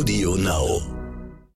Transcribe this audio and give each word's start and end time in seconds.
Audio 0.00 0.34
Now. 0.34 0.80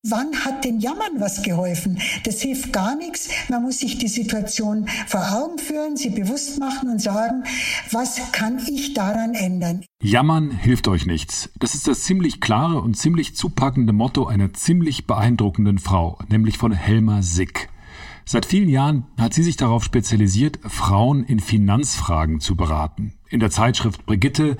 Wann 0.02 0.44
hat 0.44 0.66
denn 0.66 0.78
Jammern 0.78 1.18
was 1.18 1.42
geholfen? 1.42 1.98
Das 2.24 2.42
hilft 2.42 2.74
gar 2.74 2.94
nichts. 2.94 3.30
Man 3.48 3.62
muss 3.62 3.78
sich 3.78 3.96
die 3.96 4.08
Situation 4.08 4.86
vor 5.06 5.22
Augen 5.32 5.56
führen, 5.56 5.96
sie 5.96 6.10
bewusst 6.10 6.60
machen 6.60 6.90
und 6.90 7.00
sagen, 7.00 7.44
was 7.90 8.20
kann 8.32 8.58
ich 8.68 8.92
daran 8.92 9.32
ändern? 9.32 9.82
Jammern 10.02 10.50
hilft 10.50 10.88
euch 10.88 11.06
nichts. 11.06 11.48
Das 11.58 11.74
ist 11.74 11.88
das 11.88 12.02
ziemlich 12.02 12.42
klare 12.42 12.82
und 12.82 12.98
ziemlich 12.98 13.34
zupackende 13.34 13.94
Motto 13.94 14.26
einer 14.26 14.52
ziemlich 14.52 15.06
beeindruckenden 15.06 15.78
Frau, 15.78 16.18
nämlich 16.28 16.58
von 16.58 16.72
Helma 16.72 17.22
Sick. 17.22 17.70
Seit 18.26 18.44
vielen 18.44 18.68
Jahren 18.68 19.06
hat 19.18 19.32
sie 19.32 19.42
sich 19.42 19.56
darauf 19.56 19.84
spezialisiert, 19.84 20.58
Frauen 20.66 21.24
in 21.24 21.40
Finanzfragen 21.40 22.40
zu 22.40 22.56
beraten. 22.56 23.14
In 23.34 23.40
der 23.40 23.50
Zeitschrift 23.50 24.06
Brigitte 24.06 24.56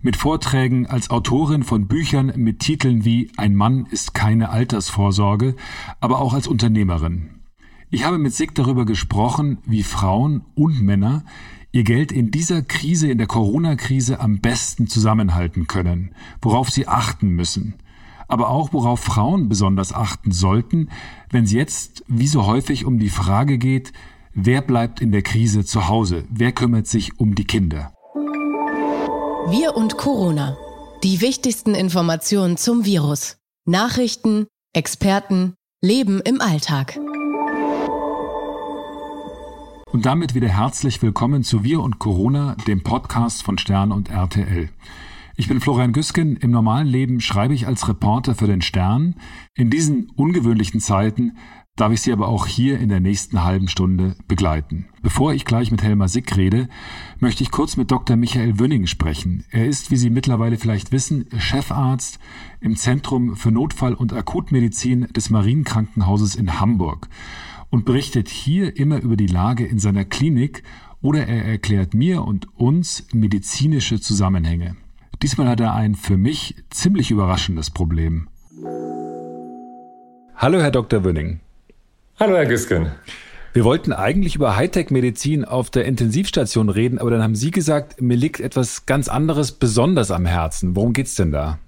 mit 0.00 0.16
Vorträgen 0.16 0.86
als 0.86 1.10
Autorin 1.10 1.62
von 1.62 1.88
Büchern 1.88 2.32
mit 2.36 2.60
Titeln 2.60 3.04
wie 3.04 3.30
Ein 3.36 3.54
Mann 3.54 3.84
ist 3.90 4.14
keine 4.14 4.48
Altersvorsorge, 4.48 5.56
aber 6.00 6.20
auch 6.20 6.32
als 6.32 6.48
Unternehmerin. 6.48 7.42
Ich 7.90 8.06
habe 8.06 8.16
mit 8.16 8.32
Sick 8.32 8.54
darüber 8.54 8.86
gesprochen, 8.86 9.58
wie 9.66 9.82
Frauen 9.82 10.40
und 10.54 10.80
Männer 10.80 11.26
ihr 11.70 11.84
Geld 11.84 12.12
in 12.12 12.30
dieser 12.30 12.62
Krise, 12.62 13.10
in 13.10 13.18
der 13.18 13.26
Corona-Krise 13.26 14.20
am 14.20 14.38
besten 14.38 14.86
zusammenhalten 14.86 15.66
können, 15.66 16.14
worauf 16.40 16.70
sie 16.70 16.88
achten 16.88 17.28
müssen, 17.28 17.74
aber 18.26 18.48
auch 18.48 18.72
worauf 18.72 19.00
Frauen 19.00 19.50
besonders 19.50 19.92
achten 19.92 20.32
sollten, 20.32 20.88
wenn 21.30 21.44
es 21.44 21.52
jetzt, 21.52 22.02
wie 22.08 22.26
so 22.26 22.46
häufig, 22.46 22.86
um 22.86 22.98
die 22.98 23.10
Frage 23.10 23.58
geht, 23.58 23.92
wer 24.32 24.62
bleibt 24.62 25.02
in 25.02 25.12
der 25.12 25.20
Krise 25.20 25.66
zu 25.66 25.88
Hause, 25.88 26.24
wer 26.30 26.52
kümmert 26.52 26.86
sich 26.86 27.20
um 27.20 27.34
die 27.34 27.44
Kinder. 27.44 27.93
Wir 29.50 29.76
und 29.76 29.98
Corona. 29.98 30.56
Die 31.02 31.20
wichtigsten 31.20 31.74
Informationen 31.74 32.56
zum 32.56 32.86
Virus. 32.86 33.36
Nachrichten, 33.66 34.46
Experten, 34.72 35.54
Leben 35.82 36.20
im 36.22 36.40
Alltag. 36.40 36.98
Und 39.92 40.06
damit 40.06 40.34
wieder 40.34 40.48
herzlich 40.48 41.02
willkommen 41.02 41.44
zu 41.44 41.62
Wir 41.62 41.80
und 41.80 41.98
Corona, 41.98 42.56
dem 42.66 42.82
Podcast 42.82 43.42
von 43.42 43.58
Stern 43.58 43.92
und 43.92 44.10
RTL. 44.10 44.70
Ich 45.36 45.46
bin 45.46 45.60
Florian 45.60 45.92
Güsken. 45.92 46.36
Im 46.36 46.50
normalen 46.50 46.86
Leben 46.86 47.20
schreibe 47.20 47.52
ich 47.52 47.66
als 47.66 47.86
Reporter 47.86 48.34
für 48.34 48.46
den 48.46 48.62
Stern. 48.62 49.16
In 49.54 49.68
diesen 49.68 50.10
ungewöhnlichen 50.16 50.80
Zeiten 50.80 51.36
darf 51.76 51.92
ich 51.92 52.02
Sie 52.02 52.12
aber 52.12 52.28
auch 52.28 52.46
hier 52.46 52.78
in 52.78 52.88
der 52.88 53.00
nächsten 53.00 53.42
halben 53.42 53.68
Stunde 53.68 54.16
begleiten. 54.28 54.86
Bevor 55.02 55.34
ich 55.34 55.44
gleich 55.44 55.70
mit 55.70 55.82
Helma 55.82 56.06
Sick 56.06 56.36
rede, 56.36 56.68
möchte 57.18 57.42
ich 57.42 57.50
kurz 57.50 57.76
mit 57.76 57.90
Dr. 57.90 58.16
Michael 58.16 58.58
Wünning 58.60 58.86
sprechen. 58.86 59.44
Er 59.50 59.66
ist, 59.66 59.90
wie 59.90 59.96
Sie 59.96 60.10
mittlerweile 60.10 60.56
vielleicht 60.56 60.92
wissen, 60.92 61.26
Chefarzt 61.36 62.20
im 62.60 62.76
Zentrum 62.76 63.34
für 63.34 63.50
Notfall- 63.50 63.94
und 63.94 64.12
Akutmedizin 64.12 65.08
des 65.12 65.30
Marienkrankenhauses 65.30 66.36
in 66.36 66.60
Hamburg 66.60 67.08
und 67.70 67.84
berichtet 67.84 68.28
hier 68.28 68.76
immer 68.76 69.00
über 69.00 69.16
die 69.16 69.26
Lage 69.26 69.66
in 69.66 69.80
seiner 69.80 70.04
Klinik 70.04 70.62
oder 71.02 71.26
er 71.26 71.44
erklärt 71.44 71.92
mir 71.92 72.22
und 72.22 72.46
uns 72.56 73.06
medizinische 73.12 74.00
Zusammenhänge. 74.00 74.76
Diesmal 75.22 75.48
hat 75.48 75.60
er 75.60 75.74
ein 75.74 75.96
für 75.96 76.16
mich 76.16 76.54
ziemlich 76.70 77.10
überraschendes 77.10 77.70
Problem. 77.70 78.28
Hallo, 80.36 80.60
Herr 80.60 80.70
Dr. 80.70 81.02
Wünning. 81.04 81.40
Hallo, 82.20 82.36
Herr 82.36 82.46
Güsken. 82.46 82.92
Wir 83.54 83.64
wollten 83.64 83.92
eigentlich 83.92 84.36
über 84.36 84.54
Hightech-Medizin 84.56 85.44
auf 85.44 85.68
der 85.70 85.84
Intensivstation 85.84 86.68
reden, 86.68 87.00
aber 87.00 87.10
dann 87.10 87.24
haben 87.24 87.34
Sie 87.34 87.50
gesagt, 87.50 88.00
mir 88.00 88.16
liegt 88.16 88.38
etwas 88.38 88.86
ganz 88.86 89.08
anderes 89.08 89.50
besonders 89.50 90.12
am 90.12 90.24
Herzen. 90.24 90.76
Worum 90.76 90.92
geht's 90.92 91.16
denn 91.16 91.32
da? 91.32 91.58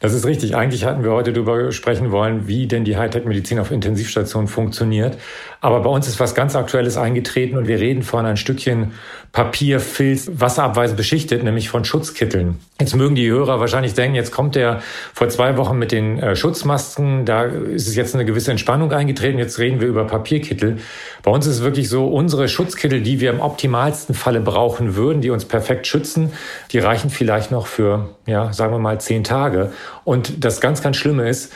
Das 0.00 0.14
ist 0.14 0.24
richtig. 0.26 0.56
Eigentlich 0.56 0.84
hatten 0.84 1.04
wir 1.04 1.12
heute 1.12 1.32
darüber 1.32 1.72
sprechen 1.72 2.10
wollen, 2.10 2.48
wie 2.48 2.66
denn 2.66 2.84
die 2.84 2.96
Hightech-Medizin 2.96 3.58
auf 3.58 3.70
Intensivstationen 3.70 4.48
funktioniert. 4.48 5.18
Aber 5.60 5.80
bei 5.80 5.90
uns 5.90 6.06
ist 6.06 6.20
was 6.20 6.34
ganz 6.34 6.54
Aktuelles 6.54 6.96
eingetreten 6.96 7.56
und 7.56 7.66
wir 7.66 7.80
reden 7.80 8.02
von 8.02 8.24
ein 8.26 8.36
Stückchen 8.36 8.92
Papier, 9.32 9.78
Filz, 9.78 10.30
wasserabweisend 10.32 10.96
beschichtet, 10.96 11.42
nämlich 11.42 11.68
von 11.68 11.84
Schutzkitteln. 11.84 12.58
Jetzt 12.80 12.96
mögen 12.96 13.14
die 13.14 13.28
Hörer 13.28 13.60
wahrscheinlich 13.60 13.94
denken, 13.94 14.14
jetzt 14.14 14.32
kommt 14.32 14.54
der 14.54 14.80
vor 15.12 15.28
zwei 15.28 15.56
Wochen 15.56 15.78
mit 15.78 15.92
den 15.92 16.18
äh, 16.18 16.34
Schutzmasken, 16.34 17.26
da 17.26 17.42
ist 17.42 17.88
es 17.88 17.94
jetzt 17.94 18.14
eine 18.14 18.24
gewisse 18.24 18.52
Entspannung 18.52 18.90
eingetreten, 18.92 19.38
jetzt 19.38 19.58
reden 19.58 19.80
wir 19.80 19.88
über 19.88 20.06
Papierkittel. 20.06 20.78
Bei 21.22 21.30
uns 21.30 21.46
ist 21.46 21.56
es 21.56 21.62
wirklich 21.62 21.88
so, 21.88 22.06
unsere 22.06 22.48
Schutzkittel, 22.48 23.02
die 23.02 23.20
wir 23.20 23.30
im 23.30 23.40
optimalsten 23.40 24.14
Falle 24.14 24.40
brauchen 24.40 24.96
würden, 24.96 25.20
die 25.20 25.30
uns 25.30 25.44
perfekt 25.44 25.86
schützen, 25.86 26.32
die 26.72 26.78
reichen 26.78 27.10
vielleicht 27.10 27.50
noch 27.50 27.66
für, 27.66 28.08
ja, 28.26 28.52
sagen 28.52 28.72
wir 28.72 28.78
mal, 28.78 29.00
zehn 29.00 29.24
Tage. 29.24 29.57
Und 30.04 30.44
das 30.44 30.60
ganz, 30.60 30.82
ganz 30.82 30.96
Schlimme 30.96 31.28
ist, 31.28 31.52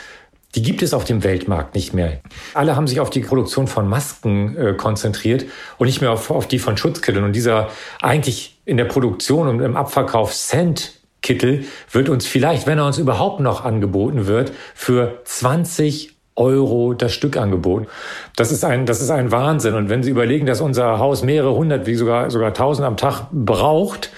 die 0.55 0.61
gibt 0.61 0.83
es 0.83 0.93
auf 0.93 1.03
dem 1.03 1.23
Weltmarkt 1.23 1.73
nicht 1.73 1.93
mehr. 1.93 2.19
Alle 2.53 2.75
haben 2.75 2.87
sich 2.87 2.99
auf 2.99 3.09
die 3.09 3.21
Produktion 3.21 3.67
von 3.67 3.87
Masken 3.87 4.55
äh, 4.55 4.73
konzentriert 4.73 5.45
und 5.77 5.87
nicht 5.87 6.01
mehr 6.01 6.11
auf, 6.11 6.29
auf 6.29 6.47
die 6.47 6.59
von 6.59 6.77
Schutzkitteln. 6.77 7.25
Und 7.25 7.33
dieser 7.33 7.69
eigentlich 8.01 8.59
in 8.65 8.77
der 8.77 8.85
Produktion 8.85 9.47
und 9.47 9.61
im 9.61 9.75
Abverkauf 9.75 10.33
Cent 10.33 10.91
Kittel 11.21 11.63
wird 11.91 12.09
uns 12.09 12.27
vielleicht, 12.27 12.67
wenn 12.67 12.77
er 12.77 12.85
uns 12.85 12.99
überhaupt 12.99 13.39
noch 13.39 13.63
angeboten 13.63 14.27
wird, 14.27 14.51
für 14.75 15.21
20 15.23 16.13
Euro 16.35 16.93
das 16.93 17.13
Stück 17.13 17.37
angeboten. 17.37 17.87
Das 18.35 18.51
ist 18.51 18.65
ein, 18.65 18.85
das 18.85 19.01
ist 19.01 19.09
ein 19.09 19.31
Wahnsinn. 19.31 19.75
Und 19.75 19.89
wenn 19.89 20.03
Sie 20.03 20.09
überlegen, 20.09 20.45
dass 20.45 20.61
unser 20.61 20.99
Haus 20.99 21.23
mehrere 21.23 21.53
hundert, 21.55 21.85
wie 21.85 21.95
sogar, 21.95 22.29
sogar 22.29 22.53
tausend 22.53 22.85
am 22.85 22.97
Tag 22.97 23.27
braucht, 23.31 24.11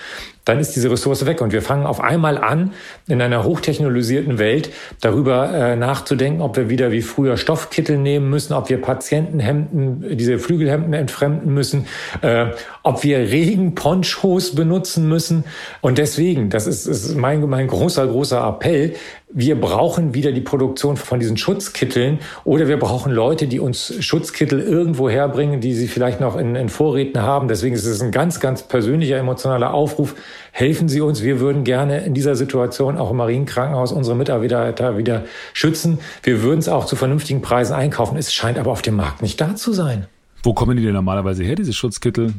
dann 0.45 0.59
ist 0.59 0.75
diese 0.75 0.89
Ressource 0.89 1.25
weg. 1.25 1.41
Und 1.41 1.51
wir 1.51 1.61
fangen 1.61 1.85
auf 1.85 1.99
einmal 1.99 2.37
an, 2.37 2.73
in 3.07 3.21
einer 3.21 3.43
hochtechnologisierten 3.43 4.39
Welt 4.39 4.69
darüber 5.01 5.51
äh, 5.51 5.75
nachzudenken, 5.75 6.41
ob 6.41 6.55
wir 6.55 6.69
wieder 6.69 6.91
wie 6.91 7.01
früher 7.01 7.37
Stoffkittel 7.37 7.97
nehmen 7.97 8.29
müssen, 8.29 8.53
ob 8.53 8.69
wir 8.69 8.81
Patientenhemden, 8.81 10.17
diese 10.17 10.39
Flügelhemden 10.39 10.93
entfremden 10.93 11.53
müssen, 11.53 11.87
äh, 12.21 12.47
ob 12.83 13.03
wir 13.03 13.17
Regenponchos 13.17 14.55
benutzen 14.55 15.09
müssen. 15.09 15.43
Und 15.81 15.97
deswegen, 15.97 16.49
das 16.49 16.67
ist, 16.67 16.85
ist 16.85 17.15
mein, 17.15 17.41
mein 17.49 17.67
großer, 17.67 18.07
großer 18.07 18.47
Appell, 18.47 18.95
wir 19.37 19.59
brauchen 19.59 20.13
wieder 20.13 20.31
die 20.31 20.41
Produktion 20.41 20.95
von 20.95 21.19
diesen 21.19 21.35
Schutzkitteln 21.35 22.19
oder 22.45 22.69
wir 22.69 22.79
brauchen 22.79 23.11
Leute, 23.11 23.47
die 23.47 23.59
uns 23.59 23.93
Schutzkittel 23.99 24.61
irgendwo 24.61 25.09
herbringen, 25.09 25.59
die 25.59 25.73
sie 25.73 25.87
vielleicht 25.87 26.21
noch 26.21 26.37
in, 26.37 26.55
in 26.55 26.69
Vorräten 26.69 27.21
haben. 27.21 27.49
Deswegen 27.49 27.75
ist 27.75 27.85
es 27.85 28.01
ein 28.01 28.11
ganz, 28.11 28.39
ganz 28.39 28.63
persönlicher, 28.63 29.17
emotionaler 29.17 29.73
Aufruf. 29.73 30.15
Helfen 30.51 30.89
Sie 30.89 31.01
uns. 31.01 31.21
Wir 31.21 31.39
würden 31.39 31.63
gerne 31.63 32.05
in 32.05 32.13
dieser 32.13 32.35
Situation 32.35 32.97
auch 32.97 33.11
im 33.11 33.17
Marienkrankenhaus 33.17 33.91
unsere 33.91 34.15
Mitarbeiter 34.15 34.97
wieder 34.97 35.25
schützen. 35.53 35.99
Wir 36.23 36.41
würden 36.41 36.59
es 36.59 36.69
auch 36.69 36.85
zu 36.85 36.95
vernünftigen 36.95 37.41
Preisen 37.41 37.73
einkaufen. 37.73 38.17
Es 38.17 38.33
scheint 38.33 38.57
aber 38.57 38.71
auf 38.71 38.81
dem 38.81 38.95
Markt 38.95 39.21
nicht 39.21 39.39
da 39.41 39.55
zu 39.55 39.73
sein. 39.73 40.07
Wo 40.45 40.53
kommen 40.53 40.77
die 40.77 40.83
denn 40.83 40.93
normalerweise 40.93 41.43
her, 41.43 41.55
diese 41.55 41.73
Schutzkittel? 41.73 42.35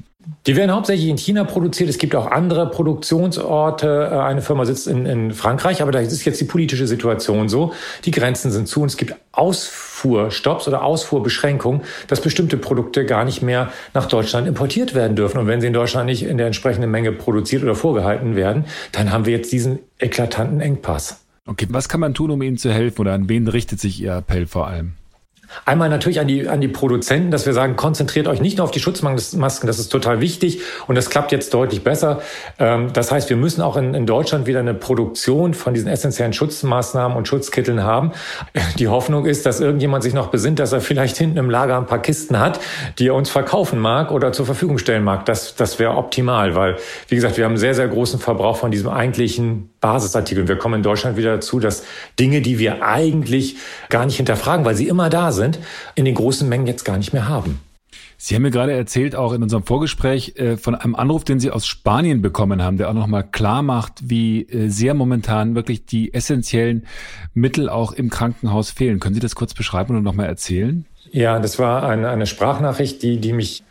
Die 0.46 0.54
werden 0.54 0.70
hauptsächlich 0.70 1.08
in 1.08 1.18
China 1.18 1.42
produziert. 1.42 1.90
Es 1.90 1.98
gibt 1.98 2.14
auch 2.14 2.30
andere 2.30 2.70
Produktionsorte. 2.70 4.10
Äh, 4.12 4.18
eine 4.18 4.42
Firma 4.42 4.64
sitzt 4.64 4.86
in, 4.86 5.06
in, 5.06 5.32
Frankreich, 5.32 5.82
aber 5.82 5.90
da 5.90 5.98
ist 5.98 6.24
jetzt 6.24 6.40
die 6.40 6.44
politische 6.44 6.86
Situation 6.86 7.48
so. 7.48 7.72
Die 8.04 8.12
Grenzen 8.12 8.52
sind 8.52 8.68
zu 8.68 8.82
und 8.82 8.86
es 8.86 8.96
gibt 8.96 9.16
Ausfuhrstopps 9.32 10.68
oder 10.68 10.84
Ausfuhrbeschränkungen, 10.84 11.80
dass 12.06 12.20
bestimmte 12.20 12.56
Produkte 12.56 13.06
gar 13.06 13.24
nicht 13.24 13.42
mehr 13.42 13.72
nach 13.92 14.06
Deutschland 14.06 14.46
importiert 14.46 14.94
werden 14.94 15.16
dürfen. 15.16 15.38
Und 15.38 15.48
wenn 15.48 15.60
sie 15.60 15.66
in 15.66 15.72
Deutschland 15.72 16.06
nicht 16.06 16.22
in 16.22 16.38
der 16.38 16.46
entsprechenden 16.46 16.92
Menge 16.92 17.10
produziert 17.10 17.64
oder 17.64 17.74
vorgehalten 17.74 18.36
werden, 18.36 18.66
dann 18.92 19.10
haben 19.10 19.26
wir 19.26 19.32
jetzt 19.32 19.50
diesen 19.50 19.80
eklatanten 19.98 20.60
Engpass. 20.60 21.24
Okay, 21.44 21.66
was 21.70 21.88
kann 21.88 22.00
man 22.00 22.14
tun, 22.14 22.30
um 22.30 22.40
Ihnen 22.42 22.56
zu 22.56 22.72
helfen 22.72 23.00
oder 23.00 23.14
an 23.14 23.28
wen 23.28 23.48
richtet 23.48 23.80
sich 23.80 24.00
Ihr 24.00 24.14
Appell 24.14 24.46
vor 24.46 24.68
allem? 24.68 24.92
Einmal 25.64 25.88
natürlich 25.88 26.20
an 26.20 26.28
die, 26.28 26.48
an 26.48 26.60
die 26.60 26.68
Produzenten, 26.68 27.30
dass 27.30 27.46
wir 27.46 27.52
sagen, 27.52 27.76
konzentriert 27.76 28.28
euch 28.28 28.40
nicht 28.40 28.58
nur 28.58 28.64
auf 28.64 28.70
die 28.70 28.80
Schutzmasken, 28.80 29.66
das 29.66 29.78
ist 29.78 29.88
total 29.88 30.20
wichtig 30.20 30.60
und 30.86 30.94
das 30.94 31.10
klappt 31.10 31.32
jetzt 31.32 31.52
deutlich 31.54 31.82
besser. 31.82 32.20
Ähm, 32.58 32.92
das 32.92 33.10
heißt, 33.10 33.30
wir 33.30 33.36
müssen 33.36 33.62
auch 33.62 33.76
in, 33.76 33.94
in 33.94 34.06
Deutschland 34.06 34.46
wieder 34.46 34.60
eine 34.60 34.74
Produktion 34.74 35.54
von 35.54 35.74
diesen 35.74 35.88
essentiellen 35.88 36.32
Schutzmaßnahmen 36.32 37.16
und 37.16 37.28
Schutzkitteln 37.28 37.82
haben. 37.82 38.12
Die 38.78 38.88
Hoffnung 38.88 39.26
ist, 39.26 39.46
dass 39.46 39.60
irgendjemand 39.60 40.02
sich 40.02 40.14
noch 40.14 40.28
besinnt, 40.28 40.58
dass 40.58 40.72
er 40.72 40.80
vielleicht 40.80 41.16
hinten 41.16 41.38
im 41.38 41.50
Lager 41.50 41.76
ein 41.76 41.86
paar 41.86 42.02
Kisten 42.02 42.38
hat, 42.38 42.60
die 42.98 43.08
er 43.08 43.14
uns 43.14 43.30
verkaufen 43.30 43.78
mag 43.78 44.10
oder 44.10 44.32
zur 44.32 44.46
Verfügung 44.46 44.78
stellen 44.78 45.04
mag. 45.04 45.26
Das, 45.26 45.54
das 45.54 45.78
wäre 45.78 45.96
optimal, 45.96 46.54
weil, 46.54 46.76
wie 47.08 47.14
gesagt, 47.14 47.36
wir 47.36 47.44
haben 47.44 47.52
einen 47.52 47.58
sehr, 47.58 47.74
sehr 47.74 47.88
großen 47.88 48.20
Verbrauch 48.20 48.56
von 48.56 48.70
diesem 48.70 48.88
eigentlichen 48.90 49.70
Basisartikel. 49.80 50.48
Wir 50.48 50.56
kommen 50.56 50.76
in 50.76 50.82
Deutschland 50.82 51.16
wieder 51.16 51.34
dazu, 51.34 51.60
dass 51.60 51.84
Dinge, 52.18 52.42
die 52.42 52.58
wir 52.58 52.82
eigentlich 52.82 53.56
gar 53.88 54.06
nicht 54.06 54.16
hinterfragen, 54.16 54.64
weil 54.64 54.74
sie 54.74 54.88
immer 54.88 55.10
da 55.10 55.32
sind, 55.32 55.58
in 55.94 56.04
den 56.04 56.14
großen 56.14 56.48
Mengen 56.48 56.66
jetzt 56.66 56.84
gar 56.84 56.98
nicht 56.98 57.12
mehr 57.12 57.28
haben. 57.28 57.60
Sie 58.18 58.34
haben 58.34 58.42
mir 58.42 58.50
gerade 58.50 58.72
erzählt, 58.72 59.14
auch 59.14 59.32
in 59.34 59.42
unserem 59.42 59.64
Vorgespräch, 59.64 60.36
äh, 60.36 60.56
von 60.56 60.74
einem 60.74 60.94
Anruf, 60.94 61.24
den 61.24 61.38
Sie 61.38 61.50
aus 61.50 61.66
Spanien 61.66 62.22
bekommen 62.22 62.62
haben, 62.62 62.78
der 62.78 62.88
auch 62.88 62.94
nochmal 62.94 63.24
klar 63.24 63.62
macht, 63.62 64.08
wie 64.08 64.42
äh, 64.42 64.68
sehr 64.68 64.94
momentan 64.94 65.54
wirklich 65.54 65.84
die 65.84 66.14
essentiellen 66.14 66.86
Mittel 67.34 67.68
auch 67.68 67.92
im 67.92 68.08
Krankenhaus 68.08 68.70
fehlen. 68.70 69.00
Können 69.00 69.14
Sie 69.14 69.20
das 69.20 69.34
kurz 69.34 69.52
beschreiben 69.52 69.96
und 69.96 70.02
nochmal 70.02 70.26
erzählen? 70.26 70.86
Ja, 71.12 71.38
das 71.38 71.58
war 71.58 71.86
eine, 71.86 72.08
eine 72.08 72.26
Sprachnachricht, 72.26 73.02
die, 73.02 73.18
die 73.18 73.34
mich 73.34 73.62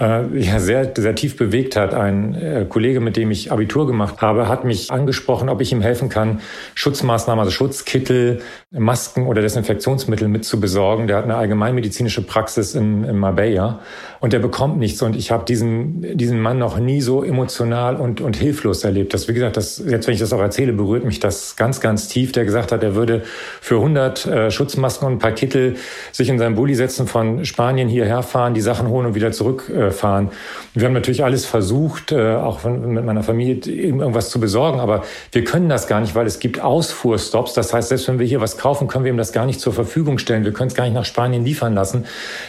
äh, 0.00 0.38
ja, 0.38 0.58
sehr, 0.58 0.92
sehr 0.96 1.14
tief 1.14 1.36
bewegt 1.36 1.76
hat. 1.76 1.94
Ein 1.94 2.34
äh, 2.34 2.66
Kollege, 2.68 3.00
mit 3.00 3.16
dem 3.16 3.30
ich 3.30 3.52
Abitur 3.52 3.86
gemacht 3.86 4.20
habe, 4.20 4.48
hat 4.48 4.64
mich 4.64 4.90
angesprochen, 4.90 5.48
ob 5.48 5.60
ich 5.60 5.70
ihm 5.72 5.80
helfen 5.80 6.08
kann, 6.08 6.40
Schutzmaßnahmen, 6.74 7.40
also 7.40 7.52
Schutzkittel, 7.52 8.40
Masken 8.70 9.26
oder 9.26 9.42
Desinfektionsmittel 9.42 10.28
mit 10.28 10.44
zu 10.44 10.60
besorgen. 10.60 11.06
Der 11.06 11.18
hat 11.18 11.24
eine 11.24 11.36
allgemeinmedizinische 11.36 12.22
Praxis 12.22 12.74
in, 12.74 13.04
in 13.04 13.18
Marbella 13.18 13.80
und 14.20 14.32
der 14.32 14.38
bekommt 14.38 14.78
nichts. 14.78 15.02
Und 15.02 15.14
ich 15.14 15.30
habe 15.30 15.44
diesen, 15.44 16.16
diesen 16.16 16.40
Mann 16.40 16.58
noch 16.58 16.78
nie 16.78 17.00
so 17.00 17.22
emotional 17.22 17.96
und, 17.96 18.20
und 18.20 18.36
hilflos 18.36 18.84
erlebt. 18.84 19.14
Das, 19.14 19.28
wie 19.28 19.34
gesagt, 19.34 19.56
das, 19.56 19.82
jetzt 19.86 20.06
wenn 20.06 20.14
ich 20.14 20.20
das 20.20 20.32
auch 20.32 20.40
erzähle, 20.40 20.72
berührt 20.72 21.04
mich 21.04 21.20
das 21.20 21.54
ganz, 21.56 21.80
ganz 21.80 22.08
tief. 22.08 22.32
Der 22.32 22.44
gesagt 22.44 22.72
hat, 22.72 22.82
er 22.82 22.94
würde 22.94 23.22
für 23.60 23.76
100 23.76 24.26
äh, 24.26 24.50
Schutzmasken 24.50 25.06
und 25.06 25.14
ein 25.14 25.18
paar 25.18 25.32
Kittel 25.32 25.76
sich 26.10 26.28
in 26.28 26.38
seinen 26.38 26.54
Bulli 26.54 26.74
setzen, 26.74 27.06
von 27.06 27.44
Spanien 27.44 27.88
hierher 27.88 28.22
fahren, 28.22 28.54
die 28.54 28.60
Sachen 28.60 28.88
holen 28.88 29.06
und 29.06 29.14
wieder 29.14 29.32
zurück 29.32 29.68
äh, 29.68 29.91
fahren. 29.92 30.30
Wir 30.74 30.86
haben 30.86 30.94
natürlich 30.94 31.24
alles 31.24 31.44
versucht, 31.44 32.12
äh, 32.12 32.34
auch 32.34 32.64
mit 32.64 33.04
meiner 33.04 33.22
Familie 33.22 33.56
irgendwas 33.56 34.30
zu 34.30 34.40
besorgen, 34.40 34.80
aber 34.80 35.02
wir 35.32 35.44
können 35.44 35.68
das 35.68 35.86
gar 35.86 36.00
nicht, 36.00 36.14
weil 36.14 36.26
es 36.26 36.38
gibt 36.38 36.60
Ausfuhrstops. 36.60 37.54
Das 37.54 37.72
heißt, 37.72 37.88
selbst 37.88 38.08
wenn 38.08 38.18
wir 38.18 38.26
hier 38.26 38.40
was 38.40 38.56
kaufen, 38.58 38.88
können 38.88 39.04
wir 39.04 39.12
ihm 39.12 39.18
das 39.18 39.32
gar 39.32 39.46
nicht 39.46 39.60
zur 39.60 39.72
Verfügung 39.72 40.18
stellen. 40.18 40.44
Wir 40.44 40.52
können 40.52 40.68
es 40.68 40.74
gar 40.74 40.84
nicht 40.84 40.94
nach 40.94 41.04
Spanien 41.04 41.44
liefern 41.44 41.74
lassen. 41.74 42.06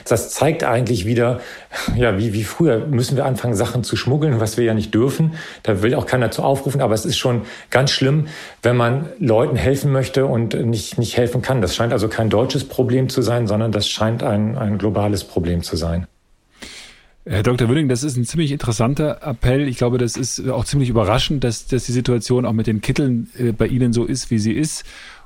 Das 0.08 0.30
zeigt 0.30 0.64
eigentlich 0.64 1.06
wieder, 1.06 1.40
ja, 1.96 2.18
wie, 2.18 2.34
wie 2.34 2.44
früher 2.44 2.86
müssen 2.86 3.18
wir 3.18 3.26
anfangen, 3.26 3.56
Sachen 3.56 3.84
zu 3.84 3.96
schmuggeln, 3.96 4.40
was 4.40 4.58
wir 4.58 4.64
ja 4.66 4.74
nicht 4.74 4.94
dürfen. 4.94 5.34
Da 5.64 5.82
will 5.82 5.96
auch 5.96 6.06
keiner 6.06 6.32
zu 6.32 6.44
aufrufen, 6.44 6.82
aber 6.82 6.94
es 6.94 7.06
ist 7.06 7.18
schon 7.18 7.42
ganz 7.70 7.92
schlimm, 7.92 8.28
wenn 8.62 8.78
man 8.78 9.10
Leuten 9.20 9.56
helfen 9.56 9.92
möchte 9.92 10.26
und 10.26 10.54
nicht, 10.54 10.98
nicht 10.98 11.18
helfen 11.18 11.42
kann. 11.42 11.62
Das 11.62 11.76
scheint 11.76 11.94
also 11.94 12.08
kein 12.08 12.30
deutsches 12.30 12.64
Problem 12.68 13.10
zu 13.10 13.22
sein, 13.22 13.48
sondern 13.48 13.72
das 13.72 13.88
scheint 13.88 14.24
ein, 14.24 14.58
ein 14.58 14.78
globales 14.78 15.24
Problem 15.24 15.64
zu 15.64 15.76
sein. 15.76 16.08
Herr 17.26 17.44
Dr. 17.44 17.70
Wülling, 17.70 17.88
das 17.88 18.04
ist 18.04 18.18
ein 18.18 18.26
ziemlich 18.26 18.52
interessanter 18.52 19.20
Appell. 19.24 19.68
Ich 19.68 19.78
glaube, 19.78 19.98
das 19.98 20.18
ist 20.18 20.50
auch 20.50 20.66
ziemlich 20.66 20.90
überraschend, 20.90 21.44
dass, 21.44 21.68
dass 21.68 21.86
die 21.86 21.94
Situation 21.94 22.46
auch 22.46 22.52
mit 22.52 22.68
den 22.68 22.82
Kitteln 22.82 23.30
äh, 23.38 23.54
bei 23.54 23.68
Ihnen 23.68 23.94
so 23.94 24.04
ist, 24.06 24.30
wie 24.30 24.40
sie 24.40 24.52
ist. 24.52 24.84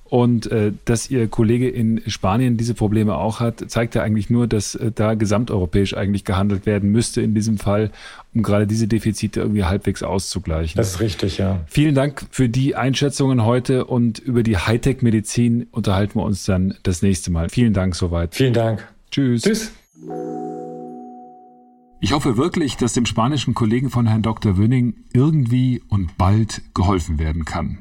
Und 0.10 0.50
äh, 0.52 0.72
dass 0.86 1.10
Ihr 1.10 1.28
Kollege 1.28 1.68
in 1.68 2.02
Spanien 2.08 2.56
diese 2.56 2.76
Probleme 2.76 3.16
auch 3.18 3.40
hat, 3.40 3.64
zeigt 3.68 3.96
ja 3.96 4.04
eigentlich 4.04 4.30
nur, 4.30 4.48
dass 4.48 4.76
äh, 4.76 4.92
da 4.94 5.16
gesamteuropäisch 5.16 5.96
eigentlich 5.96 6.24
gehandelt 6.24 6.66
werden 6.66 6.92
müsste 6.92 7.22
in 7.22 7.34
diesem 7.34 7.58
Fall, 7.58 7.92
um 8.34 8.42
gerade 8.42 8.68
diese 8.68 8.88
Defizite 8.88 9.42
irgendwie 9.42 9.66
halbwegs 9.66 10.04
auszugleichen. 10.04 10.78
Das 10.78 10.92
ist 10.92 11.00
richtig, 11.02 11.40
ja. 11.40 11.60
Vielen 11.68 11.96
Dank 11.96 12.26
für 12.32 12.48
die 12.48 12.76
Einschätzungen 12.76 13.44
heute 13.44 13.86
und 13.86 14.20
über 14.20 14.44
die 14.44 14.56
Hightech-Medizin 14.56 15.68
unterhalten 15.72 16.20
wir 16.20 16.24
uns 16.24 16.46
dann 16.46 16.76
das 16.84 17.02
nächste 17.02 17.32
Mal. 17.32 17.50
Vielen 17.50 17.74
Dank 17.74 17.96
soweit. 17.96 18.36
Vielen 18.36 18.54
Dank. 18.54 18.88
Tschüss. 19.12 19.42
Tschüss. 19.42 19.72
Ich 22.00 22.12
hoffe 22.12 22.38
wirklich, 22.38 22.78
dass 22.78 22.94
dem 22.94 23.08
spanischen 23.08 23.56
Kollegen 23.56 23.90
von 23.90 24.06
Herrn 24.06 24.22
Dr. 24.22 24.56
Wöning 24.56 24.94
irgendwie 25.14 25.82
und 25.88 26.16
bald 26.16 26.62
geholfen 26.76 27.18
werden 27.18 27.44
kann. 27.44 27.80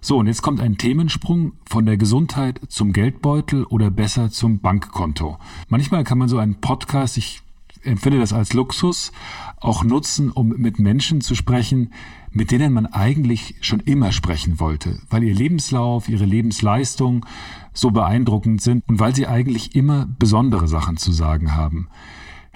So, 0.00 0.16
und 0.18 0.28
jetzt 0.28 0.42
kommt 0.42 0.60
ein 0.60 0.78
Themensprung 0.78 1.54
von 1.68 1.84
der 1.84 1.96
Gesundheit 1.96 2.60
zum 2.68 2.92
Geldbeutel 2.92 3.64
oder 3.64 3.90
besser 3.90 4.30
zum 4.30 4.60
Bankkonto. 4.60 5.38
Manchmal 5.68 6.04
kann 6.04 6.18
man 6.18 6.28
so 6.28 6.38
einen 6.38 6.60
Podcast, 6.60 7.16
ich 7.16 7.42
empfinde 7.82 8.20
das 8.20 8.32
als 8.32 8.52
Luxus, 8.52 9.10
auch 9.56 9.82
nutzen, 9.82 10.30
um 10.30 10.50
mit 10.50 10.78
Menschen 10.78 11.20
zu 11.20 11.34
sprechen, 11.34 11.92
mit 12.30 12.52
denen 12.52 12.72
man 12.72 12.86
eigentlich 12.86 13.56
schon 13.60 13.80
immer 13.80 14.12
sprechen 14.12 14.60
wollte, 14.60 15.00
weil 15.10 15.24
ihr 15.24 15.34
Lebenslauf, 15.34 16.08
ihre 16.08 16.26
Lebensleistung 16.26 17.26
so 17.72 17.90
beeindruckend 17.90 18.62
sind 18.62 18.84
und 18.86 19.00
weil 19.00 19.16
sie 19.16 19.26
eigentlich 19.26 19.74
immer 19.74 20.06
besondere 20.20 20.68
Sachen 20.68 20.96
zu 20.96 21.10
sagen 21.10 21.56
haben. 21.56 21.88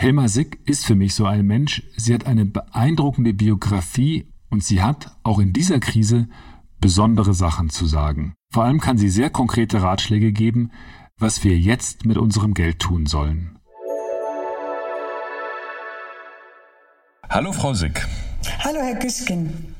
Helma 0.03 0.27
Sick 0.27 0.59
ist 0.67 0.85
für 0.85 0.97
mich 0.97 1.15
so 1.15 1.27
ein 1.27 1.47
Mensch. 1.47 1.85
Sie 1.97 2.13
hat 2.13 2.27
eine 2.27 2.45
beeindruckende 2.45 3.33
Biografie 3.33 4.27
und 4.51 4.65
sie 4.65 4.83
hat 4.83 5.17
auch 5.23 5.39
in 5.39 5.53
dieser 5.53 5.79
Krise 5.79 6.27
besondere 6.81 7.35
Sachen 7.35 7.71
zu 7.71 7.87
sagen. 7.87 8.35
Vor 8.53 8.65
allem 8.65 8.81
kann 8.81 8.99
sie 8.99 9.09
sehr 9.09 9.31
konkrete 9.31 9.81
Ratschläge 9.81 10.33
geben, 10.33 10.73
was 11.19 11.45
wir 11.45 11.57
jetzt 11.57 12.05
mit 12.05 12.19
unserem 12.19 12.53
Geld 12.53 12.81
tun 12.81 13.07
sollen. 13.07 13.61
Hallo 17.31 17.53
Frau 17.53 17.73
Sick. 17.73 18.05
Hallo 18.59 18.81
Herr 18.81 18.97
Güskin. 18.97 19.77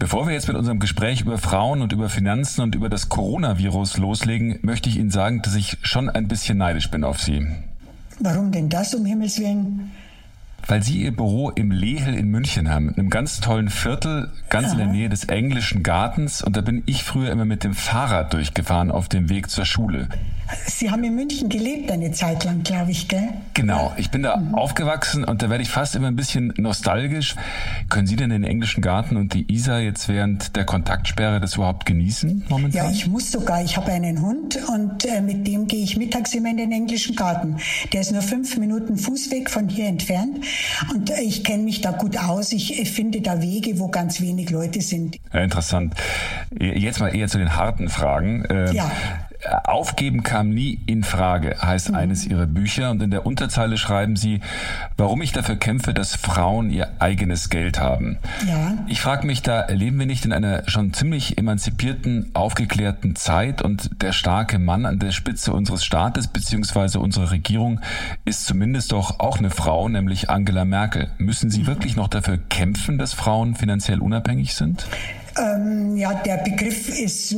Bevor 0.00 0.26
wir 0.26 0.34
jetzt 0.34 0.48
mit 0.48 0.56
unserem 0.56 0.80
Gespräch 0.80 1.20
über 1.20 1.38
Frauen 1.38 1.82
und 1.82 1.92
über 1.92 2.08
Finanzen 2.08 2.62
und 2.62 2.74
über 2.74 2.88
das 2.88 3.08
Coronavirus 3.08 3.96
loslegen, 3.98 4.58
möchte 4.62 4.88
ich 4.88 4.98
Ihnen 4.98 5.10
sagen, 5.10 5.40
dass 5.42 5.54
ich 5.54 5.78
schon 5.82 6.10
ein 6.10 6.26
bisschen 6.26 6.58
neidisch 6.58 6.90
bin 6.90 7.04
auf 7.04 7.20
Sie. 7.20 7.46
Warum 8.20 8.52
denn 8.52 8.68
das, 8.68 8.94
um 8.94 9.06
Himmels 9.06 9.38
Willen? 9.38 9.90
Weil 10.66 10.82
Sie 10.82 11.02
Ihr 11.02 11.16
Büro 11.16 11.50
im 11.50 11.70
Lehel 11.70 12.14
in 12.14 12.28
München 12.28 12.68
haben, 12.68 12.90
in 12.90 12.98
einem 12.98 13.10
ganz 13.10 13.40
tollen 13.40 13.70
Viertel, 13.70 14.30
ganz 14.50 14.66
ja. 14.66 14.72
in 14.72 14.78
der 14.78 14.86
Nähe 14.88 15.08
des 15.08 15.24
englischen 15.24 15.82
Gartens. 15.82 16.42
Und 16.42 16.54
da 16.54 16.60
bin 16.60 16.82
ich 16.84 17.02
früher 17.02 17.32
immer 17.32 17.46
mit 17.46 17.64
dem 17.64 17.72
Fahrrad 17.72 18.34
durchgefahren 18.34 18.90
auf 18.90 19.08
dem 19.08 19.30
Weg 19.30 19.48
zur 19.48 19.64
Schule. 19.64 20.08
Sie 20.66 20.90
haben 20.90 21.04
in 21.04 21.14
München 21.14 21.48
gelebt 21.48 21.90
eine 21.90 22.12
Zeit 22.12 22.44
lang, 22.44 22.62
glaube 22.62 22.90
ich, 22.90 23.08
gell? 23.08 23.28
Genau, 23.54 23.92
ich 23.96 24.10
bin 24.10 24.22
da 24.22 24.36
mhm. 24.36 24.54
aufgewachsen 24.54 25.24
und 25.24 25.42
da 25.42 25.50
werde 25.50 25.62
ich 25.62 25.70
fast 25.70 25.94
immer 25.94 26.08
ein 26.08 26.16
bisschen 26.16 26.52
nostalgisch. 26.56 27.34
Können 27.88 28.06
Sie 28.06 28.16
denn 28.16 28.30
den 28.30 28.44
englischen 28.44 28.80
Garten 28.80 29.16
und 29.16 29.34
die 29.34 29.52
Isar 29.52 29.80
jetzt 29.80 30.08
während 30.08 30.56
der 30.56 30.64
Kontaktsperre 30.64 31.40
das 31.40 31.56
überhaupt 31.56 31.86
genießen 31.86 32.44
momentan? 32.48 32.86
Ja, 32.86 32.90
ich 32.90 33.06
muss 33.06 33.30
sogar. 33.30 33.62
Ich 33.62 33.76
habe 33.76 33.92
einen 33.92 34.22
Hund 34.22 34.58
und 34.68 35.04
äh, 35.04 35.20
mit 35.20 35.46
dem 35.46 35.66
gehe 35.66 35.82
ich 35.82 35.96
mittags 35.96 36.34
immer 36.34 36.50
in 36.50 36.56
den 36.56 36.72
englischen 36.72 37.16
Garten. 37.16 37.56
Der 37.92 38.00
ist 38.00 38.12
nur 38.12 38.22
fünf 38.22 38.56
Minuten 38.56 38.96
Fußweg 38.96 39.50
von 39.50 39.68
hier 39.68 39.86
entfernt 39.86 40.44
und 40.92 41.10
äh, 41.10 41.20
ich 41.20 41.44
kenne 41.44 41.62
mich 41.62 41.80
da 41.80 41.92
gut 41.92 42.16
aus. 42.16 42.52
Ich 42.52 42.78
äh, 42.78 42.84
finde 42.84 43.20
da 43.20 43.42
Wege, 43.42 43.78
wo 43.78 43.88
ganz 43.88 44.20
wenig 44.20 44.50
Leute 44.50 44.80
sind. 44.80 45.18
Ja, 45.32 45.40
interessant. 45.40 45.94
Jetzt 46.58 47.00
mal 47.00 47.14
eher 47.14 47.28
zu 47.28 47.38
den 47.38 47.56
harten 47.56 47.88
Fragen. 47.88 48.44
Ähm, 48.48 48.74
ja. 48.74 48.90
Aufgeben 49.64 50.22
kam 50.22 50.50
nie 50.50 50.80
in 50.86 51.02
Frage, 51.02 51.56
heißt 51.62 51.90
mhm. 51.90 51.94
eines 51.94 52.26
ihrer 52.26 52.46
Bücher. 52.46 52.90
Und 52.90 53.02
in 53.02 53.10
der 53.10 53.24
Unterzeile 53.24 53.78
schreiben 53.78 54.16
sie, 54.16 54.40
warum 54.96 55.22
ich 55.22 55.32
dafür 55.32 55.56
kämpfe, 55.56 55.94
dass 55.94 56.14
Frauen 56.14 56.70
ihr 56.70 56.88
eigenes 56.98 57.48
Geld 57.48 57.80
haben. 57.80 58.18
Ja. 58.46 58.78
Ich 58.86 59.00
frage 59.00 59.26
mich 59.26 59.42
da, 59.42 59.66
leben 59.68 59.98
wir 59.98 60.06
nicht 60.06 60.24
in 60.24 60.32
einer 60.32 60.68
schon 60.68 60.92
ziemlich 60.92 61.38
emanzipierten, 61.38 62.30
aufgeklärten 62.34 63.16
Zeit 63.16 63.62
und 63.62 64.02
der 64.02 64.12
starke 64.12 64.58
Mann 64.58 64.84
an 64.84 64.98
der 64.98 65.12
Spitze 65.12 65.52
unseres 65.52 65.84
Staates 65.84 66.28
bzw. 66.28 66.98
unserer 66.98 67.30
Regierung 67.30 67.80
ist 68.24 68.44
zumindest 68.44 68.92
doch 68.92 69.20
auch 69.20 69.38
eine 69.38 69.50
Frau, 69.50 69.88
nämlich 69.88 70.28
Angela 70.28 70.64
Merkel. 70.64 71.10
Müssen 71.18 71.50
Sie 71.50 71.62
mhm. 71.62 71.66
wirklich 71.66 71.96
noch 71.96 72.08
dafür 72.08 72.38
kämpfen, 72.38 72.98
dass 72.98 73.14
Frauen 73.14 73.54
finanziell 73.54 74.00
unabhängig 74.00 74.54
sind? 74.54 74.86
Ähm, 75.38 75.96
ja, 75.96 76.14
der 76.14 76.38
Begriff 76.38 76.88
ist, 76.88 77.36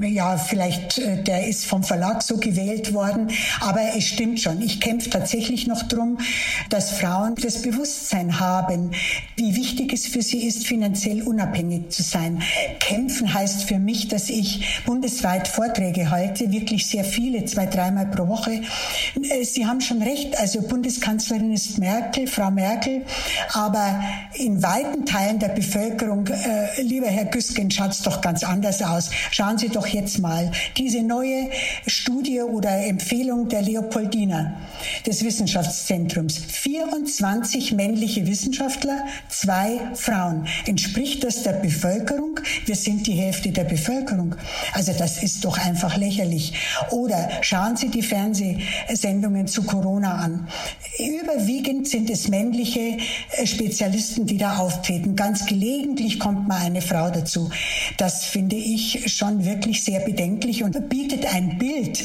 ja, 0.00 0.38
vielleicht, 0.38 0.98
äh, 0.98 1.22
der 1.22 1.46
ist 1.46 1.66
vom 1.66 1.82
Verlag 1.82 2.22
so 2.22 2.38
gewählt 2.38 2.94
worden, 2.94 3.30
aber 3.60 3.80
es 3.96 4.04
stimmt 4.04 4.40
schon. 4.40 4.62
Ich 4.62 4.80
kämpfe 4.80 5.10
tatsächlich 5.10 5.66
noch 5.66 5.82
drum, 5.82 6.18
dass 6.70 6.92
Frauen 6.92 7.34
das 7.34 7.62
Bewusstsein 7.62 8.40
haben, 8.40 8.92
wie 9.36 9.54
wichtig 9.54 9.92
es 9.92 10.06
für 10.06 10.22
sie 10.22 10.46
ist, 10.46 10.66
finanziell 10.66 11.22
unabhängig 11.22 11.90
zu 11.90 12.02
sein. 12.02 12.42
Kämpfen 12.80 13.32
heißt 13.32 13.64
für 13.64 13.78
mich, 13.78 14.08
dass 14.08 14.30
ich 14.30 14.82
bundesweit 14.86 15.46
Vorträge 15.46 16.10
halte, 16.10 16.50
wirklich 16.50 16.86
sehr 16.86 17.04
viele, 17.04 17.44
zwei, 17.44 17.66
dreimal 17.66 18.06
pro 18.06 18.28
Woche. 18.28 18.62
Äh, 19.22 19.44
sie 19.44 19.66
haben 19.66 19.80
schon 19.80 20.00
recht, 20.00 20.38
also 20.38 20.62
Bundeskanzlerin 20.62 21.52
ist 21.52 21.78
Merkel, 21.78 22.26
Frau 22.26 22.50
Merkel, 22.50 23.02
aber 23.52 24.02
in 24.34 24.62
weiten 24.62 25.04
Teilen 25.04 25.38
der 25.38 25.48
Bevölkerung, 25.48 26.26
äh, 26.28 26.80
lieber 26.80 27.08
Herr 27.08 27.25
Güsken, 27.26 27.70
schaut 27.70 27.92
es 27.92 28.02
doch 28.02 28.20
ganz 28.20 28.42
anders 28.44 28.82
aus. 28.82 29.10
Schauen 29.30 29.58
Sie 29.58 29.68
doch 29.68 29.86
jetzt 29.86 30.18
mal 30.18 30.50
diese 30.76 31.02
neue 31.02 31.50
Studie 31.86 32.42
oder 32.42 32.86
Empfehlung 32.86 33.48
der 33.48 33.62
Leopoldina 33.62 34.54
des 35.06 35.24
Wissenschaftszentrums. 35.24 36.38
24 36.38 37.72
männliche 37.72 38.26
Wissenschaftler, 38.26 39.04
zwei 39.28 39.80
Frauen. 39.94 40.46
Entspricht 40.66 41.24
das 41.24 41.42
der 41.42 41.52
Bevölkerung? 41.52 42.40
Wir 42.64 42.76
sind 42.76 43.06
die 43.06 43.14
Hälfte 43.14 43.50
der 43.50 43.64
Bevölkerung. 43.64 44.34
Also 44.72 44.92
das 44.92 45.22
ist 45.22 45.44
doch 45.44 45.58
einfach 45.58 45.96
lächerlich. 45.96 46.54
Oder 46.90 47.28
schauen 47.42 47.76
Sie 47.76 47.88
die 47.88 48.02
Fernsehsendungen 48.02 49.46
zu 49.46 49.62
Corona 49.62 50.16
an. 50.16 50.48
Überwiegend 50.98 51.88
sind 51.88 52.10
es 52.10 52.28
männliche 52.28 52.98
äh, 53.32 53.46
Spezialisten, 53.46 54.26
die 54.26 54.38
da 54.38 54.56
auftreten. 54.58 55.16
Ganz 55.16 55.46
gelegentlich 55.46 56.18
kommt 56.18 56.48
mal 56.48 56.60
eine 56.60 56.80
Frau 56.80 57.10
dazu. 57.16 57.50
Das 57.96 58.24
finde 58.24 58.56
ich 58.56 59.12
schon 59.12 59.44
wirklich 59.44 59.82
sehr 59.82 60.00
bedenklich 60.00 60.62
und 60.62 60.88
bietet 60.88 61.26
ein 61.26 61.58
Bild, 61.58 62.04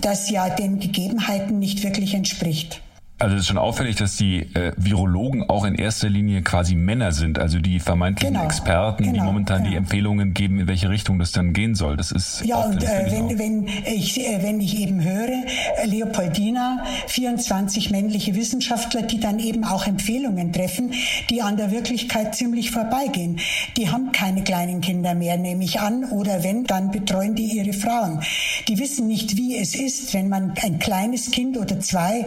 das 0.00 0.30
ja 0.30 0.48
den 0.48 0.80
Gegebenheiten 0.80 1.58
nicht 1.58 1.82
wirklich 1.82 2.14
entspricht. 2.14 2.80
Also 3.18 3.34
es 3.34 3.42
ist 3.42 3.46
schon 3.48 3.56
auffällig, 3.56 3.96
dass 3.96 4.16
die 4.16 4.40
äh, 4.54 4.72
Virologen 4.76 5.48
auch 5.48 5.64
in 5.64 5.74
erster 5.74 6.10
Linie 6.10 6.42
quasi 6.42 6.74
Männer 6.74 7.12
sind, 7.12 7.38
also 7.38 7.58
die 7.58 7.80
vermeintlichen 7.80 8.34
genau, 8.34 8.44
Experten, 8.44 9.04
genau, 9.04 9.14
die 9.14 9.20
momentan 9.20 9.58
genau. 9.60 9.70
die 9.70 9.76
Empfehlungen 9.76 10.34
geben, 10.34 10.60
in 10.60 10.68
welche 10.68 10.90
Richtung 10.90 11.18
das 11.18 11.32
dann 11.32 11.54
gehen 11.54 11.74
soll. 11.74 11.96
Das 11.96 12.12
ist 12.12 12.44
ja 12.44 12.56
und 12.56 12.82
äh, 12.82 13.06
wenn, 13.10 13.38
wenn 13.38 13.68
ich 13.86 14.20
äh, 14.20 14.42
wenn 14.42 14.60
ich 14.60 14.78
eben 14.78 15.02
höre 15.02 15.30
äh, 15.30 15.86
Leopoldina, 15.86 16.84
24 17.06 17.90
männliche 17.90 18.34
Wissenschaftler, 18.34 19.00
die 19.00 19.18
dann 19.18 19.38
eben 19.38 19.64
auch 19.64 19.86
Empfehlungen 19.86 20.52
treffen, 20.52 20.92
die 21.30 21.40
an 21.40 21.56
der 21.56 21.70
Wirklichkeit 21.70 22.34
ziemlich 22.34 22.70
vorbeigehen. 22.70 23.40
Die 23.78 23.88
haben 23.88 24.12
keine 24.12 24.44
kleinen 24.44 24.82
Kinder 24.82 25.14
mehr, 25.14 25.38
nehme 25.38 25.64
ich 25.64 25.80
an, 25.80 26.04
oder 26.04 26.44
wenn, 26.44 26.64
dann 26.64 26.90
betreuen 26.90 27.34
die 27.34 27.44
ihre 27.44 27.72
Frauen. 27.72 28.20
Die 28.68 28.78
wissen 28.78 29.06
nicht, 29.06 29.38
wie 29.38 29.56
es 29.56 29.74
ist, 29.74 30.12
wenn 30.12 30.28
man 30.28 30.52
ein 30.62 30.78
kleines 30.78 31.30
Kind 31.30 31.56
oder 31.56 31.80
zwei 31.80 32.26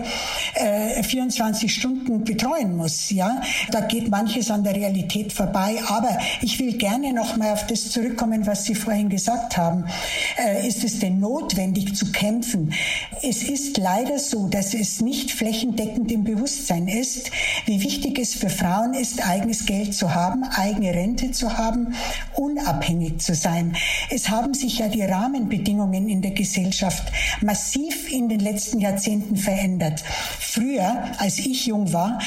äh, 0.56 0.79
24 1.04 1.64
äh, 1.64 1.70
Stunden 1.70 2.24
betreuen 2.24 2.76
muss. 2.76 3.10
Ja, 3.10 3.42
da 3.72 3.82
geht 3.82 4.10
manches 4.10 4.52
an 4.52 4.64
der 4.64 4.76
Realität 4.76 5.34
vorbei. 5.34 5.82
Aber 5.88 6.18
ich 6.42 6.60
will 6.60 6.78
gerne 6.78 7.14
noch 7.14 7.38
mal 7.38 7.54
auf 7.54 7.68
das 7.68 7.92
zurückkommen, 7.92 8.46
was 8.46 8.66
Sie 8.66 8.76
vorhin 8.76 9.10
gesagt 9.10 9.58
haben. 9.58 9.86
Äh, 10.38 10.68
ist 10.68 10.84
es 10.84 11.00
denn 11.00 11.20
notwendig 11.20 11.96
zu 11.96 12.12
kämpfen? 12.12 12.74
Es 13.22 13.44
ist 13.44 13.78
leider 13.78 14.20
so, 14.20 14.48
dass 14.48 14.74
es 14.74 15.02
nicht 15.02 15.32
flächendeckend 15.32 16.12
im 16.12 16.24
Bewusstsein 16.24 16.88
ist, 16.88 17.32
wie 17.66 17.82
wichtig 17.82 18.20
es 18.20 18.34
für 18.34 18.50
Frauen 18.50 18.94
ist, 18.94 19.28
eigenes 19.28 19.66
Geld 19.66 19.94
zu 19.94 20.14
haben, 20.14 20.44
eigene 20.44 20.94
Rente 20.94 21.32
zu 21.32 21.58
haben, 21.58 21.96
unabhängig 22.36 23.20
zu 23.20 23.36
sein. 23.36 23.76
Es 24.10 24.30
haben 24.30 24.54
sich 24.54 24.80
ja 24.80 24.88
die 24.88 25.02
Rahmenbedingungen 25.02 26.10
in 26.10 26.22
der 26.22 26.32
Gesellschaft 26.32 27.12
massiv 27.42 28.12
in 28.12 28.30
den 28.30 28.40
letzten 28.40 28.80
Jahrzehnten 28.80 29.36
verändert. 29.36 30.04
Früher 30.40 30.69
früher, 30.70 31.04
als 31.18 31.40
ich 31.40 31.66
jung 31.66 31.92
war, 31.94 32.20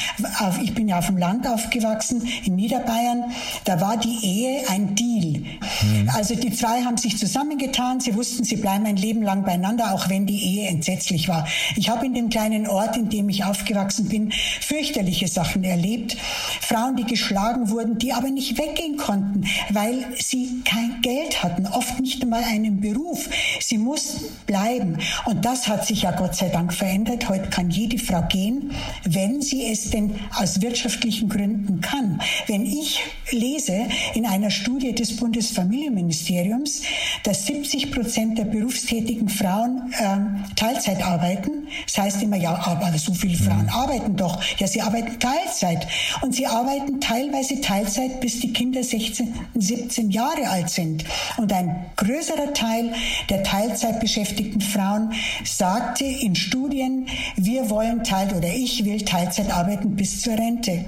ich 0.63 0.75
bin 0.75 0.89
ja 0.89 0.99
auf 0.99 1.07
dem 1.07 1.17
Land 1.17 1.47
aufgewachsen, 1.47 2.27
in 2.45 2.57
Niederbayern, 2.57 3.25
da 3.65 3.81
war 3.81 3.97
die 3.97 4.19
Ehe 4.23 4.69
ein 4.69 4.95
Deal. 4.95 5.43
Mhm. 5.43 6.11
Also 6.13 6.35
die 6.35 6.53
zwei 6.53 6.83
haben 6.83 6.97
sich 6.97 7.19
zusammengetan, 7.19 8.01
sie 8.01 8.15
wussten, 8.15 8.45
sie 8.45 8.57
bleiben 8.57 8.87
ein 8.87 8.97
Leben 8.97 9.23
lang 9.23 9.45
beieinander, 9.45 9.95
auch 9.95 10.09
wenn 10.09 10.27
die 10.27 10.43
Ehe 10.43 10.69
entsetzlich 10.69 11.29
war. 11.29 11.47
Ich 11.77 11.89
habe 11.89 12.07
in 12.07 12.15
dem 12.15 12.31
kleinen 12.31 12.67
Ort, 12.67 12.97
in 12.97 13.09
dem 13.09 13.29
ich 13.29 13.45
aufgewachsen 13.45 14.09
bin, 14.09 14.33
fürchterliche 14.61 15.29
Sachen 15.29 15.63
erlebt. 15.63 16.17
Frauen, 16.61 16.97
die 16.97 17.05
geschlagen 17.05 17.71
wurden, 17.71 17.99
die 17.99 18.13
aber 18.13 18.31
nicht 18.31 18.59
weggehen 18.59 18.97
konnten, 18.97 19.45
weil 19.71 20.05
sie 20.19 20.63
kein 20.65 21.01
Geld 21.03 21.43
hatten, 21.43 21.67
oft 21.67 22.01
nicht 22.01 22.23
einmal 22.23 22.43
einen 22.43 22.81
Beruf. 22.81 23.29
Sie 23.61 23.79
mussten 23.79 24.25
bleiben. 24.47 24.99
Und 25.27 25.45
das 25.45 25.69
hat 25.69 25.87
sich 25.87 26.03
ja 26.03 26.11
Gott 26.11 26.35
sei 26.35 26.49
Dank 26.49 26.73
verändert. 26.73 27.29
Heute 27.29 27.49
kann 27.51 27.71
jede 27.71 27.99
Frau 27.99 28.23
gehen, 28.33 28.73
wenn 29.05 29.41
sie 29.43 29.71
es 29.71 29.91
denn 29.91 30.15
aus 30.35 30.61
wirtschaftlichen 30.61 31.29
Gründen 31.29 31.81
kann. 31.81 32.21
Wenn 32.49 32.65
ich 32.65 33.03
lese 33.31 33.87
in 34.15 34.27
einer 34.27 34.51
Studie 34.51 34.95
des 34.95 35.17
Bundesfamilienministeriums, 35.17 36.83
dass 37.23 37.47
70 37.47 37.93
Prozent 37.93 38.39
der 38.39 38.45
berufstätigen 38.45 39.29
Frauen 39.29 39.93
ähm, 40.01 40.45
Teilzeit 40.57 41.03
arbeiten, 41.05 41.69
das 41.87 41.99
heißt 41.99 42.23
immer, 42.23 42.37
ja, 42.37 42.55
aber 42.67 42.97
so 42.99 43.13
viele 43.13 43.37
Frauen 43.37 43.65
mhm. 43.65 43.69
arbeiten 43.71 44.17
doch. 44.17 44.43
Ja, 44.59 44.67
sie 44.67 44.81
arbeiten 44.81 45.19
Teilzeit. 45.21 45.87
Und 46.23 46.35
sie 46.35 46.47
arbeiten 46.47 47.01
teilweise 47.01 47.61
Teilzeit, 47.61 48.21
bis 48.21 48.41
die 48.41 48.53
Kinder 48.53 48.83
16, 48.83 49.35
17 49.55 50.11
Jahre 50.11 50.49
alt 50.49 50.71
sind. 50.71 51.05
Und 51.37 51.53
ein 51.53 51.87
größerer 51.97 52.55
Teil 52.55 52.93
der 53.29 53.43
Teilzeit 53.43 54.01
beschäftigten 54.01 54.61
Frauen 54.61 55.13
sagte 55.45 56.05
in 56.05 56.35
Studien, 56.35 57.07
wir 57.37 57.69
wollen 57.69 58.03
Teilzeit 58.05 58.22
Teilzeit 58.23 58.37
oder 58.37 58.49
ich 58.49 58.85
will 58.85 59.05
Teilzeit 59.05 59.51
arbeiten 59.51 59.97
bis 59.97 60.21
zur 60.21 60.35
Rente. 60.35 60.85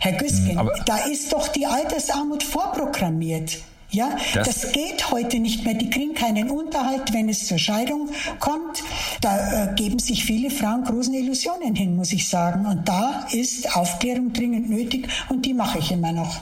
Herr 0.00 0.12
Güsken, 0.12 0.58
hm, 0.58 0.70
da 0.84 0.98
ist 1.06 1.32
doch 1.32 1.48
die 1.48 1.66
Altersarmut 1.66 2.42
vorprogrammiert. 2.42 3.58
Ja, 3.90 4.16
das, 4.34 4.62
das, 4.62 4.72
geht 4.72 5.10
heute 5.10 5.38
nicht 5.38 5.64
mehr. 5.64 5.74
Die 5.74 5.88
kriegen 5.88 6.12
keinen 6.12 6.50
Unterhalt, 6.50 7.12
wenn 7.12 7.28
es 7.28 7.46
zur 7.46 7.56
Scheidung 7.56 8.10
kommt. 8.40 8.82
Da 9.20 9.70
äh, 9.70 9.74
geben 9.74 10.00
sich 10.00 10.24
viele 10.24 10.50
Frauen 10.50 10.84
großen 10.84 11.14
Illusionen 11.14 11.74
hin, 11.74 11.94
muss 11.94 12.12
ich 12.12 12.28
sagen. 12.28 12.66
Und 12.66 12.88
da 12.88 13.26
ist 13.30 13.74
Aufklärung 13.74 14.32
dringend 14.32 14.68
nötig 14.68 15.08
und 15.28 15.46
die 15.46 15.54
mache 15.54 15.78
ich 15.78 15.92
immer 15.92 16.12
noch. 16.12 16.40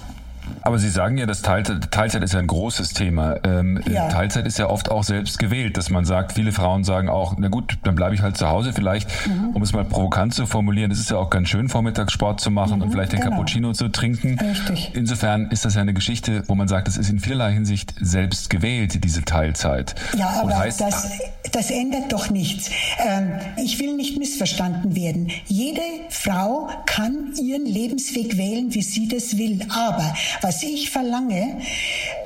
Aber 0.65 0.79
Sie 0.79 0.89
sagen 0.89 1.19
ja, 1.19 1.27
dass 1.27 1.43
Teilzeit, 1.43 1.91
Teilzeit 1.91 2.23
ist 2.23 2.33
ja 2.33 2.39
ein 2.39 2.47
großes 2.47 2.95
Thema. 2.95 3.37
Ähm, 3.45 3.83
ja. 3.87 4.09
Teilzeit 4.09 4.47
ist 4.47 4.59
ja 4.59 4.71
oft 4.71 4.91
auch 4.91 5.05
selbst 5.05 5.39
gewählt, 5.39 5.77
dass 5.77 5.91
man 5.91 6.07
sagt, 6.07 6.33
viele 6.33 6.53
Frauen 6.53 6.85
sagen 6.85 7.11
auch, 7.11 7.35
na 7.37 7.49
gut, 7.49 7.77
dann 7.83 7.95
bleibe 7.95 8.15
ich 8.15 8.23
halt 8.23 8.39
zu 8.39 8.49
Hause 8.49 8.73
vielleicht, 8.73 9.09
mhm. 9.27 9.51
um 9.51 9.63
es 9.63 9.75
mal 9.75 9.85
provokant 9.85 10.33
zu 10.33 10.47
formulieren. 10.47 10.91
Es 10.91 10.99
ist 10.99 11.11
ja 11.11 11.19
auch 11.19 11.29
ganz 11.29 11.51
schön, 11.51 11.69
Vormittagssport 11.69 12.41
zu 12.41 12.51
machen 12.51 12.77
mhm, 12.77 12.83
und 12.85 12.91
vielleicht 12.93 13.13
den 13.13 13.21
genau. 13.21 13.33
Cappuccino 13.33 13.73
zu 13.75 13.89
trinken. 13.89 14.39
Richtig. 14.39 14.93
Insofern 14.95 15.51
ist 15.51 15.67
das 15.67 15.75
ja 15.75 15.83
eine 15.83 15.93
Geschichte, 15.93 16.45
wo 16.47 16.55
man 16.55 16.67
sagt, 16.67 16.89
es 16.89 16.97
ist 16.97 17.11
in 17.11 17.21
vielerlei 17.21 17.53
Hinsicht 17.53 17.95
selbst 18.01 18.49
gewählt, 18.49 19.05
diese 19.05 19.23
Teilzeit. 19.23 19.95
Ja, 20.17 20.41
aber 20.41 20.57
heißt, 20.57 20.81
das, 20.81 21.11
das 21.53 21.71
ändert 21.71 22.11
doch 22.11 22.31
nichts. 22.31 22.71
Ähm, 23.07 23.33
ich 23.63 23.79
will 23.81 23.97
nicht 23.97 24.19
missverstanden 24.19 24.97
werden. 24.97 25.31
Jede 25.47 25.83
Frau 26.09 26.71
kann 26.87 27.35
ihren 27.39 27.67
Lebensweg 27.67 28.39
wählen, 28.39 28.73
wie 28.73 28.83
sie 28.83 29.09
das 29.09 29.37
will. 29.37 29.61
Aber 29.69 30.15
was 30.41 30.54
was 30.55 30.63
ich 30.63 30.91
verlange, 30.91 31.61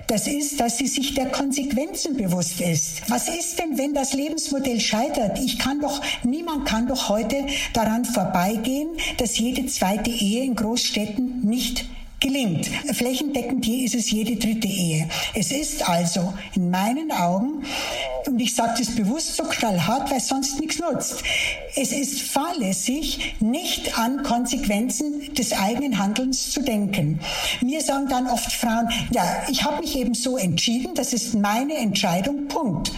das 0.06 0.26
ist, 0.26 0.60
dass 0.60 0.76
sie 0.76 0.86
sich 0.86 1.14
der 1.14 1.30
Konsequenzen 1.30 2.14
bewusst 2.14 2.60
ist. 2.60 3.08
Was 3.08 3.28
ist 3.28 3.58
denn, 3.58 3.78
wenn 3.78 3.94
das 3.94 4.12
Lebensmodell 4.12 4.80
scheitert? 4.80 5.38
Ich 5.38 5.58
kann 5.58 5.80
doch, 5.80 6.02
niemand 6.24 6.66
kann 6.66 6.86
doch 6.88 7.08
heute 7.08 7.46
daran 7.72 8.04
vorbeigehen, 8.04 8.90
dass 9.16 9.38
jede 9.38 9.64
zweite 9.66 10.10
Ehe 10.10 10.44
in 10.44 10.54
Großstädten 10.56 11.40
nicht 11.40 11.86
gelingt. 12.20 12.66
Flächendeckend 12.92 13.64
hier 13.64 13.86
ist 13.86 13.94
es 13.94 14.10
jede 14.10 14.36
dritte 14.36 14.68
Ehe. 14.68 15.08
Es 15.34 15.50
ist 15.50 15.88
also 15.88 16.34
in 16.54 16.68
meinen 16.68 17.10
Augen, 17.10 17.64
und 18.26 18.40
ich 18.40 18.54
sage 18.54 18.74
das 18.78 18.94
bewusst 18.94 19.36
so 19.36 19.44
knallhart, 19.44 20.10
weil 20.10 20.20
sonst 20.20 20.60
nichts 20.60 20.78
nutzt, 20.78 21.22
es 21.80 21.92
ist 21.92 22.22
fahrlässig, 22.22 23.36
nicht 23.40 23.98
an 23.98 24.24
Konsequenzen 24.24 25.32
des 25.34 25.52
eigenen 25.52 25.98
Handelns 25.98 26.50
zu 26.50 26.60
denken. 26.60 27.20
Mir 27.60 27.80
sagen 27.80 28.08
dann 28.08 28.26
oft 28.26 28.50
Frauen, 28.50 28.88
ja, 29.12 29.24
ich 29.48 29.62
habe 29.62 29.80
mich 29.80 29.96
eben 29.96 30.14
so 30.14 30.36
entschieden, 30.36 30.94
das 30.94 31.12
ist 31.12 31.34
meine 31.34 31.74
Entscheidung, 31.76 32.48
Punkt. 32.48 32.92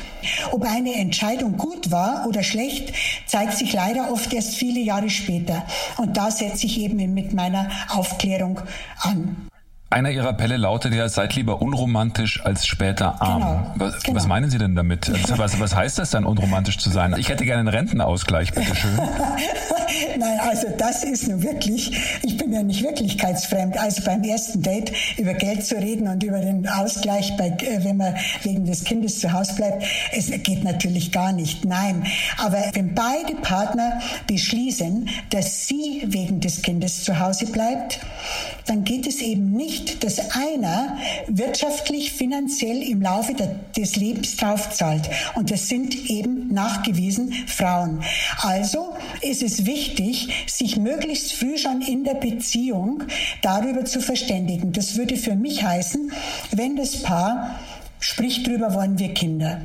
Ob 0.51 0.65
eine 0.65 0.95
Entscheidung 0.95 1.59
gut 1.59 1.91
war 1.91 2.27
oder 2.27 2.43
schlecht, 2.43 2.93
zeigt 3.27 3.59
sich 3.59 3.73
leider 3.73 4.11
oft 4.11 4.33
erst 4.33 4.55
viele 4.55 4.81
Jahre 4.81 5.11
später. 5.11 5.67
Und 5.99 6.17
da 6.17 6.31
setze 6.31 6.65
ich 6.67 6.81
eben 6.81 7.13
mit 7.13 7.35
meiner 7.35 7.71
Aufklärung 7.91 8.61
an. 9.01 9.50
Einer 9.93 10.11
Ihrer 10.11 10.29
Appelle 10.29 10.57
lautet 10.57 10.95
ja, 10.95 11.09
seid 11.09 11.35
lieber 11.35 11.61
unromantisch 11.61 12.45
als 12.45 12.65
später 12.65 13.21
arm. 13.21 13.41
Genau, 13.41 13.73
was, 13.75 14.03
genau. 14.05 14.17
was, 14.17 14.27
meinen 14.29 14.49
Sie 14.49 14.59
denn 14.59 14.77
damit? 14.77 15.11
Also, 15.11 15.37
was, 15.37 15.59
was, 15.59 15.75
heißt 15.75 15.99
das 15.99 16.11
dann, 16.11 16.25
unromantisch 16.25 16.79
zu 16.79 16.91
sein? 16.91 17.17
Ich 17.19 17.29
hätte 17.29 17.45
gerne 17.45 17.61
einen 17.61 17.69
Rentenausgleich, 17.69 18.53
bitteschön. 18.53 18.97
Nein, 20.19 20.39
also 20.41 20.69
das 20.77 21.05
ist 21.05 21.29
nun 21.29 21.43
wirklich, 21.43 21.91
ich 22.23 22.37
bin 22.37 22.53
ja 22.53 22.63
nicht 22.63 22.83
wirklichkeitsfremd. 22.83 23.79
Also 23.79 24.03
beim 24.03 24.23
ersten 24.23 24.63
Date 24.63 24.93
über 25.17 25.35
Geld 25.35 25.65
zu 25.65 25.77
reden 25.77 26.09
und 26.09 26.23
über 26.23 26.39
den 26.39 26.69
Ausgleich, 26.69 27.37
bei, 27.37 27.49
äh, 27.49 27.85
wenn 27.85 27.97
man 27.97 28.15
wegen 28.43 28.65
des 28.65 28.85
Kindes 28.85 29.21
zu 29.21 29.33
Hause 29.33 29.55
bleibt, 29.55 29.85
es 30.13 30.31
geht 30.43 30.65
natürlich 30.65 31.13
gar 31.13 31.33
nicht. 31.33 31.65
Nein, 31.65 32.05
aber 32.39 32.63
wenn 32.73 32.95
beide 32.95 33.35
Partner 33.37 34.01
beschließen, 34.27 35.09
dass 35.31 35.67
sie 35.67 36.03
wegen 36.07 36.41
des 36.41 36.63
Kindes 36.63 37.05
zu 37.05 37.19
Hause 37.19 37.47
bleibt, 37.47 38.01
dann 38.67 38.85
geht 38.85 39.07
es 39.07 39.21
eben 39.21 39.53
nicht, 39.53 40.05
dass 40.05 40.31
einer 40.31 40.97
wirtschaftlich, 41.27 42.13
finanziell 42.13 42.83
im 42.83 43.03
Laufe 43.03 43.35
des 43.77 43.97
Lebens 43.97 44.37
draufzahlt. 44.37 45.09
Und 45.35 45.51
das 45.51 45.69
sind 45.69 45.95
eben 46.09 46.53
nachgewiesen 46.53 47.33
Frauen. 47.47 48.03
Also 48.39 48.95
ist 49.23 49.43
es 49.43 49.67
wichtig, 49.67 50.00
sich 50.47 50.77
möglichst 50.77 51.33
früh 51.33 51.59
schon 51.59 51.83
in 51.83 52.05
der 52.05 52.15
Beziehung 52.15 53.05
darüber 53.43 53.85
zu 53.85 54.01
verständigen. 54.01 54.73
Das 54.73 54.97
würde 54.97 55.17
für 55.17 55.35
mich 55.35 55.63
heißen, 55.63 56.13
wenn 56.53 56.77
das 56.77 57.03
Paar 57.03 57.61
spricht 57.99 58.47
drüber, 58.47 58.75
wollen 58.75 58.99
wir 58.99 59.15
Kinder. 59.15 59.61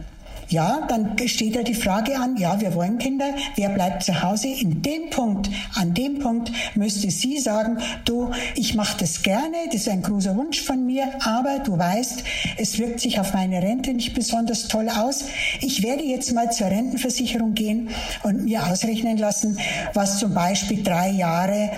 Ja, 0.50 0.86
dann 0.88 1.18
steht 1.28 1.56
da 1.56 1.64
die 1.64 1.74
Frage 1.74 2.20
an, 2.20 2.38
ja, 2.38 2.60
wir 2.62 2.76
wollen 2.76 2.98
Kinder, 2.98 3.34
wer 3.56 3.70
bleibt 3.70 4.04
zu 4.04 4.22
Hause? 4.22 4.48
In 4.48 4.82
dem 4.82 5.10
Punkt, 5.10 5.50
an 5.74 5.94
dem 5.94 6.20
Punkt 6.20 6.52
müsste 6.76 7.10
sie 7.10 7.40
sagen, 7.40 7.78
du, 8.06 8.32
ich 8.56 8.76
mache 8.76 8.98
das 9.00 9.24
gerne, 9.24 9.58
das 9.68 9.82
ist 9.82 9.90
ein 9.90 10.04
großer 10.04 10.36
Wunsch 10.36 10.62
von 10.62 10.86
mir, 10.86 11.08
aber 11.22 11.60
du 11.60 11.78
weißt, 11.78 12.24
es 12.58 12.78
wirkt 12.78 13.00
sich 13.00 13.20
auf 13.20 13.34
meine 13.34 13.62
Rente 13.62 13.94
nicht 13.94 14.14
besonders 14.14 14.68
toll 14.68 14.90
aus. 14.90 15.26
Ich 15.62 15.84
werde 15.84 16.04
jetzt 16.04 16.34
mal 16.34 16.52
zur 16.52 16.68
Rentenversicherung 16.68 17.54
gehen 17.54 17.90
und 18.24 18.46
mir 18.46 18.68
ausrechnen 18.68 19.18
lassen, 19.18 19.58
was 19.94 20.20
zum 20.20 20.34
Beispiel 20.34 20.84
drei 20.84 21.10
Jahre 21.10 21.72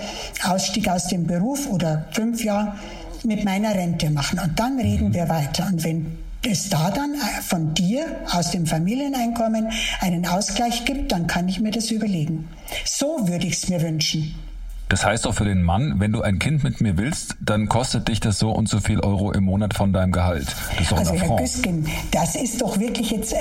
Ausstieg 0.44 0.88
aus 0.88 1.08
dem 1.08 1.26
Beruf 1.26 1.68
oder 1.70 2.06
fünf 2.12 2.44
Jahre 2.44 2.74
mit 3.24 3.44
meiner 3.44 3.74
Rente 3.74 4.10
machen. 4.10 4.38
Und 4.38 4.58
dann 4.58 4.78
reden 4.78 5.12
wir 5.12 5.28
weiter. 5.28 5.68
Und 5.70 5.84
wenn 5.84 6.18
es 6.42 6.68
da 6.68 6.90
dann 6.90 7.14
äh, 7.14 7.42
von 7.42 7.74
dir 7.74 8.04
aus 8.32 8.50
dem 8.50 8.66
Familieneinkommen 8.66 9.70
einen 10.00 10.26
Ausgleich 10.26 10.84
gibt, 10.84 11.12
dann 11.12 11.26
kann 11.26 11.48
ich 11.48 11.60
mir 11.60 11.70
das 11.70 11.90
überlegen. 11.90 12.48
So 12.84 13.28
würde 13.28 13.46
ich 13.46 13.54
es 13.54 13.68
mir 13.68 13.82
wünschen. 13.82 14.34
Das 14.88 15.04
heißt 15.04 15.26
auch 15.26 15.34
für 15.34 15.44
den 15.44 15.62
Mann, 15.62 15.96
wenn 15.98 16.12
du 16.12 16.22
ein 16.22 16.38
Kind 16.38 16.64
mit 16.64 16.80
mir 16.80 16.96
willst, 16.96 17.36
dann 17.40 17.68
kostet 17.68 18.08
dich 18.08 18.20
das 18.20 18.38
so 18.38 18.50
und 18.50 18.68
so 18.68 18.80
viel 18.80 19.00
Euro 19.00 19.32
im 19.32 19.44
Monat 19.44 19.74
von 19.74 19.92
deinem 19.92 20.12
Gehalt. 20.12 20.46
Das 20.70 20.80
ist 20.80 20.92
doch 20.92 20.98
also 20.98 21.14
Herr 21.14 21.36
Güsken, 21.36 21.86
das 22.10 22.36
ist 22.36 22.62
doch 22.62 22.78
wirklich 22.78 23.10
jetzt 23.10 23.34
äh, 23.34 23.36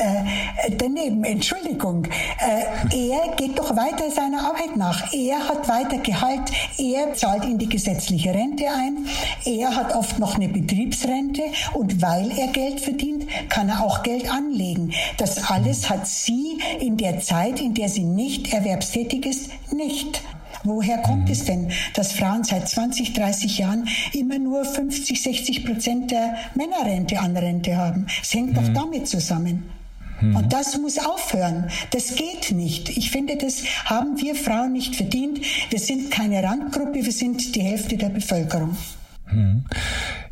daneben. 0.77 1.23
Entschuldigung. 1.23 2.05
Äh, 2.05 3.09
er 3.09 3.35
geht 3.37 3.57
doch 3.57 3.75
weiter 3.75 4.11
seiner 4.13 4.41
Arbeit 4.41 4.75
nach. 4.75 5.13
Er 5.13 5.47
hat 5.47 5.69
weiter 5.69 5.99
Gehalt. 5.99 6.51
Er 6.77 7.13
zahlt 7.13 7.45
in 7.45 7.57
die 7.57 7.69
gesetzliche 7.69 8.33
Rente 8.33 8.65
ein. 8.65 9.05
Er 9.45 9.75
hat 9.75 9.95
oft 9.95 10.19
noch 10.19 10.35
eine 10.35 10.49
Betriebsrente 10.49 11.43
und 11.73 12.01
weil 12.01 12.29
er 12.37 12.47
Geld 12.47 12.81
verdient, 12.81 13.25
kann 13.49 13.69
er 13.69 13.83
auch 13.83 14.03
Geld 14.03 14.29
anlegen. 14.29 14.91
Das 15.17 15.49
alles 15.49 15.89
hat 15.89 16.07
sie 16.07 16.59
in 16.81 16.97
der 16.97 17.21
Zeit, 17.21 17.61
in 17.61 17.73
der 17.73 17.87
sie 17.87 18.03
nicht 18.03 18.53
erwerbstätig 18.53 19.25
ist, 19.25 19.49
nicht. 19.71 20.21
Woher 20.63 20.97
kommt 20.99 21.25
mhm. 21.25 21.31
es 21.31 21.45
denn, 21.45 21.71
dass 21.93 22.13
Frauen 22.13 22.43
seit 22.43 22.67
20, 22.67 23.13
30 23.13 23.57
Jahren 23.57 23.87
immer 24.13 24.39
nur 24.39 24.65
50, 24.65 25.21
60 25.21 25.65
Prozent 25.65 26.11
der 26.11 26.35
Männerrente 26.55 27.19
an 27.19 27.35
Rente 27.35 27.75
haben? 27.77 28.07
Es 28.21 28.33
hängt 28.33 28.51
mhm. 28.51 28.55
doch 28.55 28.73
damit 28.73 29.07
zusammen. 29.07 29.69
Mhm. 30.21 30.35
Und 30.35 30.53
das 30.53 30.77
muss 30.77 30.97
aufhören. 30.97 31.69
Das 31.91 32.15
geht 32.15 32.51
nicht. 32.51 32.89
Ich 32.97 33.11
finde, 33.11 33.37
das 33.37 33.63
haben 33.85 34.19
wir 34.19 34.35
Frauen 34.35 34.73
nicht 34.73 34.95
verdient. 34.95 35.39
Wir 35.69 35.79
sind 35.79 36.11
keine 36.11 36.43
Randgruppe, 36.43 37.05
wir 37.05 37.11
sind 37.11 37.55
die 37.55 37.61
Hälfte 37.61 37.97
der 37.97 38.09
Bevölkerung. 38.09 38.75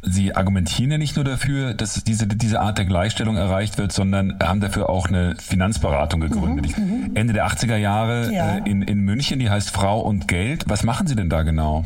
Sie 0.08 0.36
argumentieren 0.36 0.92
ja 0.92 0.98
nicht 0.98 1.16
nur 1.16 1.26
dafür, 1.26 1.74
dass 1.74 2.04
diese, 2.04 2.28
diese 2.28 2.62
Art 2.62 2.78
der 2.78 2.86
Gleichstellung 2.86 3.38
erreicht 3.38 3.78
wird, 3.78 3.92
sondern 3.92 4.38
haben 4.42 4.60
dafür 4.60 4.90
auch 4.90 5.08
eine 5.08 5.36
Finanzberatung 5.36 6.22
gegründet. 6.22 6.78
Mhm, 6.78 6.84
mhm. 6.84 7.12
Ende 7.16 7.34
der 7.34 7.48
80er 7.48 7.76
Jahre 7.76 8.32
ja. 8.32 8.58
äh, 8.58 8.70
in, 8.70 8.82
in 8.82 9.00
München, 9.00 9.40
die 9.40 9.50
heißt 9.50 9.72
Frau 9.72 10.02
und 10.02 10.28
Geld. 10.28 10.66
Was 10.68 10.84
machen 10.84 11.08
Sie 11.08 11.16
denn 11.16 11.30
da 11.30 11.44
genau? 11.44 11.84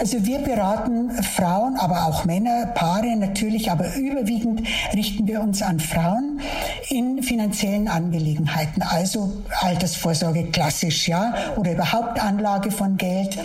Also 0.00 0.24
wir 0.24 0.38
beraten 0.38 1.10
Frauen, 1.22 1.76
aber 1.78 2.06
auch 2.06 2.24
Männer, 2.24 2.66
Paare 2.74 3.16
natürlich, 3.16 3.70
aber 3.70 3.94
überwiegend 3.96 4.62
richten 4.94 5.26
wir 5.26 5.40
uns 5.40 5.62
an 5.62 5.80
Frauen 5.80 6.40
in 6.88 7.22
finanziellen 7.22 7.88
Angelegenheiten, 7.88 8.82
also 8.82 9.32
Altersvorsorge 9.60 10.44
klassisch, 10.44 11.08
ja, 11.08 11.34
oder 11.56 11.72
überhaupt 11.72 12.22
Anlage 12.22 12.70
von 12.70 12.96
Geld, 12.96 13.38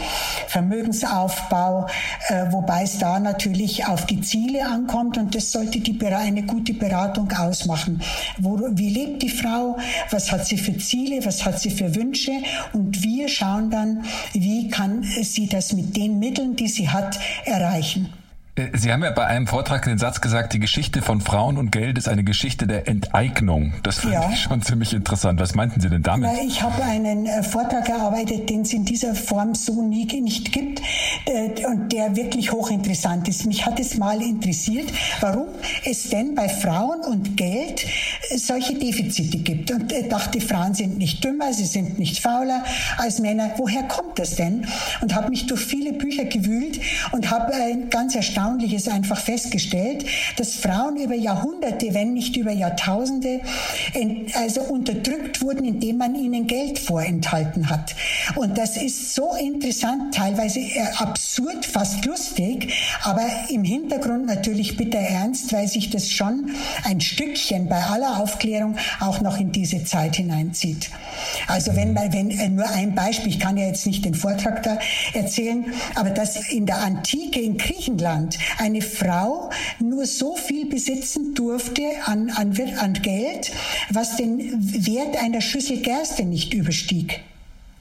Vermögensaufbau, 0.48 1.88
äh, 2.30 2.46
wobei 2.51 2.84
es 2.84 3.00
da 3.00 3.20
natürlich 3.20 3.86
auf 3.86 4.06
die 4.06 4.12
die 4.13 4.22
Ziele 4.22 4.65
ankommt 4.65 5.17
und 5.17 5.34
das 5.34 5.51
sollte 5.51 5.79
die, 5.79 6.00
eine 6.05 6.43
gute 6.43 6.74
Beratung 6.74 7.32
ausmachen. 7.32 8.01
Wo, 8.38 8.60
wie 8.72 8.89
lebt 8.89 9.24
die 9.24 9.29
Frau? 9.29 9.77
Was 10.12 10.32
hat 10.32 10.46
sie 10.46 10.58
für 10.58 10.77
Ziele? 10.77 11.25
Was 11.25 11.43
hat 11.46 11.60
sie 11.60 11.72
für 11.72 11.96
Wünsche? 11.96 12.34
Und 12.74 13.01
wir 13.03 13.27
schauen 13.27 13.72
dann, 13.72 14.05
wie 14.34 14.67
kann 14.67 15.03
sie 15.03 15.48
das 15.48 15.74
mit 15.74 15.98
den 15.98 16.20
Mitteln, 16.20 16.55
die 16.55 16.67
sie 16.67 16.89
hat, 16.89 17.20
erreichen. 17.46 18.10
Äh, 18.55 18.77
sie 18.77 18.91
haben 18.91 19.03
ja 19.03 19.12
bei 19.12 19.25
einem 19.25 19.48
Vortrag 19.48 19.86
den 19.86 19.98
Satz 19.98 20.22
gesagt, 20.22 20.53
die 20.53 20.60
Geschichte 20.60 21.01
von 21.01 21.22
Frauen 21.22 21.57
und 21.57 21.72
Geld 21.72 21.98
ist 21.98 22.07
eine 22.07 22.24
Geschichte 22.24 22.67
der 22.67 22.88
Enteignung. 22.88 23.74
Das 23.83 24.00
fand 24.00 24.13
ja. 24.13 24.29
ich 24.31 24.41
schon 24.41 24.62
ziemlich 24.62 24.93
interessant. 24.93 25.39
Was 25.39 25.55
meinten 25.55 25.81
Sie 25.81 25.89
denn 25.89 26.03
damit? 26.03 26.29
Ich 26.45 26.62
habe 26.62 26.83
einen 26.83 27.25
äh, 27.25 27.41
Vortrag 27.41 27.89
erarbeitet, 27.89 28.50
den 28.50 28.62
es 28.62 28.74
in 28.74 28.86
dieser 28.86 29.15
Form 29.15 29.55
so 29.55 29.81
nie 29.81 30.03
nicht 30.22 30.51
gibt 30.51 30.81
äh, 31.25 31.65
und 31.65 31.91
der 31.91 32.15
wirklich 32.15 32.51
hochinteressant 32.51 33.27
ist. 33.27 33.45
Mich 33.45 33.65
hat 33.65 33.79
es 33.79 33.98
mal 33.98 34.22
interessiert, 34.22 34.91
warum 35.19 35.48
es 35.86 36.10
denn 36.10 36.36
bei 36.36 36.48
Frauen 36.48 37.01
und 37.01 37.36
Geld 37.36 37.86
solche 38.36 38.75
Defizite 38.75 39.38
gibt. 39.39 39.72
Und 39.72 39.93
dachte, 40.10 40.41
Frauen 40.41 40.74
sind 40.74 40.98
nicht 40.98 41.24
dümmer, 41.24 41.53
sie 41.53 41.65
sind 41.65 41.98
nicht 41.98 42.19
fauler 42.19 42.63
als 42.98 43.19
Männer. 43.19 43.51
Woher 43.57 43.83
kommt 43.83 44.19
das 44.19 44.36
denn? 44.36 44.67
Und 45.01 45.15
habe 45.15 45.29
mich 45.29 45.48
durch 45.48 45.62
viele 45.62 45.93
Bücher 45.93 46.25
gewühlt 46.25 46.73
und 47.12 47.30
habe 47.30 47.54
ganz 47.90 48.16
erstaunt 48.16 48.44
Erstaunliches 48.44 48.88
einfach 48.88 49.20
festgestellt, 49.20 50.06
dass 50.38 50.56
Frauen 50.56 50.98
über 50.98 51.16
Jahrhunderte, 51.16 51.94
wenn 51.94 52.13
nicht 52.13 52.36
über 52.36 52.52
Jahrtausende, 52.52 53.42
also 54.34 54.62
unterdrückt 54.62 55.42
wurden, 55.42 55.66
indem 55.66 55.98
man 55.98 56.16
ihnen 56.16 56.48
Geld 56.48 56.80
vorenthalten 56.80 57.70
hat. 57.70 57.96
Und 58.36 58.58
das 58.58 58.78
ist 58.78 59.16
so 59.16 59.34
interessant, 59.36 60.13
teilweise 60.13 60.60
äh, 60.60 60.82
absurd, 60.98 61.66
fast 61.66 62.06
lustig, 62.06 62.74
aber 63.04 63.25
im 63.50 63.63
Hintergrund 63.63 64.25
natürlich 64.25 64.78
bitter 64.78 65.00
ernst, 65.00 65.54
weil 65.54 65.68
sich 65.68 65.90
das 65.90 66.12
schon 66.12 66.52
ein 66.84 67.02
Stückchen 67.02 67.70
bei 67.70 67.82
aller 67.82 68.20
Aufklärung 68.20 68.75
auch 69.00 69.22
noch 69.22 69.40
in 69.40 69.52
diese 69.52 69.84
Zeit 69.84 70.16
hineinzieht. 70.16 70.90
Also 71.48 71.75
wenn 71.75 71.94
man, 71.94 72.12
wenn 72.13 72.30
äh, 72.30 72.50
nur 72.50 72.69
ein 72.69 72.96
Beispiel, 72.96 73.30
ich 73.30 73.39
kann 73.39 73.58
ja 73.58 73.67
jetzt 73.67 73.88
nicht 73.88 74.06
den 74.06 74.13
Vortrag 74.13 74.63
da 74.63 74.78
erzählen, 75.13 75.65
aber 75.96 76.10
dass 76.10 76.52
in 76.52 76.65
der 76.65 76.72
Antike 76.77 77.41
in 77.41 77.57
Griechenland 77.57 78.38
eine 78.57 78.81
Frau 78.81 79.49
nur 79.79 80.05
so 80.05 80.36
viel 80.36 80.65
besitzen 80.65 81.33
durfte 81.33 81.83
an, 82.05 82.29
an, 82.29 82.57
an 82.77 82.93
Geld, 82.93 83.51
was 83.89 84.17
den 84.17 84.39
Wert 84.86 85.21
einer 85.21 85.41
Schüssel 85.41 85.81
Gerste 85.81 86.23
nicht 86.23 86.53
überstieg. 86.53 87.21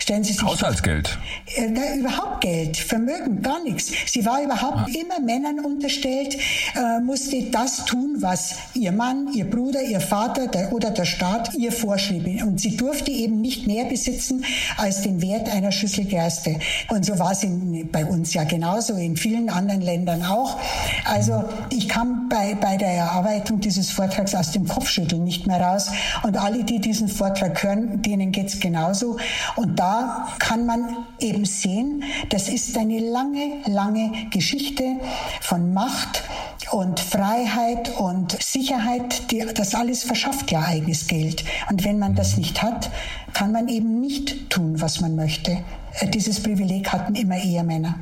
Stellen 0.03 0.25
Sie 0.25 0.33
sich 0.33 0.43
Haushaltsgeld? 0.43 1.17
Äh, 1.55 1.69
na, 1.69 1.95
überhaupt 1.95 2.41
Geld, 2.41 2.77
Vermögen, 2.77 3.41
gar 3.41 3.63
nichts. 3.63 3.93
Sie 4.07 4.27
war 4.27 4.43
überhaupt 4.43 4.79
ah. 4.79 4.87
immer 4.89 5.21
Männern 5.25 5.61
unterstellt, 5.61 6.37
äh, 6.75 6.99
musste 7.01 7.41
das 7.53 7.85
tun, 7.85 8.17
was 8.19 8.57
ihr 8.75 8.91
Mann, 8.91 9.33
ihr 9.33 9.49
Bruder, 9.49 9.81
ihr 9.81 10.01
Vater 10.01 10.49
der, 10.49 10.73
oder 10.73 10.91
der 10.91 11.05
Staat 11.05 11.55
ihr 11.55 11.71
vorschrieb. 11.71 12.43
Und 12.43 12.61
sie 12.61 12.77
durfte 12.77 13.13
eben 13.13 13.41
nicht 13.41 13.69
mehr 13.69 13.85
besitzen 13.85 14.45
als 14.77 15.03
den 15.03 15.23
Wert 15.23 15.49
einer 15.49 15.71
Schüssel 15.71 16.05
Gerste. 16.05 16.59
Und 16.89 17.07
so 17.07 17.17
war 17.21 17.31
es 17.31 17.45
in, 17.45 17.89
bei 17.93 18.05
uns 18.05 18.35
ja 18.35 18.43
genauso, 18.43 18.95
in 18.95 19.17
vielen 19.17 19.51
anderen 19.51 19.83
Ländern 19.83 20.25
auch. 20.25 20.59
Also 21.05 21.45
ich 21.71 21.89
kam 21.89 22.29
bei, 22.29 22.57
bei 22.57 22.77
der 22.77 22.91
Erarbeitung 22.91 23.61
dieses 23.61 23.93
Vortrags 23.93 24.35
aus 24.35 24.51
dem 24.51 24.67
Kopfschütteln 24.67 25.23
nicht 25.23 25.47
mehr 25.47 25.61
raus. 25.61 25.93
Und 26.25 26.37
alle, 26.37 26.65
die 26.65 26.81
diesen 26.81 27.07
Vortrag 27.07 27.63
hören, 27.63 28.03
denen 28.03 28.33
geht 28.33 28.49
es 28.49 28.59
genauso. 28.59 29.17
Und 29.55 29.79
da 29.79 29.92
kann 30.39 30.67
man 30.67 31.07
eben 31.19 31.45
sehen, 31.45 32.05
das 32.29 32.49
ist 32.49 32.77
eine 32.77 32.99
lange, 32.99 33.59
lange 33.67 34.11
Geschichte 34.31 34.97
von 35.41 35.73
Macht 35.73 36.23
und 36.71 37.01
Freiheit 37.01 37.97
und 37.99 38.41
Sicherheit. 38.43 39.31
Die, 39.31 39.45
das 39.55 39.75
alles 39.75 40.05
verschafft 40.05 40.51
ja 40.51 40.63
eigenes 40.63 41.07
Geld. 41.07 41.45
Und 41.71 41.85
wenn 41.85 41.99
man 41.99 42.15
das 42.15 42.37
nicht 42.37 42.63
hat, 42.63 42.91
kann 43.33 43.53
man 43.53 43.69
eben 43.69 44.01
nicht 44.01 44.51
tun, 44.51 44.81
was 44.81 45.01
man 45.01 45.17
möchte. 45.17 45.59
Äh, 46.01 46.09
dieses 46.09 46.43
Privileg 46.43 46.93
hatten 46.93 47.15
immer 47.15 47.37
eher 47.37 47.65
Männer. 47.65 47.97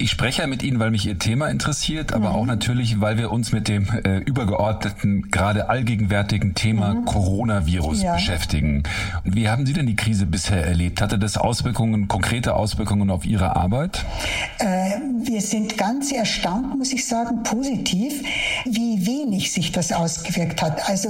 Ich 0.00 0.12
spreche 0.12 0.42
ja 0.42 0.46
mit 0.46 0.62
Ihnen, 0.62 0.78
weil 0.78 0.92
mich 0.92 1.06
Ihr 1.06 1.18
Thema 1.18 1.48
interessiert, 1.48 2.12
aber 2.12 2.30
mhm. 2.30 2.36
auch 2.36 2.46
natürlich, 2.46 3.00
weil 3.00 3.18
wir 3.18 3.32
uns 3.32 3.50
mit 3.50 3.66
dem 3.66 3.88
äh, 4.04 4.18
übergeordneten, 4.18 5.28
gerade 5.32 5.68
allgegenwärtigen 5.68 6.54
Thema 6.54 6.94
mhm. 6.94 7.04
Coronavirus 7.04 8.02
ja. 8.02 8.14
beschäftigen. 8.14 8.84
Und 9.24 9.34
wie 9.34 9.48
haben 9.48 9.66
Sie 9.66 9.72
denn 9.72 9.86
die 9.86 9.96
Krise 9.96 10.26
bisher 10.26 10.64
erlebt? 10.64 11.02
Hatte 11.02 11.18
das 11.18 11.36
Auswirkungen, 11.36 12.06
konkrete 12.06 12.54
Auswirkungen 12.54 13.10
auf 13.10 13.26
Ihre 13.26 13.56
Arbeit? 13.56 14.04
Äh, 14.60 15.00
wir 15.24 15.40
sind 15.40 15.76
ganz 15.76 16.12
erstaunt, 16.12 16.78
muss 16.78 16.92
ich 16.92 17.04
sagen, 17.04 17.42
positiv, 17.42 18.22
wie 18.66 19.04
wenig 19.04 19.50
sich 19.50 19.72
das 19.72 19.90
ausgewirkt 19.90 20.62
hat. 20.62 20.88
Also 20.88 21.08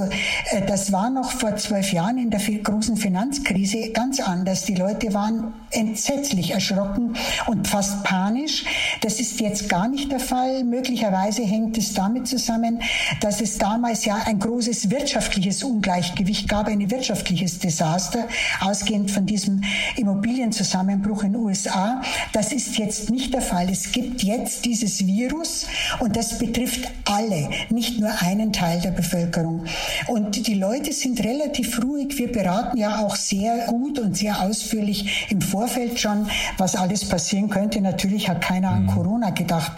äh, 0.49 0.65
das 0.67 0.91
war 0.91 1.11
noch 1.11 1.29
vor 1.29 1.55
zwölf 1.57 1.93
Jahren 1.93 2.17
in 2.17 2.31
der 2.31 2.39
großen 2.39 2.97
Finanzkrise 2.97 3.91
ganz 3.91 4.19
anders. 4.19 4.65
Die 4.65 4.73
Leute 4.73 5.13
waren 5.13 5.53
entsetzlich 5.69 6.51
erschrocken 6.51 7.15
und 7.45 7.67
fast 7.67 8.03
panisch. 8.03 8.65
Das 9.01 9.19
ist 9.19 9.39
jetzt 9.39 9.69
gar 9.69 9.87
nicht 9.87 10.11
der 10.11 10.19
Fall. 10.19 10.63
Möglicherweise 10.63 11.43
hängt 11.43 11.77
es 11.77 11.93
damit 11.93 12.27
zusammen, 12.27 12.81
dass 13.21 13.41
es 13.41 13.57
damals 13.57 14.05
ja 14.05 14.15
ein 14.25 14.39
großes 14.39 14.89
wirtschaftliches 14.89 15.63
Ungleichgewicht 15.63 16.47
gab, 16.47 16.67
ein 16.67 16.89
wirtschaftliches 16.89 17.59
Desaster, 17.59 18.27
ausgehend 18.61 19.11
von 19.11 19.25
diesem 19.25 19.61
Immobilienzusammenbruch 19.97 21.23
in 21.23 21.33
den 21.33 21.41
USA. 21.41 22.01
Das 22.33 22.51
ist 22.51 22.77
jetzt 22.77 23.09
nicht 23.09 23.33
der 23.33 23.41
Fall. 23.41 23.69
Es 23.69 23.91
gibt 23.91 24.23
jetzt 24.23 24.65
dieses 24.65 25.05
Virus 25.05 25.65
und 25.99 26.15
das 26.15 26.37
betrifft 26.37 26.89
alle, 27.05 27.49
nicht 27.69 27.99
nur 27.99 28.11
einen 28.21 28.53
Teil 28.53 28.81
der 28.81 28.91
Bevölkerung. 28.91 29.65
Und 30.07 30.47
die 30.47 30.53
Leute 30.53 30.93
sind 30.93 31.23
relativ 31.23 31.81
ruhig. 31.83 32.17
Wir 32.17 32.31
beraten 32.31 32.77
ja 32.77 32.99
auch 32.99 33.15
sehr 33.15 33.67
gut 33.67 33.99
und 33.99 34.17
sehr 34.17 34.41
ausführlich 34.41 35.27
im 35.29 35.41
Vorfeld 35.41 35.99
schon, 35.99 36.29
was 36.57 36.75
alles 36.75 37.05
passieren 37.05 37.49
könnte. 37.49 37.81
Natürlich 37.81 38.29
hat 38.29 38.41
keiner 38.41 38.68
keiner 38.69 38.75
an 38.75 38.83
mhm. 38.83 38.87
Corona 38.87 39.29
gedacht. 39.31 39.71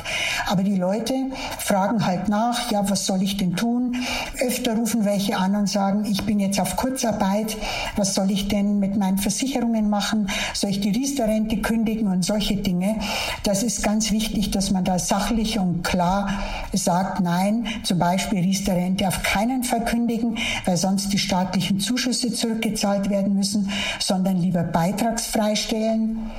Aber 0.47 0.63
die 0.63 0.75
Leute 0.75 1.13
fragen 1.57 2.05
halt 2.05 2.29
nach, 2.29 2.71
ja, 2.71 2.89
was 2.89 3.05
soll 3.05 3.21
ich 3.21 3.37
denn 3.37 3.55
tun? 3.55 3.95
Öfter 4.41 4.75
rufen 4.75 5.05
welche 5.05 5.37
an 5.37 5.55
und 5.55 5.69
sagen, 5.69 6.05
ich 6.05 6.23
bin 6.23 6.39
jetzt 6.39 6.59
auf 6.59 6.75
Kurzarbeit, 6.75 7.57
was 7.95 8.15
soll 8.15 8.31
ich 8.31 8.47
denn 8.47 8.79
mit 8.79 8.97
meinen 8.97 9.19
Versicherungen 9.19 9.89
machen? 9.89 10.29
Soll 10.53 10.71
ich 10.71 10.79
die 10.79 10.89
Riester-Rente 10.89 11.57
kündigen 11.57 12.07
und 12.07 12.25
solche 12.25 12.55
Dinge? 12.55 12.95
Das 13.43 13.61
ist 13.61 13.83
ganz 13.83 14.11
wichtig, 14.11 14.51
dass 14.51 14.71
man 14.71 14.83
da 14.83 14.97
sachlich 14.97 15.59
und 15.59 15.83
klar 15.83 16.29
sagt, 16.73 17.19
nein, 17.19 17.67
zum 17.83 17.99
Beispiel 17.99 18.39
Riester-Rente 18.39 19.07
auf 19.07 19.21
keinen 19.21 19.63
Fall 19.63 19.85
kündigen, 19.85 20.37
weil 20.65 20.77
sonst 20.77 21.13
die 21.13 21.19
staatlichen 21.19 21.79
Zuschüsse 21.79 22.33
zurückgezahlt 22.33 23.09
werden 23.09 23.35
müssen, 23.35 23.69
sondern 23.99 24.37
lieber 24.37 24.63
beitragsfrei 24.63 25.55
stellen. 25.55 26.31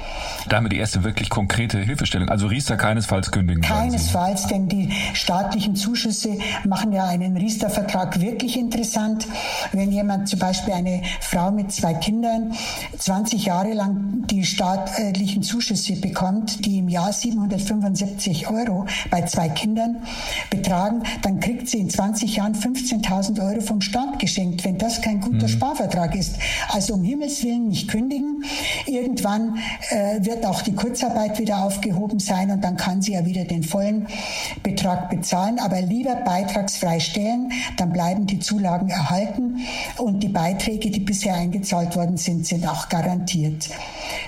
Da 0.49 0.57
haben 0.57 0.65
wir 0.65 0.71
die 0.71 0.79
erste 0.79 1.05
wirklich 1.05 1.31
konkrete 1.31 1.79
Hilfestellung. 1.79 2.29
Also 2.29 2.49
Riester 2.49 2.77
keinesfalls 2.77 3.31
kündigen. 3.31 3.63
Keinesfalls, 3.63 4.49
denn 4.49 4.69
die 4.69 4.91
staatlichen 5.13 5.77
Zuschüsse 5.77 6.39
machen 6.65 6.93
ja 6.93 7.05
einen 7.05 7.37
Riester-Vertrag 7.37 7.92
wirklich 8.21 8.59
interessant. 8.59 9.27
Wenn 9.73 9.93
jemand 9.93 10.29
zum 10.29 10.39
Beispiel 10.39 10.75
eine 10.75 11.03
Frau 11.21 11.51
mit 11.51 11.73
zwei 11.73 11.95
Kindern 11.95 12.53
20 12.99 13.45
Jahre 13.45 13.73
lang 13.73 14.27
die 14.27 14.45
staatlichen 14.45 15.43
Zuschüsse 15.43 15.97
bekommt, 15.97 16.65
die 16.65 16.79
im 16.79 16.89
Jahr 16.89 17.13
775 17.13 18.49
Euro 18.49 18.87
bei 19.11 19.23
zwei 19.23 19.49
Kindern 19.49 20.03
betragen, 20.51 21.03
dann 21.23 21.41
kriegt 21.41 21.69
sie 21.69 21.79
in 21.79 21.91
20 21.91 22.37
Jahren 22.37 22.55
15.000 22.55 23.45
Euro 23.47 23.61
vom 23.61 23.81
Staat 23.81 24.19
geschenkt, 24.19 24.65
wenn 24.65 24.79
das 24.79 25.01
kein 25.03 25.21
guter 25.21 25.49
mhm. 25.49 25.53
Sparvertrag 25.53 26.15
ist. 26.15 26.37
Also 26.69 26.95
um 26.95 27.03
Himmels 27.03 27.43
Willen 27.43 27.69
nicht 27.69 27.89
kündigen. 27.89 28.45
Irgendwann 28.87 29.59
äh, 29.91 30.25
wird 30.25 30.45
auch 30.47 30.63
die 30.63 30.75
Kurzarbeit 30.75 31.39
wieder 31.39 31.65
aufgehoben 31.65 32.19
sein 32.19 32.51
und 32.51 32.63
dann 32.63 32.77
kann 32.77 33.03
sie 33.03 33.13
ja 33.13 33.27
wieder 33.27 33.45
den 33.45 33.63
vollen 33.63 34.07
Betrag 34.63 35.11
bezahlen, 35.11 35.59
aber 35.59 35.81
lieber 35.81 36.15
beitragsfrei 36.15 37.01
stellen, 37.01 37.53
dann 37.83 37.93
bleiben 37.93 38.27
die 38.27 38.39
Zulagen 38.39 38.91
erhalten 38.91 39.59
und 39.99 40.23
die 40.23 40.29
Beiträge, 40.29 40.91
die 40.91 41.01
bisher 41.01 41.35
eingezahlt 41.35 41.97
worden 41.97 42.17
sind, 42.17 42.47
sind 42.47 42.65
auch 42.67 42.89
garantiert. 42.89 43.71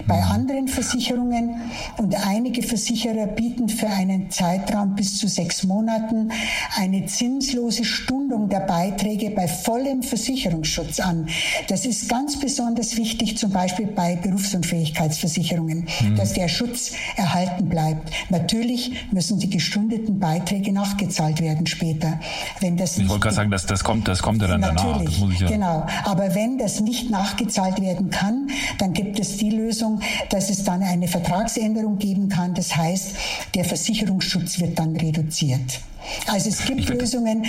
Bei 0.09 0.17
mhm. 0.17 0.33
anderen 0.33 0.69
Versicherungen 0.69 1.55
und 1.97 2.17
einige 2.27 2.63
Versicherer 2.63 3.29
bieten 3.29 3.69
für 3.69 3.89
einen 3.89 4.29
Zeitraum 4.31 4.97
bis 4.97 5.19
zu 5.19 5.29
sechs 5.29 5.63
Monaten 5.63 6.33
eine 6.77 7.07
zinslose 7.07 7.85
Stundung 7.85 8.49
der 8.49 8.61
Beiträge 8.61 9.31
bei 9.31 9.47
vollem 9.47 10.03
Versicherungsschutz 10.03 10.99
an. 10.99 11.29
Das 11.69 11.87
ist 11.87 12.09
ganz 12.09 12.41
besonders 12.41 12.97
wichtig, 12.97 13.39
zum 13.39 13.53
Beispiel 13.53 13.87
bei 13.87 14.17
Berufsunfähigkeitsversicherungen, 14.17 15.87
mhm. 16.01 16.17
dass 16.17 16.33
der 16.33 16.49
Schutz 16.49 16.91
erhalten 17.17 17.69
bleibt. 17.69 18.11
Natürlich 18.31 19.13
müssen 19.13 19.39
die 19.39 19.51
gestundeten 19.51 20.19
Beiträge 20.19 20.73
nachgezahlt 20.73 21.41
werden 21.41 21.69
später. 21.69 22.19
Wenn 22.59 22.77
das 22.77 22.99
ich 22.99 23.09
wollte 23.09 23.29
gerade 23.29 23.44
sagen, 23.45 23.51
das, 23.51 23.67
das, 23.67 23.85
kommt, 23.85 24.09
das 24.09 24.23
kommt 24.23 24.43
ja 24.43 24.49
dann 24.49 24.61
natürlich, 24.61 25.21
danach. 25.21 25.41
Ja 25.41 25.49
genau. 25.49 25.87
Aber 26.05 26.35
wenn 26.35 26.59
das 26.59 26.81
nicht 26.81 27.11
nachgezahlt 27.11 27.81
werden 27.81 28.11
kann, 28.11 28.49
dann 28.79 28.93
gibt 28.93 29.19
es 29.19 29.37
die 29.37 29.51
Lösung, 29.51 30.01
dass 30.31 30.51
es 30.51 30.65
dann 30.65 30.83
eine 30.83 31.09
Vertragsänderung 31.09 31.99
geben 31.99 32.29
kann. 32.29 32.55
Das 32.55 32.77
heißt, 32.77 33.17
der 33.55 33.65
Versicherungsschutz 33.65 34.61
wird 34.61 34.79
dann 34.79 34.97
reduziert. 34.97 35.81
Also 36.27 36.51
es 36.51 36.65
gibt 36.65 36.89
Lösungen. 36.89 37.45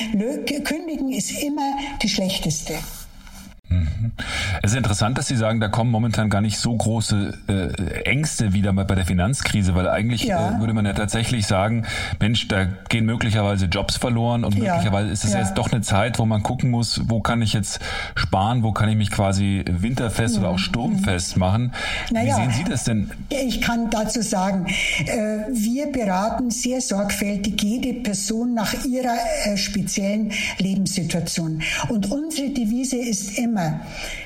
Kündigen 0.63 1.11
ist 1.11 1.31
immer 1.31 1.73
die 2.01 2.09
schlechteste. 2.09 2.75
Mhm. 3.69 4.11
Es 4.61 4.71
ist 4.71 4.77
interessant, 4.77 5.17
dass 5.17 5.27
Sie 5.27 5.35
sagen, 5.35 5.59
da 5.59 5.67
kommen 5.67 5.91
momentan 5.91 6.29
gar 6.29 6.41
nicht 6.41 6.59
so 6.59 6.75
große 6.75 7.33
äh, 7.47 8.01
Ängste 8.03 8.53
wieder 8.53 8.73
mal 8.73 8.85
bei 8.85 8.95
der 8.95 9.05
Finanzkrise, 9.05 9.75
weil 9.75 9.87
eigentlich 9.89 10.23
ja. 10.23 10.57
äh, 10.57 10.59
würde 10.59 10.73
man 10.73 10.85
ja 10.85 10.93
tatsächlich 10.93 11.47
sagen, 11.47 11.85
Mensch, 12.19 12.47
da 12.47 12.65
gehen 12.89 13.05
möglicherweise 13.05 13.65
Jobs 13.65 13.97
verloren 13.97 14.43
und 14.43 14.55
ja. 14.55 14.73
möglicherweise 14.73 15.11
ist 15.11 15.23
es 15.23 15.33
ja. 15.33 15.39
jetzt 15.39 15.55
doch 15.55 15.71
eine 15.71 15.81
Zeit, 15.81 16.19
wo 16.19 16.25
man 16.25 16.43
gucken 16.43 16.69
muss, 16.69 17.01
wo 17.07 17.21
kann 17.21 17.41
ich 17.41 17.53
jetzt 17.53 17.79
sparen, 18.15 18.63
wo 18.63 18.71
kann 18.71 18.89
ich 18.89 18.95
mich 18.95 19.11
quasi 19.11 19.63
winterfest 19.67 20.35
mhm. 20.35 20.43
oder 20.43 20.51
auch 20.51 20.59
sturmfest 20.59 21.37
machen. 21.37 21.73
Naja, 22.11 22.37
Wie 22.37 22.41
sehen 22.41 22.51
Sie 22.51 22.63
das 22.69 22.83
denn? 22.83 23.11
Ich 23.29 23.61
kann 23.61 23.89
dazu 23.89 24.21
sagen, 24.21 24.67
äh, 25.05 25.45
wir 25.51 25.91
beraten 25.91 26.51
sehr 26.51 26.81
sorgfältig 26.81 27.61
jede 27.61 27.93
Person 28.01 28.53
nach 28.53 28.73
ihrer 28.85 29.17
äh, 29.45 29.57
speziellen 29.57 30.31
Lebenssituation. 30.59 31.61
Und 31.89 32.11
unsere 32.11 32.49
Devise 32.49 32.97
ist 32.97 33.37
immer, 33.37 33.54
immer. 33.55 33.79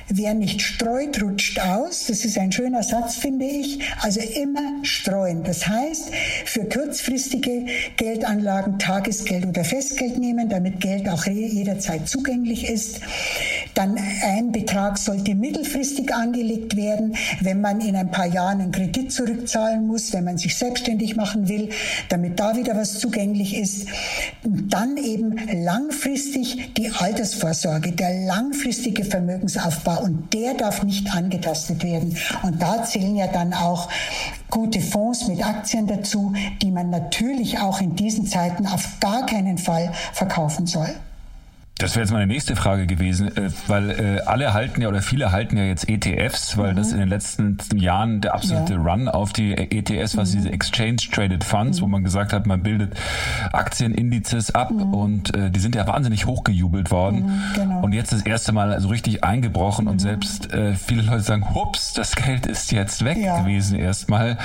Wer 0.08 0.34
nicht 0.34 0.62
streut, 0.62 1.22
rutscht 1.22 1.60
aus. 1.60 2.08
Das 2.08 2.26
ist 2.26 2.38
ein 2.38 2.52
schöner 2.52 2.82
Satz, 2.82 3.16
finde 3.16 3.46
ich. 3.46 3.80
Also 4.02 4.20
immer 4.20 4.84
streuen. 4.84 5.44
Das 5.44 5.68
heißt, 5.68 6.12
für 6.46 6.66
kurzfristige 6.66 7.68
Geldanlagen 7.96 8.80
Tagesgeld 8.80 9.46
oder 9.46 9.64
Festgeld 9.64 10.18
nehmen, 10.18 10.50
damit 10.50 10.80
Geld 10.80 11.08
auch 11.08 11.26
jederzeit 11.28 12.10
zugänglich 12.10 12.68
ist. 12.68 13.02
Dann 13.80 13.98
ein 14.26 14.52
Betrag 14.52 14.98
sollte 14.98 15.36
mittelfristig 15.36 16.14
angelegt 16.14 16.76
werden, 16.76 17.16
wenn 17.40 17.62
man 17.62 17.80
in 17.80 17.96
ein 17.96 18.12
paar 18.12 18.26
Jahren 18.26 18.60
einen 18.60 18.74
Kredit 18.74 19.10
zurückzahlen 19.10 19.88
muss, 19.88 20.12
wenn 20.12 20.26
man 20.26 20.38
sich 20.38 20.58
selbstständig 20.58 21.16
machen 21.16 21.48
will, 21.48 21.70
damit 22.10 22.42
da 22.42 22.58
wieder 22.58 22.76
was 22.76 23.00
zugänglich 23.00 23.56
ist. 23.56 23.88
Dann 24.44 24.98
eben 24.98 25.38
langfristig 25.64 26.74
die 26.74 26.92
Altersvorsorge, 26.92 27.94
der 27.94 28.26
langfristige 28.26 29.06
Vermögensaufbau 29.06 30.02
und 30.04 30.34
der 30.34 30.56
darf 30.56 30.84
nicht 30.84 31.10
angetastet 31.16 31.82
werden. 31.82 32.18
Und 32.44 32.62
da 32.62 32.84
zählen 32.84 33.16
ja 33.16 33.28
dann 33.28 33.54
auch 33.54 33.88
gute 34.50 34.82
Fonds 34.82 35.30
mit 35.30 35.42
Aktien 35.42 35.88
dazu, 35.88 36.34
die 36.62 36.72
man 36.72 36.90
natürlich 36.90 37.60
auch 37.60 37.80
in 37.80 37.96
diesen 37.96 38.28
Zeiten 38.28 38.68
auf 38.68 39.00
gar 39.00 39.26
keinen 39.26 39.58
Fall 39.58 39.94
verkaufen 40.12 40.68
soll. 40.68 40.94
Das 41.80 41.96
wäre 41.96 42.04
jetzt 42.04 42.12
meine 42.12 42.28
nächste 42.28 42.58
Frage 42.58 42.88
gewesen, 42.88 43.36
äh, 43.38 43.50
weil 43.68 43.90
äh, 43.92 44.20
alle 44.26 44.54
halten 44.54 44.82
ja 44.82 44.90
oder 44.90 45.02
viele 45.02 45.32
halten 45.32 45.56
ja 45.56 45.64
jetzt 45.64 45.88
ETFs, 45.88 46.58
weil 46.58 46.74
mhm. 46.74 46.76
das 46.76 46.92
in 46.92 47.00
den 47.00 47.08
letzten 47.08 47.58
Jahren 47.74 48.20
der 48.20 48.36
absolute 48.36 48.74
ja. 48.74 48.80
Run 48.80 49.08
auf 49.08 49.32
die 49.32 49.54
ETFs, 49.54 50.18
was 50.18 50.34
mhm. 50.34 50.38
diese 50.38 50.52
Exchange 50.52 50.98
Traded 51.10 51.46
Funds, 51.46 51.80
mhm. 51.80 51.84
wo 51.84 51.88
man 51.88 52.04
gesagt 52.04 52.34
hat, 52.34 52.46
man 52.46 52.64
bildet 52.64 52.94
Aktienindizes 53.54 54.54
ab 54.54 54.72
mhm. 54.72 54.94
und 54.94 55.36
äh, 55.36 55.50
die 55.50 55.60
sind 55.62 55.74
ja 55.74 55.88
wahnsinnig 55.88 56.26
hochgejubelt 56.26 56.92
worden 56.92 57.22
mhm, 57.22 57.42
genau. 57.56 57.82
und 57.82 57.94
jetzt 57.94 58.12
das 58.12 58.24
erste 58.24 58.52
Mal 58.52 58.82
so 58.82 58.90
richtig 58.90 59.24
eingebrochen 59.24 59.88
und 59.88 59.96
mhm. 59.96 60.00
selbst 60.00 60.54
äh, 60.54 60.74
viele 60.74 61.04
Leute 61.04 61.22
sagen, 61.22 61.56
hups, 61.56 61.94
das 61.94 62.16
Geld 62.16 62.46
ist 62.46 62.74
jetzt 62.74 63.06
weg 63.06 63.18
ja. 63.18 63.40
gewesen 63.40 63.80
erstmal. 63.80 64.38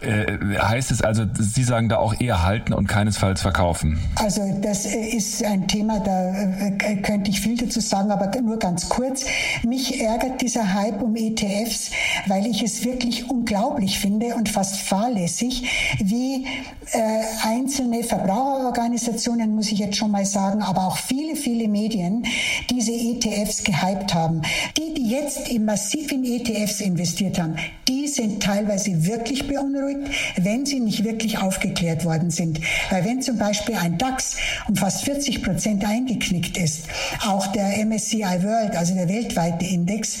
Äh, 0.00 0.58
heißt 0.58 0.90
es 0.90 1.02
also, 1.02 1.24
Sie 1.38 1.62
sagen 1.62 1.88
da 1.88 1.96
auch 1.96 2.20
eher 2.20 2.42
halten 2.42 2.72
und 2.72 2.86
keinesfalls 2.86 3.40
verkaufen? 3.40 3.98
Also 4.16 4.42
das 4.60 4.86
äh, 4.86 5.08
ist 5.08 5.42
ein 5.44 5.68
Thema, 5.68 6.00
da 6.00 6.32
äh, 6.32 6.96
könnte 6.96 7.30
ich 7.30 7.40
viel 7.40 7.56
dazu 7.56 7.80
sagen, 7.80 8.10
aber 8.10 8.30
nur 8.40 8.58
ganz 8.58 8.88
kurz. 8.88 9.24
Mich 9.62 10.00
ärgert 10.00 10.40
dieser 10.40 10.74
Hype 10.74 11.00
um 11.00 11.16
ETFs, 11.16 11.90
weil 12.26 12.46
ich 12.46 12.62
es 12.62 12.84
wirklich 12.84 13.30
unglaublich 13.30 13.98
finde 13.98 14.34
und 14.34 14.48
fast 14.48 14.76
fahrlässig, 14.76 15.68
wie 16.02 16.46
äh, 16.92 17.22
einzelne 17.44 18.02
Verbraucherorganisationen, 18.02 19.54
muss 19.54 19.72
ich 19.72 19.78
jetzt 19.78 19.96
schon 19.96 20.10
mal 20.10 20.24
sagen, 20.24 20.62
aber 20.62 20.86
auch 20.86 20.96
viele, 20.96 21.36
viele 21.36 21.68
Medien 21.68 22.24
diese 22.68 22.92
ETFs 22.92 23.64
gehypt 23.64 24.12
haben. 24.12 24.42
Die, 24.76 24.94
die 24.94 25.08
jetzt 25.08 25.48
in 25.48 25.64
massiven 25.64 26.24
ETFs 26.24 26.80
investiert 26.80 27.38
haben, 27.38 27.56
die 27.88 27.93
sind 28.14 28.42
teilweise 28.42 29.06
wirklich 29.06 29.46
beunruhigt 29.46 30.10
wenn 30.36 30.66
sie 30.66 30.80
nicht 30.80 31.04
wirklich 31.04 31.38
aufgeklärt 31.38 32.04
worden 32.04 32.30
sind. 32.30 32.60
Weil 32.90 33.04
wenn 33.04 33.22
zum 33.22 33.38
Beispiel 33.38 33.76
ein 33.76 33.98
DAX 33.98 34.36
um 34.68 34.76
fast 34.76 35.04
40 35.04 35.42
Prozent 35.42 35.84
eingeknickt 35.84 36.56
ist, 36.56 36.86
auch 37.26 37.46
der 37.48 37.84
MSCI 37.84 38.42
World, 38.42 38.76
also 38.76 38.94
der 38.94 39.08
weltweite 39.08 39.64
Index, 39.64 40.18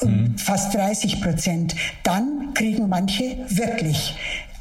um 0.00 0.10
mhm. 0.10 0.38
fast 0.38 0.74
30 0.74 1.20
Prozent, 1.20 1.74
dann 2.02 2.54
kriegen 2.54 2.88
manche 2.88 3.36
wirklich 3.48 4.14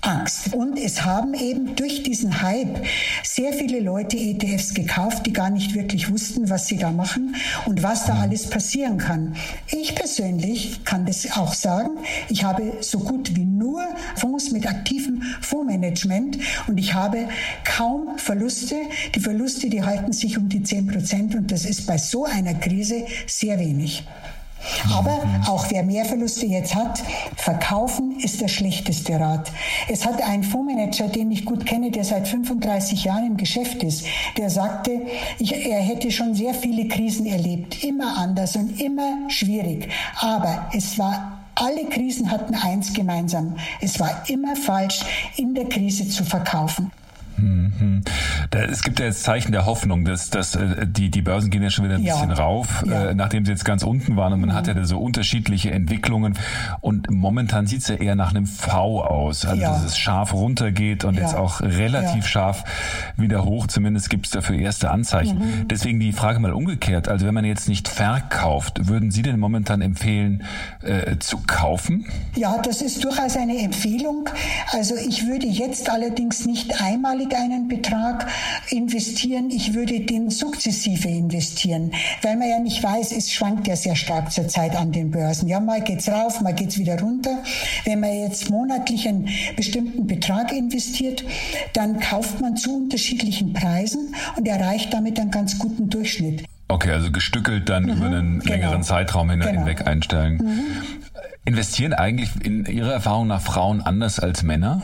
Angst. 0.06 0.54
Und 0.54 0.78
es 0.78 1.04
haben 1.04 1.34
eben 1.34 1.76
durch 1.76 2.04
diesen 2.04 2.42
Hype 2.42 2.86
sehr 3.24 3.54
viele 3.54 3.80
Leute 3.80 4.18
ETFs 4.18 4.74
gekauft, 4.74 5.26
die 5.26 5.34
gar 5.34 5.50
nicht 5.50 5.74
wirklich 5.74 6.12
wussten, 6.12 6.50
was 6.50 6.68
sie 6.68 6.78
da 6.78 6.92
machen 6.92 7.36
und 7.66 7.84
was 7.84 8.06
da 8.06 8.20
alles 8.20 8.50
passieren 8.50 8.98
kann. 8.98 9.36
Ich 9.72 9.96
persönlich 9.96 10.84
kann 10.86 11.06
das 11.06 11.32
auch 11.38 11.54
sagen. 11.54 11.92
Ich 12.30 12.44
habe 12.44 12.74
so 12.82 13.00
gut 13.00 13.36
wie 13.36 13.46
nur 13.46 13.82
Fonds 14.16 14.52
mit 14.52 14.68
aktivem 14.68 15.22
Fondsmanagement 15.42 16.38
und 16.68 16.78
ich 16.78 16.94
habe 16.94 17.28
kaum 17.64 18.18
Verluste. 18.18 18.76
Die 19.14 19.20
Verluste, 19.20 19.70
die 19.70 19.84
halten 19.84 20.14
sich 20.14 20.38
um 20.38 20.50
die 20.50 20.64
10 20.64 20.88
Prozent 20.88 21.36
und 21.36 21.52
das 21.52 21.66
ist 21.66 21.88
bei 21.88 21.98
so 21.98 22.26
einer 22.26 22.54
Krise 22.54 23.06
sehr 23.28 23.60
wenig. 23.60 24.04
Aber 24.94 25.24
auch 25.48 25.66
wer 25.70 25.84
mehr 25.84 26.06
Verluste 26.06 26.46
jetzt 26.46 26.76
hat, 26.76 27.02
verkaufen 27.36 28.18
ist 28.20 28.42
der 28.42 28.48
schlechteste 28.48 29.20
Rat. 29.20 29.52
Es 29.90 30.06
hat 30.06 30.22
ein 30.22 30.44
Fondsmanager, 30.44 31.08
den 31.08 31.32
ich 31.32 31.46
gut 31.46 31.66
kenne, 31.66 31.92
der 31.92 32.04
seit 32.04 32.28
35 32.28 33.04
Jahren 33.04 33.28
im 33.28 33.38
Geschäft 33.38 33.84
ist, 33.84 34.06
der 34.38 34.50
sagte, 34.50 35.02
ich, 35.40 35.54
er 35.66 35.80
hätte 35.80 36.12
schon 36.12 36.36
sehr 36.36 36.54
viele 36.54 36.88
Krisen 36.88 37.26
erlebt, 37.26 37.84
immer 37.84 38.18
anders 38.18 38.56
und 38.56 38.80
immer 38.82 39.30
schwierig. 39.30 39.90
Aber 40.20 40.70
es 40.74 40.98
war 40.98 41.40
Alle 41.58 41.86
Krisen 41.86 42.32
hatten 42.32 42.54
eins 42.54 42.92
gemeinsam. 42.92 43.56
Es 43.80 43.98
war 43.98 44.24
immer 44.28 44.58
falsch, 44.58 45.00
in 45.38 45.56
der 45.56 45.70
Krise 45.70 46.08
zu 46.10 46.26
verkaufen. 46.26 46.92
Mhm. 47.38 48.02
Es 48.52 48.84
gibt 48.84 49.00
ja 49.00 49.06
jetzt 49.06 49.24
Zeichen 49.24 49.52
der 49.52 49.66
Hoffnung, 49.66 50.06
dass, 50.06 50.30
dass 50.30 50.56
äh, 50.56 50.88
die, 50.88 51.12
die 51.12 51.22
Börsen 51.22 51.50
gehen 51.50 51.62
ja 51.62 51.70
schon 51.70 51.86
wieder 51.86 51.96
ein 51.96 52.04
ja. 52.04 52.14
bisschen 52.14 52.32
rauf, 52.32 52.84
ja. 52.86 53.10
äh, 53.10 53.16
nachdem 53.16 53.46
sie 53.46 53.52
jetzt 53.52 53.66
ganz 53.66 53.84
unten 53.84 54.16
waren 54.16 54.34
und 54.34 54.40
man 54.40 54.50
mhm. 54.50 54.54
hat 54.54 54.68
ja 54.68 54.86
so 54.86 55.00
unterschiedliche 55.00 55.72
Entwicklungen 55.72 56.38
und 56.82 57.10
momentan 57.10 57.68
sieht 57.68 57.82
es 57.82 57.88
ja 57.88 57.96
eher 57.96 58.16
nach 58.16 58.30
einem 58.30 58.46
V 58.46 59.04
aus, 59.04 59.46
also 59.46 59.62
ja. 59.62 59.72
dass 59.72 59.84
es 59.84 59.98
scharf 59.98 60.34
runtergeht 60.34 61.04
und 61.04 61.16
jetzt 61.16 61.36
auch 61.36 61.62
relativ 61.62 62.28
scharf 62.28 62.64
wieder 63.18 63.44
hoch, 63.44 63.68
zumindest 63.68 64.10
gibt 64.10 64.28
es 64.28 64.32
dafür 64.32 64.58
erste 64.58 64.92
Anzeichen. 64.92 65.40
Mhm. 65.40 65.68
Deswegen 65.68 66.00
die 66.00 66.14
Frage 66.14 66.40
mal 66.40 66.54
umgekehrt, 66.54 67.08
also 67.08 67.26
wenn 67.26 67.34
man 67.34 67.46
jetzt 67.46 67.68
nicht 67.68 67.88
verkauft, 67.88 68.88
würden 68.88 69.12
Sie 69.12 69.22
denn 69.22 69.40
momentan 69.40 69.82
empfehlen 69.82 70.44
äh, 70.82 71.18
zu 71.20 71.40
kaufen? 71.46 72.06
Ja, 72.36 72.62
das 72.62 72.82
ist 72.82 73.04
durchaus 73.04 73.36
eine 73.36 73.58
Empfehlung. 73.58 74.30
Also 74.72 74.96
ich 74.96 75.28
würde 75.28 75.48
jetzt 75.48 75.90
allerdings 75.90 76.46
nicht 76.46 76.82
einmalig 76.82 77.25
einen 77.34 77.68
Betrag 77.68 78.28
investieren, 78.70 79.50
ich 79.50 79.74
würde 79.74 80.02
den 80.02 80.30
sukzessive 80.30 81.08
investieren, 81.08 81.92
weil 82.22 82.36
man 82.38 82.50
ja 82.50 82.60
nicht 82.60 82.84
weiß, 82.84 83.12
es 83.12 83.32
schwankt 83.32 83.68
ja 83.68 83.76
sehr 83.76 83.96
stark 83.96 84.32
zurzeit 84.32 84.76
an 84.76 84.92
den 84.92 85.12
Börsen. 85.12 85.48
Ja, 85.48 85.60
mal 85.60 85.82
geht's 85.82 86.10
rauf, 86.10 86.42
mal 86.42 86.54
geht's 86.54 86.78
wieder 86.78 87.00
runter. 87.00 87.40
Wenn 87.86 88.00
man 88.00 88.14
jetzt 88.14 88.50
monatlich 88.50 89.08
einen 89.08 89.30
bestimmten 89.56 90.08
Betrag 90.08 90.52
investiert, 90.52 91.24
dann 91.74 92.00
kauft 92.00 92.42
man 92.42 92.58
zu 92.58 92.76
unterschiedlichen 92.76 93.54
Preisen 93.54 94.14
und 94.36 94.48
erreicht 94.48 94.94
damit 94.94 95.20
einen 95.20 95.32
ganz 95.32 95.58
guten 95.58 95.90
Durchschnitt. 95.90 96.44
Okay, 96.68 96.92
also 96.92 97.12
gestückelt 97.12 97.70
dann 97.70 97.84
mhm, 97.84 97.90
über 97.92 98.06
einen 98.08 98.40
genau. 98.40 98.52
längeren 98.52 98.84
Zeitraum 98.84 99.30
genau. 99.30 99.46
hinweg 99.46 99.88
einstellen. 99.88 100.38
Mhm. 100.38 101.05
Investieren 101.48 101.94
eigentlich 101.94 102.30
in 102.44 102.66
Ihrer 102.66 102.94
Erfahrung 102.94 103.28
nach 103.28 103.42
Frauen 103.42 103.80
anders 103.80 104.20
als 104.20 104.42
Männer? 104.42 104.82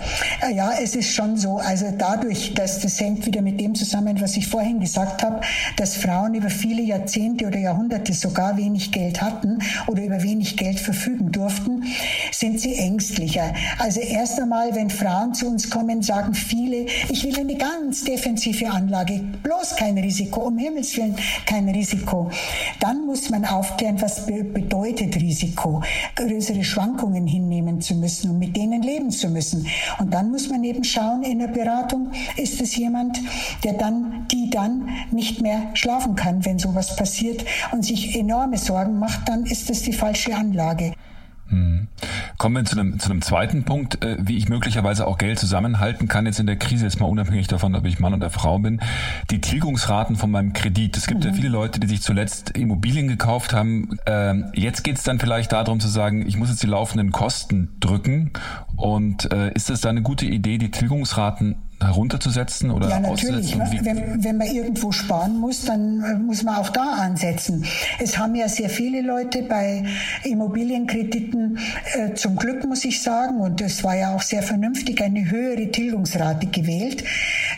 Ja, 0.53 0.73
es 0.79 0.95
ist 0.95 1.11
schon 1.11 1.35
so. 1.35 1.57
Also 1.57 1.91
dadurch, 1.97 2.53
dass 2.53 2.79
das 2.81 2.99
hängt 2.99 3.25
wieder 3.25 3.41
mit 3.41 3.59
dem 3.59 3.73
zusammen, 3.73 4.21
was 4.21 4.37
ich 4.37 4.47
vorhin 4.47 4.79
gesagt 4.79 5.23
habe, 5.23 5.41
dass 5.75 5.95
Frauen 5.95 6.35
über 6.35 6.51
viele 6.51 6.83
Jahrzehnte 6.83 7.47
oder 7.47 7.57
Jahrhunderte 7.57 8.13
sogar 8.13 8.57
wenig 8.57 8.91
Geld 8.91 9.23
hatten 9.23 9.57
oder 9.87 10.03
über 10.03 10.21
wenig 10.21 10.55
Geld 10.55 10.79
verfügen 10.79 11.31
durften, 11.31 11.83
sind 12.31 12.59
sie 12.59 12.75
ängstlicher. 12.75 13.55
Also 13.79 13.99
erst 13.99 14.39
einmal, 14.39 14.75
wenn 14.75 14.91
Frauen 14.91 15.33
zu 15.33 15.47
uns 15.47 15.67
kommen, 15.67 16.03
sagen 16.03 16.35
viele, 16.35 16.85
ich 17.09 17.23
will 17.23 17.39
eine 17.39 17.55
ganz 17.55 18.03
defensive 18.03 18.69
Anlage, 18.69 19.19
bloß 19.41 19.77
kein 19.77 19.97
Risiko, 19.97 20.41
um 20.41 20.59
Himmels 20.59 20.95
Willen 20.95 21.15
kein 21.47 21.67
Risiko. 21.69 22.29
Dann 22.79 23.05
muss 23.07 23.31
man 23.31 23.45
aufklären, 23.45 23.99
was 23.99 24.27
bedeutet 24.27 25.15
Risiko. 25.15 25.81
Größere 26.51 26.63
Schwankungen 26.63 27.27
hinnehmen 27.27 27.81
zu 27.81 27.95
müssen 27.95 28.31
und 28.31 28.39
mit 28.39 28.55
denen 28.55 28.81
leben 28.81 29.11
zu 29.11 29.29
müssen. 29.29 29.67
Und 29.99 30.13
dann 30.13 30.31
muss 30.31 30.49
man 30.49 30.63
eben 30.63 30.83
schauen 30.83 31.23
in 31.23 31.39
der 31.39 31.47
Beratung, 31.47 32.11
ist 32.37 32.61
es 32.61 32.75
jemand, 32.75 33.17
der 33.63 33.73
dann, 33.73 34.27
die 34.31 34.49
dann 34.49 34.89
nicht 35.11 35.41
mehr 35.41 35.69
schlafen 35.73 36.15
kann, 36.15 36.45
wenn 36.45 36.59
sowas 36.59 36.95
passiert 36.95 37.45
und 37.71 37.85
sich 37.85 38.15
enorme 38.15 38.57
Sorgen 38.57 38.99
macht, 38.99 39.27
dann 39.29 39.45
ist 39.45 39.69
das 39.69 39.81
die 39.81 39.93
falsche 39.93 40.35
Anlage. 40.35 40.93
Hm. 41.49 41.87
Kommen 42.41 42.55
wir 42.55 42.65
zu 42.65 42.79
einem, 42.79 42.97
zu 42.97 43.11
einem 43.11 43.21
zweiten 43.21 43.65
Punkt, 43.65 44.03
äh, 44.03 44.17
wie 44.19 44.35
ich 44.35 44.49
möglicherweise 44.49 45.05
auch 45.05 45.19
Geld 45.19 45.37
zusammenhalten 45.37 46.07
kann 46.07 46.25
jetzt 46.25 46.39
in 46.39 46.47
der 46.47 46.55
Krise, 46.55 46.85
jetzt 46.85 46.99
mal 46.99 47.05
unabhängig 47.05 47.47
davon, 47.47 47.75
ob 47.75 47.85
ich 47.85 47.99
Mann 47.99 48.15
oder 48.15 48.31
Frau 48.31 48.57
bin. 48.57 48.81
Die 49.29 49.41
Tilgungsraten 49.41 50.15
von 50.15 50.31
meinem 50.31 50.51
Kredit. 50.51 50.97
Es 50.97 51.05
gibt 51.05 51.19
mhm. 51.19 51.29
ja 51.29 51.33
viele 51.35 51.49
Leute, 51.49 51.79
die 51.79 51.85
sich 51.85 52.01
zuletzt 52.01 52.57
Immobilien 52.57 53.07
gekauft 53.07 53.53
haben. 53.53 53.99
Ähm, 54.07 54.45
jetzt 54.55 54.83
geht 54.83 54.97
es 54.97 55.03
dann 55.03 55.19
vielleicht 55.19 55.51
darum 55.51 55.79
zu 55.79 55.87
sagen, 55.87 56.25
ich 56.25 56.35
muss 56.35 56.49
jetzt 56.49 56.63
die 56.63 56.67
laufenden 56.67 57.11
Kosten 57.11 57.75
drücken. 57.79 58.31
Und 58.75 59.31
äh, 59.31 59.53
ist 59.53 59.69
es 59.69 59.81
da 59.81 59.89
eine 59.89 60.01
gute 60.01 60.25
Idee, 60.25 60.57
die 60.57 60.71
Tilgungsraten 60.71 61.57
herunterzusetzen 61.81 62.71
oder 62.71 62.89
Ja, 62.89 62.99
natürlich. 62.99 63.57
Wenn, 63.57 64.23
wenn 64.23 64.37
man 64.37 64.47
irgendwo 64.47 64.91
sparen 64.91 65.37
muss, 65.39 65.65
dann 65.65 66.03
äh, 66.03 66.13
muss 66.15 66.43
man 66.43 66.55
auch 66.55 66.69
da 66.69 66.93
ansetzen. 66.93 67.65
Es 67.99 68.17
haben 68.17 68.35
ja 68.35 68.47
sehr 68.47 68.69
viele 68.69 69.01
Leute 69.01 69.43
bei 69.43 69.83
Immobilienkrediten, 70.23 71.57
äh, 71.93 72.13
zum 72.13 72.35
Glück 72.35 72.65
muss 72.65 72.85
ich 72.85 73.01
sagen, 73.01 73.39
und 73.39 73.61
es 73.61 73.83
war 73.83 73.95
ja 73.95 74.15
auch 74.15 74.21
sehr 74.21 74.43
vernünftig, 74.43 75.01
eine 75.01 75.29
höhere 75.29 75.71
Tilgungsrate 75.71 76.47
gewählt, 76.47 77.03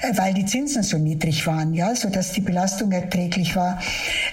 äh, 0.02 0.18
weil 0.18 0.34
die 0.34 0.46
Zinsen 0.46 0.84
so 0.84 0.98
niedrig 0.98 1.46
waren, 1.48 1.74
ja, 1.74 1.96
so 1.96 2.10
dass 2.10 2.32
die 2.32 2.42
Belastung 2.42 2.92
erträglich 2.92 3.56
war. 3.56 3.80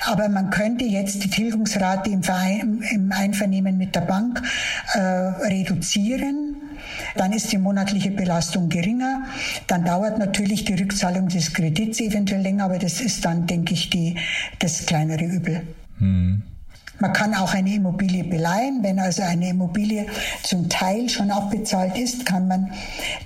Aber 0.07 0.29
man 0.29 0.51
könnte 0.51 0.85
jetzt 0.85 1.25
die 1.25 1.31
Tilgungsrate 1.31 2.11
im, 2.11 2.23
Verein, 2.23 2.83
im 2.93 3.13
Einvernehmen 3.13 3.77
mit 3.77 3.95
der 3.95 4.03
Bank 4.03 4.43
äh, 4.95 4.99
reduzieren 4.99 6.60
dann 7.17 7.33
ist 7.33 7.53
die 7.53 7.59
monatliche 7.59 8.11
Belastung 8.11 8.69
geringer. 8.69 9.25
Dann 9.67 9.85
dauert 9.85 10.19
natürlich 10.19 10.65
die 10.65 10.75
Rückzahlung 10.75 11.29
des 11.29 11.53
Kredits 11.53 12.01
eventuell 12.01 12.43
länger, 12.43 12.65
aber 12.65 12.79
das 12.79 13.01
ist 13.01 13.25
dann, 13.25 13.47
denke 13.47 13.75
ich, 13.75 13.91
die, 13.91 14.17
das 14.59 14.87
kleinere 14.87 15.25
Übel. 15.25 15.63
Hm. 15.99 16.43
Man 17.01 17.13
kann 17.15 17.35
auch 17.35 17.55
eine 17.55 17.75
Immobilie 17.75 18.25
beleihen. 18.25 18.83
Wenn 18.83 18.99
also 18.99 19.23
eine 19.23 19.49
Immobilie 19.49 20.07
zum 20.43 20.69
Teil 20.69 21.09
schon 21.09 21.31
abbezahlt 21.31 21.97
ist, 21.99 22.27
kann 22.27 22.47
man 22.47 22.73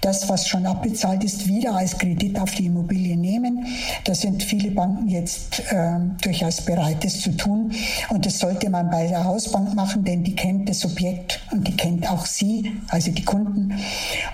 das, 0.01 0.29
was 0.29 0.49
schon 0.49 0.65
abbezahlt 0.65 1.25
ist, 1.25 1.49
wieder 1.49 1.75
als 1.75 1.99
Kredit 1.99 2.39
auf 2.39 2.53
die 2.53 2.67
Immobilie 2.67 3.17
nehmen. 3.17 3.67
Da 4.05 4.15
sind 4.15 4.43
viele 4.43 4.71
Banken 4.71 5.09
jetzt 5.09 5.61
äh, 5.71 5.99
durchaus 6.23 6.61
bereit, 6.61 7.05
das 7.05 7.21
zu 7.21 7.37
tun. 7.37 7.73
Und 8.11 8.25
das 8.27 8.39
sollte 8.39 8.71
man 8.71 8.91
bei 8.91 9.09
der 9.09 9.25
Hausbank 9.25 9.75
machen, 9.75 10.05
denn 10.05 10.23
die 10.23 10.37
kennt 10.37 10.69
das 10.69 10.85
Objekt 10.85 11.41
und 11.51 11.67
die 11.67 11.77
kennt 11.77 12.09
auch 12.09 12.27
Sie, 12.27 12.73
also 12.89 13.11
die 13.11 13.25
Kunden. 13.25 13.75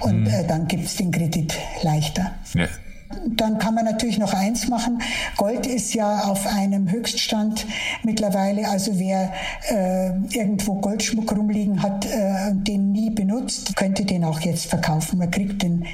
Und 0.01 0.23
mhm. 0.23 0.27
äh, 0.27 0.47
dann 0.47 0.69
gibt 0.69 0.85
es 0.85 0.97
den 0.97 1.11
Kredit 1.11 1.55
leichter. 1.83 2.33
Ja. 2.55 2.67
Dann 3.27 3.59
kann 3.59 3.75
man 3.75 3.85
natürlich 3.85 4.19
noch 4.19 4.33
eins 4.35 4.69
machen. 4.69 5.03
Gold 5.37 5.67
ist 5.67 5.95
ja 5.95 6.25
auf 6.25 6.47
einem 6.47 6.91
Höchststand 6.91 7.67
mittlerweile. 8.05 8.69
Also 8.69 8.99
wer 8.99 9.33
äh, 9.69 10.11
irgendwo 10.31 10.75
Goldschmuck 10.77 11.33
rumliegen 11.33 11.83
hat 11.83 12.07
äh, 12.07 12.51
und 12.51 12.69
den 12.69 12.93
nie 12.93 13.11
benutzt, 13.11 13.75
könnte 13.75 14.05
den 14.05 14.25
auch 14.25 14.41
jetzt 14.41 14.67
verkaufen. 14.67 15.19
Man 15.19 15.31
kriegt 15.31 15.63
den, 15.63 15.87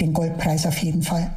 den 0.00 0.14
Goldpreis 0.14 0.66
auf 0.66 0.78
jeden 0.78 1.02
Fall. 1.02 1.30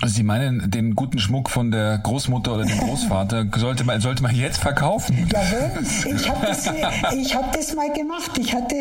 Also 0.00 0.14
Sie 0.14 0.22
meinen, 0.22 0.70
den 0.70 0.94
guten 0.94 1.18
Schmuck 1.18 1.50
von 1.50 1.72
der 1.72 1.98
Großmutter 1.98 2.54
oder 2.54 2.64
dem 2.64 2.78
Großvater 2.78 3.46
sollte 3.56 3.82
man, 3.82 4.00
sollte 4.00 4.22
man 4.22 4.32
jetzt 4.32 4.58
verkaufen? 4.58 5.26
Jawohl, 5.32 5.82
ich 6.14 6.28
habe 6.28 6.46
das, 6.46 6.66
hab 7.34 7.52
das 7.52 7.74
mal 7.74 7.92
gemacht. 7.92 8.30
Ich 8.38 8.54
hatte, 8.54 8.76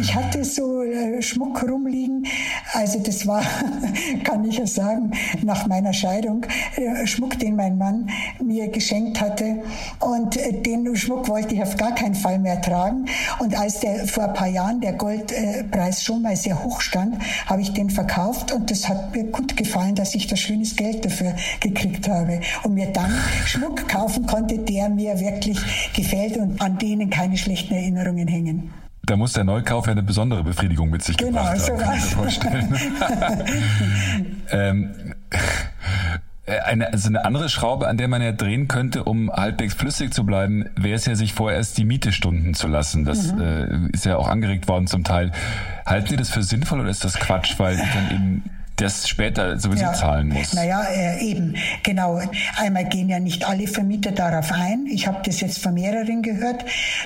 ich 0.00 0.14
hatte 0.14 0.44
so 0.44 0.84
äh, 0.84 1.20
Schmuck 1.22 1.60
rumliegen. 1.68 2.24
Also 2.72 3.00
das 3.00 3.26
war, 3.26 3.42
kann 4.24 4.44
ich 4.44 4.58
ja 4.58 4.66
sagen, 4.66 5.10
nach 5.42 5.66
meiner 5.66 5.92
Scheidung, 5.92 6.46
äh, 6.76 7.04
Schmuck, 7.04 7.36
den 7.40 7.56
mein 7.56 7.76
Mann 7.76 8.08
mir 8.40 8.68
geschenkt 8.68 9.20
hatte. 9.20 9.64
Und 9.98 10.36
äh, 10.36 10.52
den 10.52 10.94
Schmuck 10.94 11.28
wollte 11.28 11.52
ich 11.52 11.62
auf 11.62 11.76
gar 11.78 11.96
keinen 11.96 12.14
Fall 12.14 12.38
mehr 12.38 12.60
tragen. 12.60 13.06
Und 13.40 13.58
als 13.58 13.80
der 13.80 14.06
vor 14.06 14.28
ein 14.28 14.34
paar 14.34 14.46
Jahren 14.46 14.80
der 14.80 14.92
Goldpreis 14.92 16.04
schon 16.04 16.22
mal 16.22 16.36
sehr 16.36 16.62
hoch 16.62 16.80
stand, 16.80 17.16
habe 17.46 17.60
ich 17.60 17.72
den 17.72 17.90
verkauft. 17.90 18.52
Und 18.52 18.70
das 18.70 18.88
hat 18.88 19.16
mir 19.16 19.24
gut 19.24 19.56
gefallen, 19.56 19.96
dass 19.96 20.14
ich 20.14 20.28
das 20.28 20.38
schön 20.38 20.59
schönes 20.60 20.76
Geld 20.76 21.04
dafür 21.04 21.34
gekriegt 21.60 22.08
habe 22.08 22.40
und 22.62 22.74
mir 22.74 22.92
dann 22.92 23.12
Schmuck 23.46 23.88
kaufen 23.88 24.26
konnte, 24.26 24.58
der 24.58 24.88
mir 24.88 25.18
wirklich 25.18 25.58
gefällt 25.94 26.36
und 26.36 26.60
an 26.60 26.78
denen 26.78 27.10
keine 27.10 27.36
schlechten 27.36 27.74
Erinnerungen 27.74 28.28
hängen. 28.28 28.70
Da 29.04 29.16
muss 29.16 29.32
der 29.32 29.44
Neukauf 29.44 29.86
ja 29.86 29.92
eine 29.92 30.02
besondere 30.02 30.44
Befriedigung 30.44 30.90
mit 30.90 31.02
sich 31.02 31.16
genau, 31.16 31.30
gebracht 31.30 31.70
haben, 31.70 31.78
kann 31.78 31.96
ich 31.96 32.04
mir 32.04 32.10
vorstellen. 32.10 32.76
ähm, 34.50 34.90
äh, 36.44 36.58
eine, 36.60 36.92
also 36.92 37.08
eine 37.08 37.24
andere 37.24 37.48
Schraube, 37.48 37.88
an 37.88 37.96
der 37.96 38.08
man 38.08 38.22
ja 38.22 38.32
drehen 38.32 38.68
könnte, 38.68 39.04
um 39.04 39.32
halbwegs 39.32 39.74
flüssig 39.74 40.12
zu 40.12 40.24
bleiben, 40.24 40.66
wäre 40.76 40.94
es 40.94 41.06
ja, 41.06 41.14
sich 41.16 41.32
vorerst 41.32 41.78
die 41.78 41.84
Miete 41.84 42.12
stunden 42.12 42.54
zu 42.54 42.68
lassen. 42.68 43.04
Das 43.04 43.32
mhm. 43.32 43.40
äh, 43.40 43.94
ist 43.94 44.04
ja 44.04 44.16
auch 44.16 44.28
angeregt 44.28 44.68
worden 44.68 44.86
zum 44.86 45.02
Teil. 45.02 45.32
Halten 45.86 46.08
Sie 46.08 46.16
das 46.16 46.28
für 46.28 46.42
sinnvoll 46.42 46.80
oder 46.80 46.90
ist 46.90 47.02
das 47.02 47.14
Quatsch, 47.14 47.58
weil 47.58 47.76
ich 47.76 47.90
dann 47.94 48.10
eben 48.14 48.44
das 48.80 49.08
später 49.08 49.58
sowieso 49.58 49.84
ja. 49.84 49.92
zahlen 49.92 50.28
muss. 50.28 50.52
Naja, 50.52 50.82
äh, 50.84 51.24
eben, 51.24 51.54
genau. 51.82 52.20
Einmal 52.56 52.86
gehen 52.86 53.08
ja 53.08 53.20
nicht 53.20 53.48
alle 53.48 53.66
Vermieter 53.66 54.12
darauf 54.12 54.52
ein. 54.52 54.86
Ich 54.86 55.06
habe 55.06 55.18
das 55.24 55.40
jetzt 55.40 55.58
von 55.58 55.74
mehreren 55.74 56.22
gehört. 56.22 56.64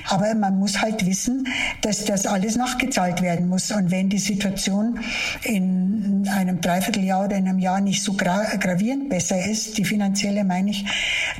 Aber 0.09 0.33
man 0.35 0.57
muss 0.57 0.81
halt 0.81 1.05
wissen, 1.05 1.47
dass 1.81 2.05
das 2.05 2.25
alles 2.25 2.55
nachgezahlt 2.55 3.21
werden 3.21 3.47
muss. 3.47 3.71
Und 3.71 3.91
wenn 3.91 4.09
die 4.09 4.19
Situation 4.19 4.99
in 5.43 6.27
einem 6.33 6.61
Dreivierteljahr 6.61 7.25
oder 7.25 7.35
in 7.35 7.47
einem 7.47 7.59
Jahr 7.59 7.81
nicht 7.81 8.03
so 8.03 8.13
gra 8.13 8.43
gravierend 8.59 9.09
besser 9.09 9.43
ist, 9.45 9.77
die 9.77 9.85
finanzielle 9.85 10.43
meine 10.43 10.71
ich, 10.71 10.85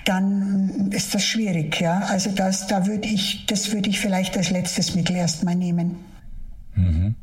dann 0.06 0.91
ist 0.91 1.13
das 1.15 1.24
schwierig. 1.24 1.80
Ja? 1.80 2.00
Also 2.10 2.32
das, 2.32 2.67
da 2.67 2.86
würde 2.86 3.08
ich, 3.08 3.45
das 3.48 3.71
würde 3.71 3.89
ich 3.89 4.00
vielleicht 4.00 4.38
als 4.38 4.50
letztes 4.50 4.95
Mittel 4.95 5.15
erstmal 5.15 5.56
nehmen. 5.56 6.14
Mhm. 6.76 7.16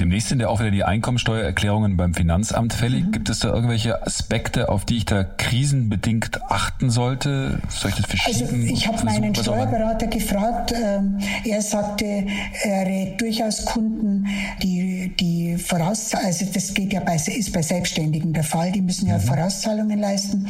Demnächst 0.00 0.28
sind 0.28 0.40
ja 0.40 0.48
auch 0.48 0.60
wieder 0.60 0.70
die 0.70 0.84
Einkommensteuererklärungen 0.84 1.96
beim 1.96 2.14
Finanzamt 2.14 2.72
fällig. 2.72 3.06
Mhm. 3.06 3.12
Gibt 3.12 3.28
es 3.28 3.40
da 3.40 3.48
irgendwelche 3.48 4.06
Aspekte, 4.06 4.68
auf 4.68 4.84
die 4.84 4.98
ich 4.98 5.04
da 5.06 5.24
krisenbedingt 5.24 6.42
achten 6.50 6.90
sollte? 6.90 7.60
Soll 7.68 7.90
ich 7.90 7.96
das 7.96 8.06
verschieben? 8.06 8.62
Also 8.62 8.74
ich 8.74 8.86
habe 8.86 9.04
meinen 9.04 9.34
Steuerberater 9.34 10.06
gefragt. 10.06 10.72
Ähm, 10.72 11.18
er 11.44 11.62
sagte, 11.62 12.26
er 12.62 12.86
rät 12.86 13.20
durchaus 13.20 13.64
Kunden, 13.64 14.26
die, 14.62 15.14
die 15.18 15.56
voraus, 15.56 16.14
also 16.14 16.46
das 16.52 16.74
geht 16.74 16.92
ja 16.92 17.00
bei, 17.00 17.16
ist 17.16 17.52
bei 17.52 17.62
Selbstständigen 17.62 18.32
der 18.32 18.44
Fall, 18.44 18.70
die 18.70 18.82
müssen 18.82 19.08
ja 19.08 19.16
mhm. 19.18 19.22
Vorauszahlungen 19.22 19.98
leisten, 19.98 20.46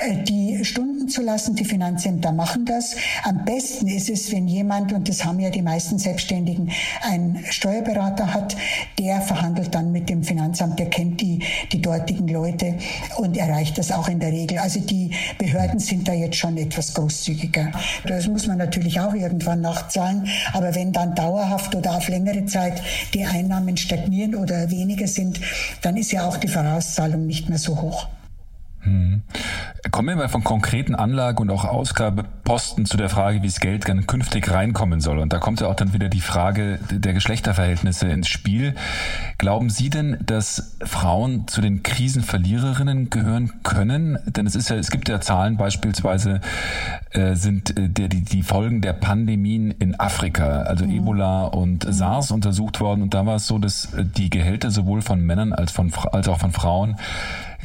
äh, 0.00 0.22
die 0.24 0.64
Stunden 0.64 1.08
zu 1.08 1.22
lassen. 1.22 1.54
Die 1.54 1.64
Finanzämter 1.64 2.32
machen 2.32 2.64
das. 2.64 2.96
Am 3.22 3.44
besten 3.44 3.86
ist 3.86 4.10
es, 4.10 4.32
wenn 4.32 4.48
jemand, 4.48 4.92
und 4.92 5.08
das 5.08 5.24
haben 5.24 5.38
ja 5.38 5.50
die 5.50 5.62
meisten 5.62 5.98
Selbstständigen, 5.98 6.70
einen 7.02 7.44
Steuerberater 7.78 8.34
hat, 8.34 8.56
der 8.98 9.20
verhandelt 9.20 9.74
dann 9.74 9.92
mit 9.92 10.08
dem 10.08 10.22
Finanzamt, 10.22 10.78
der 10.78 10.90
kennt 10.90 11.20
die, 11.20 11.40
die 11.72 11.80
dortigen 11.80 12.28
Leute 12.28 12.74
und 13.16 13.36
erreicht 13.36 13.78
das 13.78 13.92
auch 13.92 14.08
in 14.08 14.20
der 14.20 14.32
Regel. 14.32 14.58
Also 14.58 14.80
die 14.80 15.10
Behörden 15.38 15.78
sind 15.78 16.08
da 16.08 16.12
jetzt 16.12 16.36
schon 16.36 16.56
etwas 16.56 16.94
großzügiger. 16.94 17.70
Das 18.06 18.26
muss 18.26 18.46
man 18.46 18.58
natürlich 18.58 19.00
auch 19.00 19.14
irgendwann 19.14 19.60
nachzahlen, 19.60 20.28
aber 20.52 20.74
wenn 20.74 20.92
dann 20.92 21.14
dauerhaft 21.14 21.74
oder 21.74 21.96
auf 21.96 22.08
längere 22.08 22.46
Zeit 22.46 22.82
die 23.14 23.24
Einnahmen 23.24 23.76
stagnieren 23.76 24.34
oder 24.34 24.70
weniger 24.70 25.06
sind, 25.06 25.40
dann 25.82 25.96
ist 25.96 26.12
ja 26.12 26.26
auch 26.26 26.36
die 26.36 26.48
Vorauszahlung 26.48 27.26
nicht 27.26 27.48
mehr 27.48 27.58
so 27.58 27.80
hoch. 27.80 28.08
Hm. 28.88 29.22
Kommen 29.90 30.08
wir 30.08 30.16
mal 30.16 30.28
von 30.28 30.44
konkreten 30.44 30.94
Anlage- 30.94 31.40
und 31.40 31.50
auch 31.50 31.64
Ausgabeposten 31.64 32.84
zu 32.84 32.96
der 32.96 33.08
Frage, 33.08 33.42
wie 33.42 33.46
das 33.46 33.60
Geld 33.60 33.88
dann 33.88 34.06
künftig 34.06 34.50
reinkommen 34.50 35.00
soll. 35.00 35.18
Und 35.18 35.32
da 35.32 35.38
kommt 35.38 35.60
ja 35.60 35.68
auch 35.68 35.76
dann 35.76 35.92
wieder 35.92 36.08
die 36.08 36.20
Frage 36.20 36.78
der 36.90 37.12
Geschlechterverhältnisse 37.12 38.08
ins 38.08 38.28
Spiel. 38.28 38.74
Glauben 39.38 39.70
Sie 39.70 39.88
denn, 39.88 40.18
dass 40.24 40.76
Frauen 40.82 41.46
zu 41.46 41.60
den 41.60 41.82
Krisenverliererinnen 41.82 43.08
gehören 43.10 43.62
können? 43.62 44.18
Denn 44.26 44.46
es 44.46 44.56
ist 44.56 44.68
ja, 44.68 44.76
es 44.76 44.90
gibt 44.90 45.08
ja 45.08 45.20
Zahlen, 45.20 45.56
beispielsweise 45.56 46.40
äh, 47.10 47.34
sind 47.34 47.78
äh, 47.78 47.88
der, 47.88 48.08
die, 48.08 48.22
die 48.22 48.42
Folgen 48.42 48.80
der 48.80 48.94
Pandemien 48.94 49.70
in 49.70 49.98
Afrika, 49.98 50.62
also 50.62 50.84
mhm. 50.84 50.96
Ebola 50.96 51.44
und 51.44 51.86
SARS 51.88 52.30
untersucht 52.30 52.80
worden. 52.80 53.02
Und 53.02 53.14
da 53.14 53.26
war 53.26 53.36
es 53.36 53.46
so, 53.46 53.58
dass 53.58 53.88
die 54.16 54.28
Gehälter 54.28 54.70
sowohl 54.70 55.02
von 55.02 55.20
Männern 55.20 55.52
als, 55.52 55.70
von, 55.70 55.92
als 56.12 56.28
auch 56.28 56.38
von 56.38 56.52
Frauen 56.52 56.96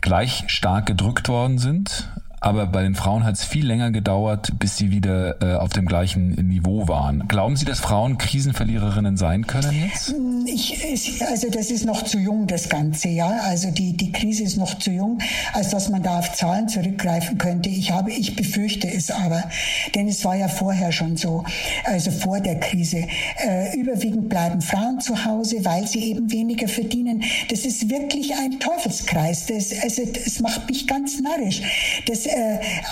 gleich 0.03 0.43
stark 0.47 0.85
gedrückt 0.85 1.29
worden 1.29 1.57
sind. 1.57 2.09
Aber 2.43 2.65
bei 2.65 2.83
den 2.83 2.93
Frauen 2.93 3.23
hat 3.23 3.35
es 3.35 3.45
viel 3.45 3.65
länger 3.65 3.91
gedauert, 3.91 4.51
bis 4.59 4.75
sie 4.75 4.91
wieder 4.91 5.41
äh, 5.41 5.55
auf 5.55 5.69
dem 5.69 5.85
gleichen 5.85 6.31
Niveau 6.31 6.89
waren. 6.89 7.25
Glauben 7.29 7.55
Sie, 7.55 7.63
dass 7.63 7.79
Frauen 7.79 8.17
Krisenverliererinnen 8.17 9.15
sein 9.15 9.47
können 9.47 9.71
jetzt? 9.71 10.13
Ich, 10.45 11.25
also 11.25 11.49
das 11.49 11.71
ist 11.71 11.85
noch 11.85 12.03
zu 12.03 12.19
jung, 12.19 12.47
das 12.47 12.67
Ganze, 12.67 13.07
ja. 13.07 13.29
Also 13.43 13.71
die, 13.71 13.95
die 13.95 14.11
Krise 14.11 14.43
ist 14.43 14.57
noch 14.57 14.77
zu 14.77 14.91
jung, 14.91 15.19
als 15.53 15.69
dass 15.69 15.87
man 15.87 16.03
da 16.03 16.19
auf 16.19 16.33
Zahlen 16.33 16.67
zurückgreifen 16.67 17.37
könnte. 17.37 17.69
Ich 17.69 17.91
habe, 17.91 18.11
ich 18.11 18.35
befürchte 18.35 18.91
es 18.93 19.09
aber, 19.09 19.45
denn 19.95 20.09
es 20.09 20.25
war 20.25 20.35
ja 20.35 20.49
vorher 20.49 20.91
schon 20.91 21.15
so, 21.15 21.45
also 21.85 22.11
vor 22.11 22.41
der 22.41 22.59
Krise. 22.59 23.07
Äh, 23.37 23.79
überwiegend 23.79 24.27
bleiben 24.27 24.59
Frauen 24.59 24.99
zu 24.99 25.23
Hause, 25.23 25.63
weil 25.63 25.87
sie 25.87 26.03
eben 26.11 26.29
weniger 26.29 26.67
verdienen. 26.67 27.23
Das 27.49 27.61
ist 27.61 27.89
wirklich 27.89 28.35
ein 28.35 28.59
Teufelskreis. 28.59 29.45
Das, 29.45 29.71
also, 29.81 30.01
das 30.05 30.41
macht 30.41 30.67
mich 30.67 30.87
ganz 30.87 31.21
narrisch. 31.21 31.61
Das, 32.05 32.25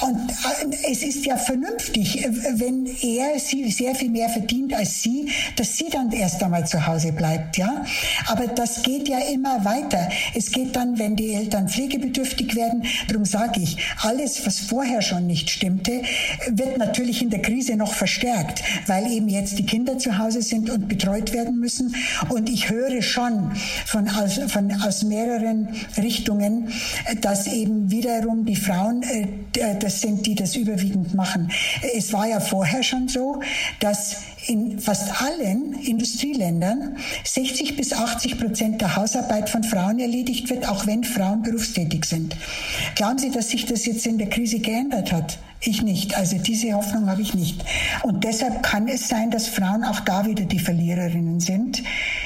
und 0.01 0.29
äh, 0.29 0.91
es 0.91 1.01
ist 1.01 1.25
ja 1.25 1.37
vernünftig, 1.37 2.23
äh, 2.23 2.29
wenn 2.53 2.85
er 2.85 3.39
sie 3.39 3.69
sehr 3.71 3.95
viel 3.95 4.09
mehr 4.09 4.29
verdient 4.29 4.73
als 4.73 5.01
sie, 5.01 5.29
dass 5.55 5.77
sie 5.77 5.89
dann 5.89 6.11
erst 6.11 6.43
einmal 6.43 6.67
zu 6.67 6.85
Hause 6.85 7.11
bleibt, 7.11 7.57
ja. 7.57 7.83
Aber 8.27 8.47
das 8.47 8.83
geht 8.83 9.07
ja 9.07 9.19
immer 9.19 9.63
weiter. 9.65 10.09
Es 10.35 10.51
geht 10.51 10.75
dann, 10.75 10.99
wenn 10.99 11.15
die 11.15 11.33
Eltern 11.33 11.69
pflegebedürftig 11.69 12.55
werden, 12.55 12.83
darum 13.07 13.25
sage 13.25 13.61
ich, 13.61 13.77
alles, 14.01 14.45
was 14.45 14.59
vorher 14.59 15.01
schon 15.01 15.27
nicht 15.27 15.49
stimmte, 15.49 16.01
wird 16.47 16.77
natürlich 16.77 17.21
in 17.21 17.29
der 17.29 17.41
Krise 17.41 17.75
noch 17.75 17.93
verstärkt, 17.93 18.61
weil 18.87 19.11
eben 19.11 19.27
jetzt 19.27 19.57
die 19.57 19.65
Kinder 19.65 19.97
zu 19.97 20.17
Hause 20.17 20.41
sind 20.41 20.69
und 20.69 20.87
betreut 20.87 21.33
werden 21.33 21.59
müssen. 21.59 21.95
Und 22.29 22.49
ich 22.49 22.69
höre 22.69 23.01
schon 23.01 23.51
von, 23.85 24.07
aus, 24.09 24.39
von, 24.47 24.71
aus 24.83 25.03
mehreren 25.03 25.69
Richtungen, 25.97 26.69
dass 27.21 27.47
eben 27.47 27.89
wiederum 27.89 28.45
die 28.45 28.55
Frauen 28.55 29.03
äh, 29.03 29.30
das 29.79 30.01
sind 30.01 30.25
die, 30.25 30.35
das 30.35 30.55
überwiegend 30.55 31.13
machen. 31.13 31.51
Es 31.95 32.13
war 32.13 32.27
ja 32.27 32.39
vorher 32.39 32.83
schon 32.83 33.07
so, 33.07 33.41
dass 33.79 34.17
in 34.47 34.79
fast 34.79 35.21
allen 35.21 35.73
Industrieländern 35.73 36.97
60 37.23 37.75
bis 37.75 37.93
80 37.93 38.39
Prozent 38.39 38.81
der 38.81 38.95
Hausarbeit 38.95 39.49
von 39.49 39.63
Frauen 39.63 39.99
erledigt 39.99 40.49
wird, 40.49 40.67
auch 40.67 40.87
wenn 40.87 41.03
Frauen 41.03 41.43
berufstätig 41.43 42.05
sind. 42.05 42.35
Glauben 42.95 43.17
Sie, 43.17 43.29
dass 43.29 43.49
sich 43.49 43.65
das 43.65 43.85
jetzt 43.85 44.05
in 44.07 44.17
der 44.17 44.29
Krise 44.29 44.59
geändert 44.59 45.11
hat? 45.11 45.37
Ich 45.63 45.83
nicht. 45.83 46.17
Also 46.17 46.39
diese 46.39 46.73
Hoffnung 46.73 47.07
habe 47.07 47.21
ich 47.21 47.35
nicht. 47.35 47.63
Und 48.01 48.23
deshalb 48.23 48.63
kann 48.63 48.87
es 48.87 49.07
sein, 49.07 49.29
dass 49.29 49.47
Frauen 49.47 49.83
auch 49.83 49.99
da 49.99 50.25
wieder 50.25 50.45
die 50.45 50.57
Verliererinnen 50.57 51.39
sind. 51.39 51.83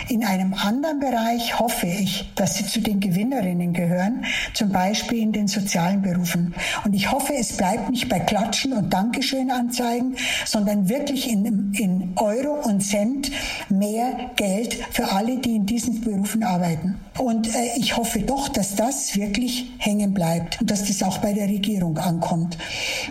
In 0.07 0.23
einem 0.23 0.53
anderen 0.53 1.01
Bereich 1.01 1.59
hoffe 1.59 1.87
ich, 1.87 2.31
dass 2.35 2.55
sie 2.55 2.65
zu 2.65 2.79
den 2.79 3.01
Gewinnerinnen 3.01 3.73
gehören, 3.73 4.23
zum 4.53 4.69
Beispiel 4.71 5.19
in 5.19 5.33
den 5.33 5.49
sozialen 5.49 6.01
Berufen. 6.01 6.55
Und 6.85 6.93
ich 6.93 7.11
hoffe, 7.11 7.33
es 7.33 7.57
bleibt 7.57 7.89
nicht 7.89 8.07
bei 8.07 8.19
Klatschen 8.19 8.71
und 8.71 8.93
Dankeschön-Anzeigen, 8.93 10.15
sondern 10.45 10.87
wirklich 10.87 11.29
in, 11.29 11.73
in 11.73 12.13
Euro 12.15 12.61
und 12.63 12.79
Cent 12.79 13.31
mehr 13.67 14.31
Geld 14.37 14.77
für 14.91 15.11
alle, 15.11 15.39
die 15.39 15.57
in 15.57 15.65
diesen 15.65 15.99
Berufen 15.99 16.43
arbeiten. 16.43 16.99
Und 17.17 17.53
äh, 17.53 17.77
ich 17.77 17.95
hoffe 17.97 18.19
doch, 18.19 18.49
dass 18.49 18.75
das 18.75 19.15
wirklich 19.15 19.71
hängen 19.77 20.13
bleibt 20.13 20.61
und 20.61 20.69
dass 20.69 20.83
das 20.85 21.01
auch 21.01 21.17
bei 21.19 21.33
der 21.33 21.47
Regierung 21.47 21.97
ankommt. 21.97 22.57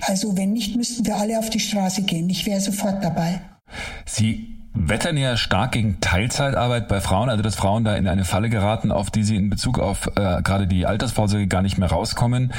Also 0.02 0.13
wenn 0.36 0.52
nicht, 0.52 0.76
müssten 0.76 1.06
wir 1.06 1.16
alle 1.16 1.38
auf 1.38 1.50
die 1.50 1.60
Straße 1.60 2.02
gehen. 2.02 2.28
Ich 2.30 2.46
wäre 2.46 2.60
sofort 2.60 3.02
dabei. 3.02 3.40
Sie 4.06 4.53
wettern 4.74 5.16
ja 5.16 5.36
stark 5.36 5.72
gegen 5.72 6.00
Teilzeitarbeit 6.00 6.88
bei 6.88 7.00
Frauen, 7.00 7.28
also 7.28 7.42
dass 7.42 7.54
Frauen 7.54 7.84
da 7.84 7.94
in 7.94 8.08
eine 8.08 8.24
Falle 8.24 8.50
geraten, 8.50 8.90
auf 8.90 9.10
die 9.10 9.22
sie 9.22 9.36
in 9.36 9.48
Bezug 9.48 9.78
auf 9.78 10.08
äh, 10.16 10.42
gerade 10.42 10.66
die 10.66 10.84
Altersvorsorge 10.84 11.46
gar 11.46 11.62
nicht 11.62 11.78
mehr 11.78 11.88
rauskommen. 11.88 12.52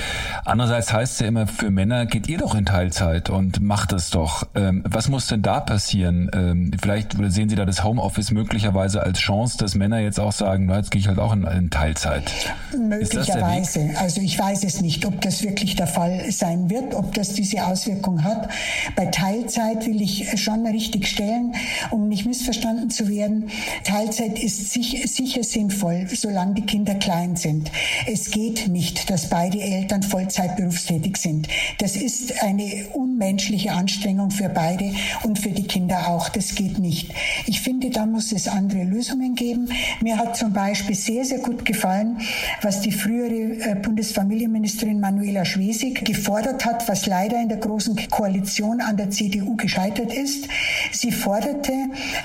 Andererseits 0.45 0.93
heißt 0.93 1.13
es 1.13 1.19
ja 1.19 1.28
immer, 1.28 1.45
für 1.45 1.71
Männer 1.71 2.06
geht 2.06 2.30
ihr 2.30 2.38
doch 2.38 2.56
in 2.56 2.65
Teilzeit 2.65 3.30
und 3.30 3.62
macht 3.62 3.91
es 3.91 4.10
doch. 4.10 4.47
Ähm, 4.56 4.82
was 4.88 5.10
muss 5.10 5.28
denn 5.28 5.41
da 5.41 5.60
passieren? 5.60 6.32
Ähm, 6.34 6.71
vielleicht 6.82 7.17
sehen 7.32 7.49
Sie 7.49 7.56
da 7.56 7.65
das 7.65 7.84
Homeoffice 7.84 8.32
möglicherweise 8.32 9.04
als 9.04 9.19
Chance, 9.19 9.58
dass 9.58 9.75
Männer 9.75 9.99
jetzt 9.99 10.19
auch 10.19 10.32
sagen, 10.32 10.67
na, 10.67 10.78
jetzt 10.78 10.91
gehe 10.91 11.01
ich 11.01 11.08
halt 11.10 11.19
auch 11.19 11.34
in, 11.34 11.43
in 11.43 11.69
Teilzeit. 11.69 12.32
Möglicherweise. 12.78 13.91
Also 13.99 14.21
ich 14.21 14.39
weiß 14.39 14.63
es 14.63 14.82
nicht, 14.82 15.06
ob 15.06 15.19
das 15.21 15.43
wirklich 15.43 15.75
der 15.75 15.88
Fall 15.88 16.32
sein 16.32 16.69
wird, 16.69 16.93
ob 16.93 17.13
das 17.13 17.34
diese 17.34 17.65
Auswirkung 17.65 18.23
hat. 18.23 18.49
Bei 18.95 19.08
Teilzeit 19.08 19.86
will 19.86 20.01
ich 20.01 20.41
schon 20.41 20.65
richtig 20.65 21.08
stellen, 21.08 21.54
um 21.91 22.05
nicht 22.08 22.26
missverstanden 22.26 22.89
zu 22.89 23.08
werden, 23.10 23.50
Teilzeit 23.84 24.41
ist 24.41 24.72
sicher, 24.72 25.08
sicher 25.08 25.44
sinnvoll, 25.44 26.08
solange 26.13 26.56
die 26.56 26.65
Kinder 26.65 26.96
klein 26.96 27.36
sind. 27.36 27.72
Es 28.08 28.32
geht 28.32 28.68
nicht, 28.68 29.10
dass 29.10 29.30
beide 29.30 29.62
Eltern 29.62 30.04
Vollzeit 30.04 30.56
berufstätig 30.56 31.18
sind. 31.18 31.48
Das 31.80 31.96
ist 31.96 32.44
eine 32.44 32.88
unmenschliche 32.94 33.72
Anstrengung 33.72 34.32
für 34.32 34.50
beide 34.50 34.94
und 35.24 35.39
für 35.39 35.50
die 35.50 35.63
Kinder 35.63 36.08
auch. 36.08 36.30
Das 36.30 36.56
geht 36.56 36.80
nicht. 36.80 37.13
Ich 37.46 37.62
finde, 37.62 37.89
da 37.89 38.06
muss 38.06 38.32
es 38.32 38.48
andere 38.48 38.84
Lösungen 38.84 39.36
geben. 39.36 39.70
Mir 40.02 40.18
hat 40.18 40.38
zum 40.38 40.54
Beispiel 40.54 40.96
sehr, 40.96 41.26
sehr 41.26 41.39
gut 41.39 41.65
gefallen, 41.65 42.20
was 42.62 42.82
die 42.82 42.91
frühere 42.91 43.72
äh, 43.72 43.76
Bundesfamilienministerin 43.76 45.00
Manuela 45.00 45.46
Schwesig 45.46 46.06
gefordert 46.06 46.65
hat, 46.65 46.88
was 46.88 47.06
leider 47.06 47.39
in 47.41 47.50
der 47.50 47.58
großen 47.58 47.96
Koalition 48.10 48.82
an 48.82 48.98
der 48.98 49.10
CDU 49.10 49.56
gescheitert 49.56 50.13
ist. 50.13 50.48
Sie 50.91 51.12
forderte, 51.12 51.74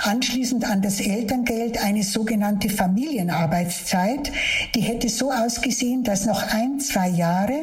anschließend 0.03 0.65
an 0.65 0.83
das 0.83 1.01
Elterngeld 1.01 1.83
eine 1.83 2.03
sogenannte 2.03 2.69
Familienarbeitszeit. 2.69 4.33
Die 4.75 4.81
hätte 4.81 5.09
so 5.09 5.31
ausgesehen, 5.31 6.05
dass 6.05 6.27
noch 6.27 6.43
ein, 6.43 6.81
zwei 6.81 7.09
Jahre 7.09 7.61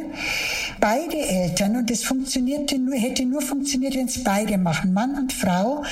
beide 0.79 1.17
Eltern, 1.17 1.75
und 1.77 1.89
das 1.89 2.03
funktionierte 2.03 2.77
nur, 2.77 2.95
hätte 2.95 3.25
nur 3.25 3.41
funktioniert, 3.41 3.95
wenn 3.95 4.07
es 4.07 4.23
beide 4.23 4.57
machen, 4.57 4.93
Mann 4.93 5.15
und 5.15 5.33
Frau, 5.33 5.83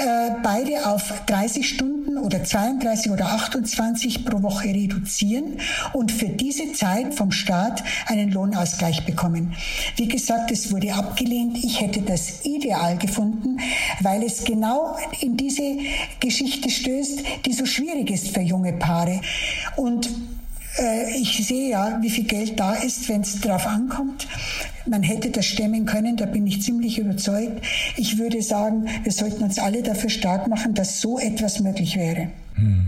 äh, 0.00 0.30
beide 0.42 0.86
auf 0.86 1.12
30 1.26 1.68
Stunden 1.68 2.16
oder 2.16 2.42
32 2.42 3.12
oder 3.12 3.26
28 3.26 4.24
pro 4.24 4.42
Woche 4.42 4.68
reduzieren 4.68 5.58
und 5.92 6.10
für 6.10 6.30
diese 6.30 6.72
Zeit 6.72 7.14
vom 7.14 7.32
Staat 7.32 7.82
einen 8.06 8.32
Lohnausgleich 8.32 9.04
bekommen. 9.04 9.54
Wie 9.96 10.08
gesagt, 10.08 10.50
es 10.50 10.72
wurde 10.72 10.94
abgelehnt. 10.94 11.62
Ich 11.62 11.82
hätte 11.82 12.00
das 12.00 12.46
ideal 12.46 12.96
gefunden, 12.96 13.58
weil 14.00 14.22
es 14.22 14.44
genau 14.44 14.96
in 15.20 15.36
diese 15.36 15.76
Geschichte 16.18 16.70
stößt, 16.70 17.22
die 17.44 17.52
so 17.52 17.66
schwierig 17.66 18.10
ist 18.10 18.28
für 18.28 18.40
junge 18.40 18.72
Paare. 18.72 19.20
Und 19.76 20.08
äh, 20.78 21.10
ich 21.14 21.46
sehe 21.46 21.70
ja, 21.70 21.98
wie 22.00 22.10
viel 22.10 22.24
Geld 22.24 22.58
da 22.58 22.74
ist, 22.74 23.08
wenn 23.08 23.20
es 23.20 23.38
darauf 23.40 23.66
ankommt. 23.66 24.26
Man 24.90 25.04
hätte 25.04 25.30
das 25.30 25.46
stemmen 25.46 25.86
können, 25.86 26.16
da 26.16 26.26
bin 26.26 26.48
ich 26.48 26.62
ziemlich 26.62 26.98
überzeugt. 26.98 27.64
Ich 27.96 28.18
würde 28.18 28.42
sagen, 28.42 28.88
wir 29.04 29.12
sollten 29.12 29.44
uns 29.44 29.60
alle 29.60 29.84
dafür 29.84 30.10
stark 30.10 30.48
machen, 30.48 30.74
dass 30.74 31.00
so 31.00 31.20
etwas 31.20 31.60
möglich 31.60 31.96
wäre. 31.96 32.26
Hm. 32.56 32.86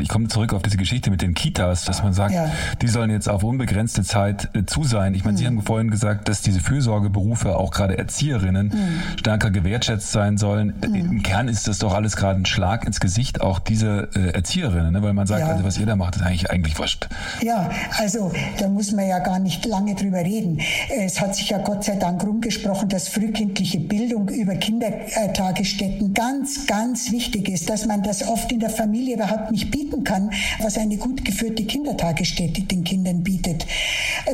Ich 0.00 0.08
komme 0.08 0.28
zurück 0.28 0.52
auf 0.52 0.62
diese 0.62 0.76
Geschichte 0.76 1.10
mit 1.10 1.22
den 1.22 1.34
Kitas, 1.34 1.84
dass 1.84 2.02
man 2.02 2.12
sagt, 2.12 2.34
ja. 2.34 2.50
die 2.80 2.88
sollen 2.88 3.10
jetzt 3.10 3.28
auf 3.28 3.42
unbegrenzte 3.42 4.02
Zeit 4.02 4.48
äh, 4.54 4.64
zu 4.64 4.84
sein. 4.84 5.14
Ich 5.14 5.24
meine, 5.24 5.34
mhm. 5.34 5.38
Sie 5.38 5.46
haben 5.46 5.62
vorhin 5.62 5.90
gesagt, 5.90 6.28
dass 6.28 6.42
diese 6.42 6.60
Fürsorgeberufe, 6.60 7.56
auch 7.56 7.70
gerade 7.70 7.98
Erzieherinnen, 7.98 8.68
mhm. 8.68 9.18
stärker 9.18 9.50
gewertschätzt 9.50 10.12
sein 10.12 10.38
sollen. 10.38 10.74
Mhm. 10.86 10.94
Im 10.94 11.22
Kern 11.22 11.48
ist 11.48 11.68
das 11.68 11.78
doch 11.78 11.94
alles 11.94 12.16
gerade 12.16 12.40
ein 12.40 12.46
Schlag 12.46 12.84
ins 12.84 13.00
Gesicht, 13.00 13.40
auch 13.40 13.58
diese 13.58 14.08
äh, 14.14 14.30
Erzieherinnen, 14.30 14.92
ne? 14.92 15.02
weil 15.02 15.12
man 15.12 15.26
sagt, 15.26 15.40
ja. 15.40 15.48
also 15.48 15.64
was 15.64 15.78
ihr 15.78 15.86
da 15.86 15.96
macht, 15.96 16.16
ist 16.16 16.22
eigentlich, 16.22 16.50
eigentlich 16.50 16.78
wurscht. 16.78 17.08
Ja, 17.42 17.70
also 17.98 18.32
da 18.58 18.68
muss 18.68 18.92
man 18.92 19.08
ja 19.08 19.18
gar 19.18 19.38
nicht 19.38 19.64
lange 19.66 19.94
drüber 19.94 20.18
reden. 20.18 20.60
Es 20.96 21.19
hat 21.20 21.34
sich 21.34 21.50
ja 21.50 21.58
Gott 21.58 21.84
sei 21.84 21.96
Dank 21.96 22.24
rumgesprochen, 22.24 22.88
dass 22.88 23.08
frühkindliche 23.08 23.78
Bildung 23.78 24.28
über 24.28 24.54
Kindertagesstätten 24.54 26.14
ganz, 26.14 26.66
ganz 26.66 27.10
wichtig 27.10 27.48
ist, 27.48 27.68
dass 27.68 27.86
man 27.86 28.02
das 28.02 28.26
oft 28.26 28.50
in 28.52 28.60
der 28.60 28.70
Familie 28.70 29.16
überhaupt 29.16 29.50
nicht 29.50 29.70
bieten 29.70 30.04
kann, 30.04 30.30
was 30.60 30.78
eine 30.78 30.96
gut 30.96 31.24
geführte 31.24 31.64
Kindertagesstätte 31.64 32.62
den 32.62 32.84
Kindern 32.84 33.22
bietet. 33.22 33.66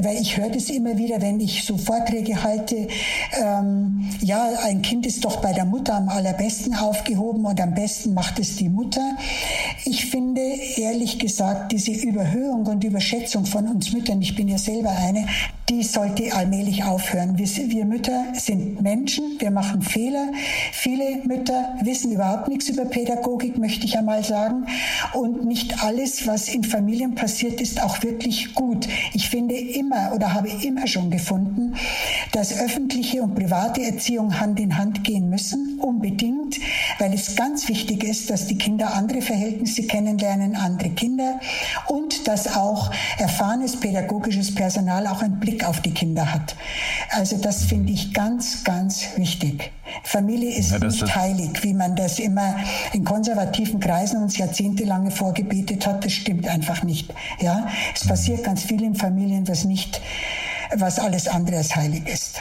Weil 0.01 0.21
ich 0.21 0.37
höre 0.37 0.51
das 0.51 0.71
immer 0.71 0.97
wieder, 0.99 1.21
wenn 1.21 1.41
ich 1.41 1.65
so 1.65 1.77
Vorträge 1.77 2.43
halte, 2.43 2.89
ähm, 3.41 4.09
ja, 4.21 4.49
ein 4.65 4.83
Kind 4.83 5.07
ist 5.07 5.25
doch 5.25 5.37
bei 5.37 5.53
der 5.53 5.65
Mutter 5.65 5.95
am 5.95 6.09
allerbesten 6.09 6.75
aufgehoben 6.75 7.45
und 7.47 7.61
am 7.61 7.75
besten 7.75 8.15
macht 8.15 8.39
es 8.39 8.57
die 8.57 8.69
Mutter. 8.69 9.17
Ich 9.85 10.07
finde, 10.07 10.41
ehrlich 10.77 11.19
gesagt, 11.19 11.73
diese 11.73 11.93
Überhöhung 11.93 12.67
und 12.67 12.85
Überschätzung 12.85 13.47
von 13.47 13.69
uns 13.69 13.93
Müttern, 13.93 14.21
ich 14.21 14.35
bin 14.35 14.49
ja 14.49 14.59
selber 14.59 14.91
eine, 14.91 15.27
die 15.69 15.83
sollte 15.83 16.33
allmählich 16.33 16.66
aufhören. 16.85 17.39
Wir, 17.39 17.47
wir 17.47 17.85
Mütter 17.85 18.25
sind 18.35 18.83
Menschen, 18.83 19.37
wir 19.39 19.51
machen 19.51 19.83
Fehler. 19.83 20.33
Viele 20.73 21.23
Mütter 21.25 21.77
wissen 21.83 22.13
überhaupt 22.13 22.49
nichts 22.49 22.69
über 22.69 22.85
Pädagogik, 22.85 23.59
möchte 23.59 23.87
ich 23.87 23.97
einmal 23.97 24.25
sagen. 24.25 24.67
Und 25.13 25.45
nicht 25.45 25.83
alles, 25.85 26.27
was 26.27 26.49
in 26.49 26.65
Familien 26.65 27.15
passiert, 27.15 27.61
ist 27.61 27.83
auch 27.83 28.03
wirklich 28.03 28.55
gut. 28.55 28.89
Ich 29.13 29.29
finde 29.29 29.55
immer 29.57 30.13
oder 30.15 30.35
habe 30.35 30.49
immer 30.63 30.87
schon 30.87 31.11
gefunden, 31.11 31.75
dass 32.33 32.59
öffentliche 32.59 33.23
und 33.23 33.35
private 33.35 33.83
Erziehung 33.83 34.41
Hand 34.41 34.59
in 34.61 34.77
Hand 34.77 35.05
gehen 35.05 35.29
müssen, 35.29 35.79
unbedingt, 35.81 36.59
weil 36.99 37.15
es 37.15 37.37
ganz 37.37 37.69
wichtig 37.69 38.03
ist, 38.05 38.31
dass 38.31 38.47
die 38.47 38.59
Kinder 38.59 38.95
andere 38.95 39.23
Verhältnisse 39.23 39.85
kennenlernen, 39.85 40.57
andere 40.57 40.91
Kinder 40.91 41.41
und 41.87 42.27
dass 42.27 42.57
auch 42.57 42.91
erfahrenes 43.19 43.77
pädagogisches 43.77 44.55
Personal 44.55 45.07
auch 45.07 45.23
einen 45.23 45.39
Blick 45.39 45.65
auf 45.65 45.81
die 45.81 45.93
Kinder 45.93 46.33
hat. 46.33 46.56
Also 47.11 47.37
das 47.39 47.65
finde 47.65 47.93
ich 47.93 48.13
ganz, 48.13 48.65
ganz 48.65 49.07
wichtig. 49.17 49.73
Familie 50.03 50.55
ist 50.55 50.73
ja, 50.73 50.79
nicht 50.79 51.15
heilig, 51.15 51.63
wie 51.63 51.75
man 51.75 51.97
das 51.97 52.19
immer 52.19 52.57
in 52.93 53.05
konservativen 53.05 53.81
Kreisen 53.81 54.23
uns 54.23 54.37
jahrzehntelang 54.39 55.11
vorgebetet 55.11 55.87
hat. 55.87 56.05
Das 56.05 56.13
stimmt 56.13 56.49
einfach 56.49 56.83
nicht. 56.83 57.13
Ja, 57.41 57.69
es 57.95 58.07
passiert 58.07 58.45
ganz 58.45 58.63
viel 58.63 58.83
in 58.83 58.95
Familien, 58.95 59.47
was 59.49 59.65
nicht, 59.65 60.01
was 60.75 60.99
alles 60.99 61.29
andere 61.29 61.59
als 61.59 61.75
heilig 61.75 62.07
ist. 62.09 62.41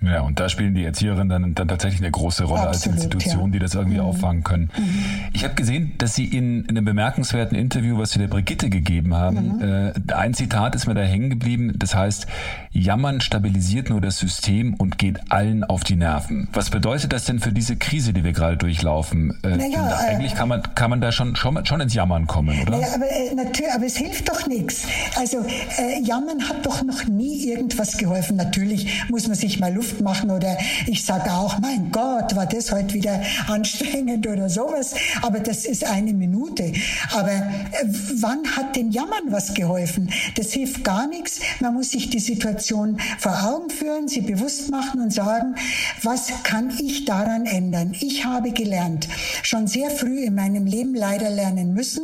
Ja, 0.00 0.20
und 0.22 0.38
da 0.38 0.48
spielen 0.48 0.74
die 0.74 0.84
Erzieherinnen 0.84 1.28
dann, 1.28 1.54
dann 1.54 1.68
tatsächlich 1.68 2.00
eine 2.00 2.10
große 2.10 2.44
Rolle 2.44 2.68
Absolut, 2.68 2.96
als 2.96 3.04
Institution, 3.04 3.46
ja. 3.46 3.52
die 3.52 3.58
das 3.58 3.74
irgendwie 3.74 3.98
mhm. 3.98 4.04
auffangen 4.04 4.44
können. 4.44 4.70
Mhm. 4.76 5.04
Ich 5.32 5.44
habe 5.44 5.54
gesehen, 5.54 5.94
dass 5.98 6.14
Sie 6.14 6.24
in, 6.24 6.64
in, 6.64 6.70
einem 6.70 6.84
bemerkenswerten 6.84 7.58
Interview, 7.58 7.98
was 7.98 8.12
Sie 8.12 8.20
der 8.20 8.28
Brigitte 8.28 8.70
gegeben 8.70 9.14
haben, 9.14 9.56
mhm. 9.56 9.92
äh, 10.08 10.14
ein 10.14 10.34
Zitat 10.34 10.74
ist 10.74 10.86
mir 10.86 10.94
da 10.94 11.02
hängen 11.02 11.30
geblieben, 11.30 11.74
das 11.76 11.94
heißt, 11.94 12.26
Jammern 12.70 13.20
stabilisiert 13.20 13.90
nur 13.90 14.00
das 14.00 14.18
System 14.18 14.74
und 14.74 14.98
geht 14.98 15.32
allen 15.32 15.64
auf 15.64 15.82
die 15.82 15.96
Nerven. 15.96 16.48
Was 16.52 16.70
bedeutet 16.70 17.12
das 17.12 17.24
denn 17.24 17.40
für 17.40 17.52
diese 17.52 17.76
Krise, 17.76 18.12
die 18.12 18.22
wir 18.22 18.32
gerade 18.32 18.56
durchlaufen? 18.56 19.36
Äh, 19.42 19.56
naja, 19.56 19.90
äh, 19.90 20.14
eigentlich 20.14 20.34
kann 20.34 20.48
man, 20.48 20.62
kann 20.74 20.90
man 20.90 21.00
da 21.00 21.10
schon, 21.10 21.34
schon, 21.34 21.64
schon 21.66 21.80
ins 21.80 21.94
Jammern 21.94 22.26
kommen, 22.26 22.60
oder? 22.62 22.72
Naja, 22.72 22.86
aber, 22.94 23.10
äh, 23.10 23.34
natürlich, 23.34 23.72
aber 23.72 23.86
es 23.86 23.96
hilft 23.96 24.28
doch 24.28 24.46
nichts. 24.46 24.86
Also 25.16 25.38
äh, 25.38 26.02
Jammern 26.04 26.48
hat 26.48 26.64
doch 26.64 26.82
noch 26.84 27.04
nie 27.06 27.48
irgendwas 27.48 27.96
geholfen. 27.96 28.36
Natürlich 28.36 29.04
muss 29.08 29.26
man 29.26 29.36
sich 29.36 29.58
mal 29.58 29.74
Luft 29.74 29.87
Luft 29.88 30.00
machen 30.00 30.30
oder 30.30 30.58
ich 30.86 31.04
sage 31.04 31.30
auch, 31.32 31.58
mein 31.60 31.90
Gott, 31.90 32.36
war 32.36 32.46
das 32.46 32.72
heute 32.72 32.94
wieder 32.94 33.22
anstrengend 33.46 34.26
oder 34.26 34.50
sowas. 34.50 34.94
Aber 35.22 35.40
das 35.40 35.64
ist 35.64 35.84
eine 35.84 36.12
Minute. 36.12 36.72
Aber 37.12 37.32
äh, 37.32 37.84
wann 38.20 38.44
hat 38.56 38.76
den 38.76 38.90
Jammern 38.90 39.30
was 39.30 39.54
geholfen? 39.54 40.10
Das 40.36 40.52
hilft 40.52 40.84
gar 40.84 41.06
nichts. 41.06 41.40
Man 41.60 41.74
muss 41.74 41.90
sich 41.90 42.10
die 42.10 42.18
Situation 42.18 42.98
vor 43.18 43.32
Augen 43.44 43.70
führen, 43.70 44.08
sie 44.08 44.20
bewusst 44.20 44.70
machen 44.70 45.00
und 45.00 45.12
sagen, 45.12 45.54
was 46.02 46.30
kann 46.42 46.70
ich 46.78 47.04
daran 47.04 47.46
ändern? 47.46 47.94
Ich 47.98 48.24
habe 48.24 48.50
gelernt, 48.52 49.08
schon 49.42 49.66
sehr 49.66 49.90
früh 49.90 50.24
in 50.24 50.34
meinem 50.34 50.66
Leben 50.66 50.94
leider 50.94 51.30
lernen 51.30 51.72
müssen, 51.72 52.02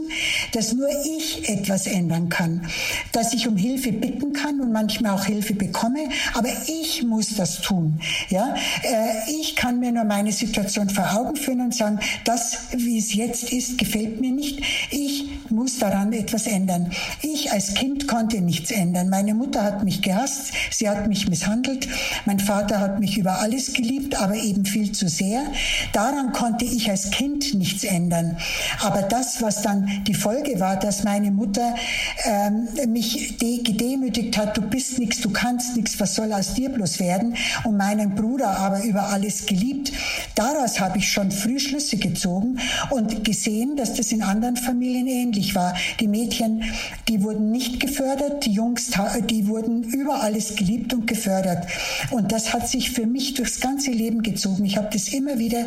dass 0.52 0.72
nur 0.72 0.88
ich 1.04 1.48
etwas 1.48 1.86
ändern 1.86 2.28
kann, 2.28 2.66
dass 3.12 3.34
ich 3.34 3.46
um 3.46 3.56
Hilfe 3.56 3.92
bitten 3.92 4.32
kann 4.32 4.60
und 4.60 4.72
manchmal 4.72 5.12
auch 5.12 5.24
Hilfe 5.24 5.54
bekomme, 5.54 6.08
aber 6.34 6.48
ich 6.66 7.02
muss 7.02 7.34
das 7.34 7.60
tun 7.60 7.73
tun. 7.74 8.00
Ja, 8.28 8.54
äh, 8.82 9.30
ich 9.40 9.56
kann 9.56 9.80
mir 9.80 9.92
nur 9.92 10.04
meine 10.04 10.32
Situation 10.32 10.88
vor 10.88 11.14
Augen 11.14 11.36
führen 11.36 11.60
und 11.60 11.74
sagen, 11.74 11.98
das, 12.24 12.58
wie 12.72 12.98
es 12.98 13.14
jetzt 13.14 13.52
ist, 13.52 13.78
gefällt 13.78 14.20
mir 14.20 14.32
nicht. 14.32 14.60
Ich 14.90 15.24
muss 15.50 15.78
daran 15.78 16.12
etwas 16.12 16.46
ändern. 16.46 16.90
Ich 17.22 17.52
als 17.52 17.74
Kind 17.74 18.08
konnte 18.08 18.40
nichts 18.40 18.70
ändern. 18.70 19.08
Meine 19.08 19.34
Mutter 19.34 19.62
hat 19.62 19.84
mich 19.84 20.02
gehasst, 20.02 20.52
sie 20.70 20.88
hat 20.88 21.06
mich 21.08 21.28
misshandelt. 21.28 21.88
Mein 22.24 22.40
Vater 22.40 22.80
hat 22.80 23.00
mich 23.00 23.18
über 23.18 23.40
alles 23.40 23.72
geliebt, 23.72 24.20
aber 24.20 24.36
eben 24.36 24.64
viel 24.64 24.92
zu 24.92 25.08
sehr. 25.08 25.42
Daran 25.92 26.32
konnte 26.32 26.64
ich 26.64 26.90
als 26.90 27.10
Kind 27.10 27.54
nichts 27.54 27.84
ändern. 27.84 28.36
Aber 28.80 29.02
das, 29.02 29.42
was 29.42 29.62
dann 29.62 30.04
die 30.06 30.14
Folge 30.14 30.60
war, 30.60 30.76
dass 30.78 31.04
meine 31.04 31.30
Mutter 31.30 31.74
ähm, 32.24 32.68
mich 32.88 33.36
gedemütigt 33.38 34.36
hat, 34.36 34.56
du 34.56 34.62
bist 34.62 34.98
nichts, 34.98 35.20
du 35.20 35.30
kannst 35.30 35.76
nichts, 35.76 35.98
was 36.00 36.14
soll 36.14 36.32
aus 36.32 36.54
dir 36.54 36.70
bloß 36.70 37.00
werden? 37.00 37.36
Und 37.64 37.76
meinen 37.76 38.14
Bruder 38.14 38.58
aber 38.58 38.84
über 38.84 39.08
alles 39.08 39.46
geliebt. 39.46 39.92
Daraus 40.34 40.80
habe 40.80 40.98
ich 40.98 41.10
schon 41.10 41.30
früh 41.30 41.58
Schlüsse 41.58 41.96
gezogen 41.96 42.58
und 42.90 43.24
gesehen, 43.24 43.76
dass 43.76 43.94
das 43.94 44.12
in 44.12 44.22
anderen 44.22 44.56
Familien 44.56 45.06
ähnlich 45.06 45.54
war. 45.54 45.74
Die 46.00 46.08
Mädchen, 46.08 46.64
die 47.08 47.22
wurden 47.22 47.50
nicht 47.50 47.80
gefördert, 47.80 48.44
die 48.44 48.52
Jungs, 48.52 48.90
die 49.30 49.48
wurden 49.48 49.82
über 49.82 50.22
alles 50.22 50.56
geliebt 50.56 50.92
und 50.92 51.06
gefördert. 51.06 51.66
Und 52.10 52.32
das 52.32 52.52
hat 52.52 52.68
sich 52.68 52.90
für 52.90 53.06
mich 53.06 53.34
durchs 53.34 53.60
ganze 53.60 53.90
Leben 53.90 54.22
gezogen. 54.22 54.64
Ich 54.64 54.76
habe 54.76 54.88
das 54.92 55.08
immer 55.08 55.38
wieder 55.38 55.66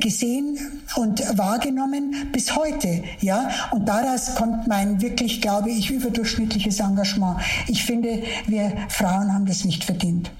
gesehen 0.00 0.58
und 0.96 1.20
wahrgenommen 1.36 2.28
bis 2.32 2.56
heute. 2.56 3.02
Ja, 3.20 3.50
und 3.70 3.88
daraus 3.88 4.34
kommt 4.34 4.66
mein 4.66 5.00
wirklich, 5.00 5.40
glaube 5.40 5.70
ich, 5.70 5.90
überdurchschnittliches 5.90 6.80
Engagement. 6.80 7.40
Ich 7.68 7.84
finde, 7.84 8.22
wir 8.46 8.72
Frauen 8.88 9.32
haben 9.32 9.46
das 9.46 9.64
nicht 9.64 9.84
verdient. 9.84 10.30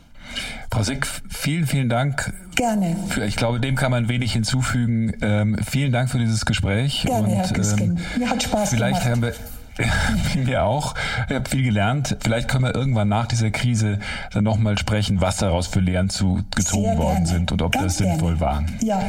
Frau 0.70 0.82
Sick, 0.82 1.06
vielen, 1.28 1.66
vielen 1.66 1.88
Dank. 1.88 2.32
Gerne. 2.54 2.96
Für, 3.08 3.24
ich 3.24 3.36
glaube, 3.36 3.60
dem 3.60 3.76
kann 3.76 3.90
man 3.90 4.08
wenig 4.08 4.32
hinzufügen. 4.32 5.12
Ähm, 5.22 5.56
vielen 5.64 5.92
Dank 5.92 6.10
für 6.10 6.18
dieses 6.18 6.44
Gespräch. 6.44 7.04
Gerne, 7.06 7.28
und, 7.28 7.34
Herr 7.34 7.48
Giskin. 7.48 7.96
Ähm, 7.96 8.18
Mir 8.18 8.30
hat 8.30 8.42
Spaß 8.42 8.70
vielleicht 8.70 9.02
gemacht. 9.02 9.10
Haben 9.10 9.22
wir 9.22 9.34
wir 10.34 10.64
auch. 10.64 10.94
Ich 11.28 11.34
habe 11.34 11.48
viel 11.48 11.62
gelernt. 11.62 12.16
Vielleicht 12.20 12.48
können 12.48 12.64
wir 12.64 12.74
irgendwann 12.74 13.08
nach 13.08 13.26
dieser 13.26 13.50
Krise 13.50 13.98
dann 14.32 14.44
nochmal 14.44 14.78
sprechen, 14.78 15.20
was 15.20 15.38
daraus 15.38 15.66
für 15.66 15.80
Lehren 15.80 16.08
zu 16.08 16.40
gezogen 16.54 16.96
worden 16.96 17.26
sind 17.26 17.52
und 17.52 17.62
ob 17.62 17.72
Ganz 17.72 17.84
das 17.84 17.98
sinnvoll 17.98 18.40
war. 18.40 18.64
Ja. 18.82 19.02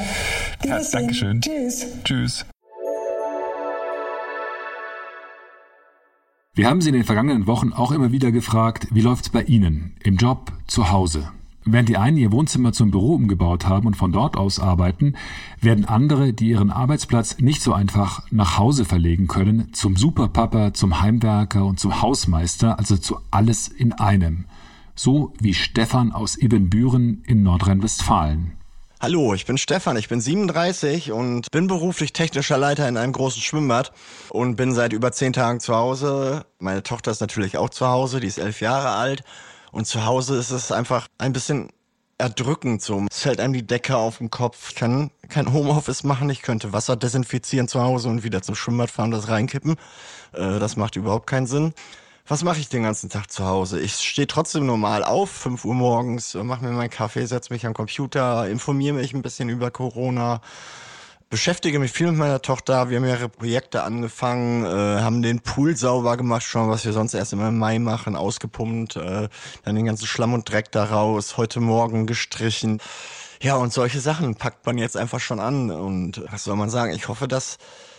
ja 0.66 0.80
Dankeschön. 0.92 1.42
Tschüss. 1.42 1.86
Tschüss. 2.04 2.46
Wir 6.54 6.68
haben 6.68 6.82
Sie 6.82 6.90
in 6.90 6.96
den 6.96 7.04
vergangenen 7.04 7.46
Wochen 7.46 7.72
auch 7.72 7.92
immer 7.92 8.12
wieder 8.12 8.32
gefragt, 8.32 8.88
wie 8.92 9.02
läuft's 9.02 9.30
bei 9.30 9.44
Ihnen? 9.44 9.96
Im 10.04 10.18
Job, 10.18 10.52
zu 10.66 10.90
Hause? 10.90 11.30
Während 11.70 11.90
die 11.90 11.98
einen 11.98 12.16
ihr 12.16 12.32
Wohnzimmer 12.32 12.72
zum 12.72 12.92
Büro 12.92 13.16
umgebaut 13.16 13.66
haben 13.66 13.88
und 13.88 13.96
von 13.96 14.14
dort 14.14 14.38
aus 14.38 14.58
arbeiten, 14.58 15.18
werden 15.60 15.84
andere, 15.84 16.32
die 16.32 16.48
ihren 16.48 16.72
Arbeitsplatz 16.72 17.40
nicht 17.40 17.62
so 17.62 17.74
einfach 17.74 18.22
nach 18.32 18.58
Hause 18.58 18.86
verlegen 18.86 19.28
können, 19.28 19.74
zum 19.74 19.98
Superpapa, 19.98 20.74
zum 20.74 21.02
Heimwerker 21.02 21.66
und 21.66 21.78
zum 21.78 22.02
Hausmeister, 22.02 22.80
also 22.80 22.96
zu 22.96 23.18
alles 23.32 23.68
in 23.68 23.92
einem. 23.92 24.46
So 24.96 25.34
wie 25.42 25.54
Stefan 25.54 26.14
aus 26.14 26.38
Ibbenbüren 26.38 27.24
in 27.28 27.44
Nordrhein-Westfalen. 27.44 28.54
Hallo, 29.02 29.34
ich 29.34 29.46
bin 29.46 29.58
Stefan, 29.58 29.98
ich 29.98 30.08
bin 30.08 30.22
37 30.22 31.12
und 31.12 31.52
bin 31.52 31.68
beruflich 31.68 32.14
technischer 32.14 32.58
Leiter 32.58 32.88
in 32.88 32.96
einem 32.96 33.12
großen 33.12 33.42
Schwimmbad 33.42 33.92
und 34.30 34.56
bin 34.56 34.74
seit 34.74 34.94
über 34.94 35.12
zehn 35.12 35.34
Tagen 35.34 35.60
zu 35.60 35.76
Hause. 35.76 36.46
Meine 36.60 36.82
Tochter 36.82 37.12
ist 37.12 37.20
natürlich 37.20 37.58
auch 37.58 37.70
zu 37.70 37.88
Hause, 37.88 38.22
die 38.22 38.28
ist 38.28 38.38
elf 38.38 38.62
Jahre 38.62 38.92
alt 38.92 39.26
und 39.72 39.86
zu 39.86 40.06
Hause 40.06 40.38
ist 40.38 40.52
es 40.52 40.72
einfach 40.72 41.08
ein 41.18 41.34
bisschen 41.34 41.70
erdrückend 42.18 42.82
so. 42.82 43.06
Es 43.10 43.20
fällt 43.20 43.40
einem 43.40 43.54
die 43.54 43.66
Decke 43.66 43.96
auf 43.96 44.18
den 44.18 44.32
Kopf. 44.32 44.70
Ich 44.70 44.76
kann 44.76 45.12
kein 45.30 45.54
Homeoffice 45.54 46.04
machen. 46.04 46.30
Ich 46.30 46.42
könnte 46.42 46.74
Wasser 46.74 46.96
desinfizieren 46.96 47.68
zu 47.68 47.82
Hause 47.82 48.10
und 48.10 48.24
wieder 48.24 48.42
zum 48.42 48.56
Schwimmbad 48.56 48.90
fahren, 48.90 49.12
das 49.12 49.30
reinkippen. 49.30 49.76
Äh, 50.34 50.60
das 50.60 50.76
macht 50.78 50.96
überhaupt 50.96 51.28
keinen 51.28 51.48
Sinn. 51.48 51.74
Was 52.30 52.44
mache 52.44 52.60
ich 52.60 52.68
den 52.68 52.84
ganzen 52.84 53.10
Tag 53.10 53.32
zu 53.32 53.46
Hause? 53.46 53.80
Ich 53.80 53.94
stehe 53.94 54.28
trotzdem 54.28 54.66
normal 54.66 55.04
auf, 55.06 55.30
5 55.30 55.64
Uhr 55.64 55.74
morgens, 55.74 56.34
mache 56.34 56.66
mir 56.66 56.72
meinen 56.72 56.90
Kaffee, 56.90 57.26
setze 57.26 57.54
mich 57.54 57.66
am 57.66 57.74
Computer, 57.74 58.50
informiere 58.50 58.96
mich 58.96 59.14
ein 59.14 59.22
bisschen 59.22 59.48
über 59.48 59.72
Corona, 59.72 60.42
beschäftige 61.30 61.80
mich 61.80 61.92
viel 61.92 62.08
mit 62.08 62.18
meiner 62.18 62.42
Tochter. 62.42 62.90
Wir 62.90 62.98
haben 62.98 63.04
mehrere 63.04 63.30
Projekte 63.30 63.84
angefangen, 63.84 64.66
äh, 64.66 65.02
haben 65.02 65.22
den 65.22 65.42
Pool 65.42 65.76
sauber 65.76 66.18
gemacht, 66.18 66.44
schon 66.44 66.70
was 66.70 66.86
wir 66.86 66.94
sonst 66.94 67.14
erst 67.14 67.34
immer 67.34 67.50
im 67.50 67.58
Mai 67.58 67.80
machen, 67.80 68.16
ausgepumpt, 68.16 68.96
äh, 68.96 69.28
dann 69.64 69.76
den 69.76 69.86
ganzen 69.86 70.08
Schlamm 70.08 70.34
und 70.34 70.50
Dreck 70.50 70.72
da 70.72 70.86
raus, 70.86 71.38
heute 71.38 71.60
Morgen 71.60 72.06
gestrichen. 72.06 72.80
Ja, 73.42 73.56
und 73.56 73.74
solche 73.74 74.00
Sachen 74.00 74.36
packt 74.36 74.66
man 74.66 74.78
jetzt 74.78 74.98
einfach 74.98 75.20
schon 75.20 75.40
an. 75.40 75.70
Und 75.70 76.24
was 76.32 76.44
soll 76.44 76.56
man 76.56 76.70
sagen? 76.70 76.94
Ich 76.94 77.08
hoffe, 77.08 77.28
dass 77.28 77.58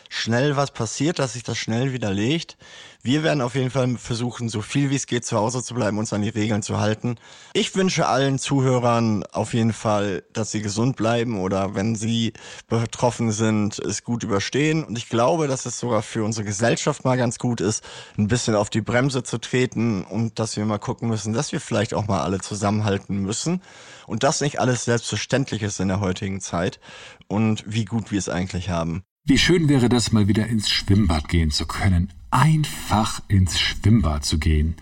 schnell 0.09 0.57
was 0.57 0.71
passiert, 0.71 1.19
dass 1.19 1.35
sich 1.35 1.43
das 1.43 1.59
schnell 1.59 1.93
widerlegt. 1.93 2.57
Wir 3.01 3.23
werden 3.23 3.43
auf 3.43 3.55
jeden 3.55 3.71
Fall 3.71 3.97
versuchen, 3.97 4.49
so 4.49 4.61
viel 4.61 4.91
wie 4.91 4.97
es 4.97 5.07
geht 5.07 5.25
zu 5.25 5.37
Hause 5.37 5.63
zu 5.63 5.73
bleiben, 5.73 5.99
uns 5.99 6.13
an 6.13 6.23
die 6.23 6.31
Regeln 6.31 6.63
zu 6.63 6.81
halten. 6.81 7.15
Ich 7.53 7.77
wünsche 7.77 8.09
allen 8.09 8.41
Zuhörern 8.41 9.23
auf 9.33 9.55
jeden 9.55 9.73
Fall, 9.73 10.25
dass 10.33 10.51
sie 10.51 10.63
gesund 10.63 10.97
bleiben 10.97 11.41
oder 11.41 11.77
wenn 11.77 11.95
sie 11.95 12.33
betroffen 12.67 13.31
sind, 13.31 13.79
es 13.79 14.03
gut 14.03 14.25
überstehen. 14.25 14.83
Und 14.83 14.99
ich 14.99 15.09
glaube, 15.09 15.47
dass 15.47 15.65
es 15.65 15.79
sogar 15.79 16.03
für 16.03 16.25
unsere 16.25 16.45
Gesellschaft 16.45 17.05
mal 17.05 17.17
ganz 17.17 17.39
gut 17.39 17.61
ist, 17.61 17.85
ein 18.19 18.27
bisschen 18.27 18.57
auf 18.57 18.69
die 18.69 18.81
Bremse 18.81 19.23
zu 19.23 19.39
treten 19.39 20.03
und 20.03 20.41
dass 20.41 20.57
wir 20.57 20.65
mal 20.65 20.79
gucken 20.79 21.09
müssen, 21.09 21.33
dass 21.33 21.53
wir 21.53 21.61
vielleicht 21.61 21.95
auch 21.95 22.09
mal 22.09 22.23
alle 22.23 22.41
zusammenhalten 22.41 23.19
müssen 23.19 23.63
und 24.09 24.25
das 24.25 24.41
nicht 24.41 24.59
alles 24.59 24.85
selbstverständlich 24.85 25.63
ist 25.63 25.79
in 25.79 25.89
der 25.89 26.01
heutigen 26.01 26.41
Zeit 26.41 26.81
und 27.29 27.63
wie 27.65 27.85
gut 27.85 28.11
wir 28.11 28.19
es 28.19 28.29
eigentlich 28.29 28.71
haben. 28.71 29.05
Wie 29.25 29.39
schön 29.39 29.69
wäre 29.69 29.89
das, 29.89 30.11
mal 30.11 30.27
wieder 30.27 30.47
ins 30.47 30.69
Schwimmbad 30.69 31.29
gehen 31.29 31.51
zu 31.51 31.67
können. 31.67 32.13
Einfach 32.31 33.23
ins 33.29 33.59
Schwimmbad 33.59 34.25
zu 34.25 34.39
gehen. 34.39 34.75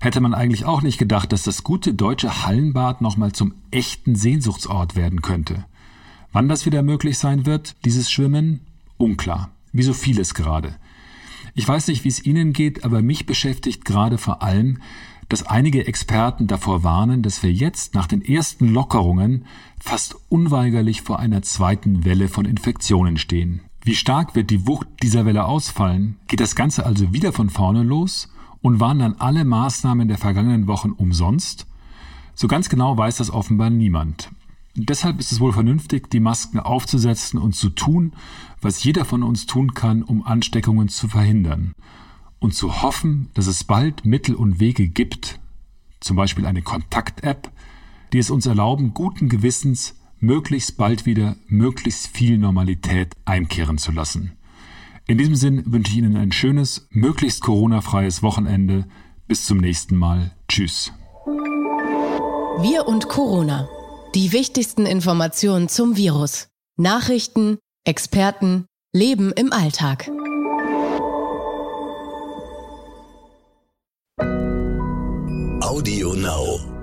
Hätte 0.00 0.20
man 0.20 0.34
eigentlich 0.34 0.64
auch 0.64 0.82
nicht 0.82 0.98
gedacht, 0.98 1.32
dass 1.32 1.42
das 1.42 1.64
gute 1.64 1.94
deutsche 1.94 2.44
Hallenbad 2.44 3.00
nochmal 3.00 3.32
zum 3.32 3.54
echten 3.70 4.14
Sehnsuchtsort 4.14 4.96
werden 4.96 5.22
könnte. 5.22 5.64
Wann 6.32 6.48
das 6.48 6.66
wieder 6.66 6.82
möglich 6.82 7.18
sein 7.18 7.46
wird, 7.46 7.76
dieses 7.84 8.10
Schwimmen? 8.10 8.60
Unklar. 8.96 9.50
Wie 9.72 9.82
so 9.82 9.92
vieles 9.92 10.34
gerade. 10.34 10.76
Ich 11.54 11.66
weiß 11.66 11.88
nicht, 11.88 12.04
wie 12.04 12.08
es 12.08 12.24
Ihnen 12.24 12.52
geht, 12.52 12.84
aber 12.84 13.02
mich 13.02 13.26
beschäftigt 13.26 13.84
gerade 13.84 14.18
vor 14.18 14.42
allem, 14.42 14.78
dass 15.28 15.46
einige 15.46 15.86
Experten 15.86 16.46
davor 16.46 16.84
warnen, 16.84 17.22
dass 17.22 17.42
wir 17.42 17.52
jetzt 17.52 17.94
nach 17.94 18.06
den 18.06 18.22
ersten 18.22 18.68
Lockerungen 18.68 19.44
fast 19.80 20.16
unweigerlich 20.28 21.02
vor 21.02 21.18
einer 21.18 21.42
zweiten 21.42 22.04
Welle 22.04 22.28
von 22.28 22.44
Infektionen 22.44 23.18
stehen. 23.18 23.60
Wie 23.88 23.96
stark 23.96 24.34
wird 24.34 24.50
die 24.50 24.66
Wucht 24.66 24.86
dieser 25.02 25.24
Welle 25.24 25.46
ausfallen? 25.46 26.18
Geht 26.26 26.40
das 26.40 26.54
Ganze 26.54 26.84
also 26.84 27.14
wieder 27.14 27.32
von 27.32 27.48
vorne 27.48 27.82
los? 27.82 28.28
Und 28.60 28.80
waren 28.80 28.98
dann 28.98 29.14
alle 29.14 29.46
Maßnahmen 29.46 30.08
der 30.08 30.18
vergangenen 30.18 30.66
Wochen 30.66 30.90
umsonst? 30.90 31.66
So 32.34 32.48
ganz 32.48 32.68
genau 32.68 32.98
weiß 32.98 33.16
das 33.16 33.30
offenbar 33.30 33.70
niemand. 33.70 34.30
Deshalb 34.74 35.18
ist 35.18 35.32
es 35.32 35.40
wohl 35.40 35.54
vernünftig, 35.54 36.10
die 36.10 36.20
Masken 36.20 36.60
aufzusetzen 36.60 37.40
und 37.40 37.56
zu 37.56 37.70
tun, 37.70 38.12
was 38.60 38.84
jeder 38.84 39.06
von 39.06 39.22
uns 39.22 39.46
tun 39.46 39.72
kann, 39.72 40.02
um 40.02 40.22
Ansteckungen 40.22 40.90
zu 40.90 41.08
verhindern. 41.08 41.72
Und 42.40 42.52
zu 42.54 42.82
hoffen, 42.82 43.30
dass 43.32 43.46
es 43.46 43.64
bald 43.64 44.04
Mittel 44.04 44.34
und 44.34 44.60
Wege 44.60 44.86
gibt, 44.86 45.40
zum 46.00 46.14
Beispiel 46.14 46.44
eine 46.44 46.60
Kontakt-App, 46.60 47.50
die 48.12 48.18
es 48.18 48.28
uns 48.28 48.44
erlauben, 48.44 48.92
guten 48.92 49.30
Gewissens 49.30 49.97
möglichst 50.20 50.76
bald 50.76 51.06
wieder 51.06 51.36
möglichst 51.46 52.08
viel 52.08 52.38
Normalität 52.38 53.14
einkehren 53.24 53.78
zu 53.78 53.92
lassen. 53.92 54.32
In 55.06 55.18
diesem 55.18 55.36
Sinn 55.36 55.62
wünsche 55.66 55.92
ich 55.92 55.98
Ihnen 55.98 56.16
ein 56.16 56.32
schönes, 56.32 56.86
möglichst 56.90 57.40
Corona-freies 57.40 58.22
Wochenende. 58.22 58.84
Bis 59.26 59.46
zum 59.46 59.58
nächsten 59.58 59.96
Mal. 59.96 60.32
Tschüss. 60.48 60.92
Wir 62.60 62.86
und 62.86 63.08
Corona. 63.08 63.68
Die 64.14 64.32
wichtigsten 64.32 64.86
Informationen 64.86 65.68
zum 65.68 65.96
Virus. 65.96 66.48
Nachrichten, 66.76 67.58
Experten, 67.84 68.66
Leben 68.92 69.32
im 69.32 69.52
Alltag. 69.52 70.10
Audio 75.60 76.14
Now. 76.14 76.77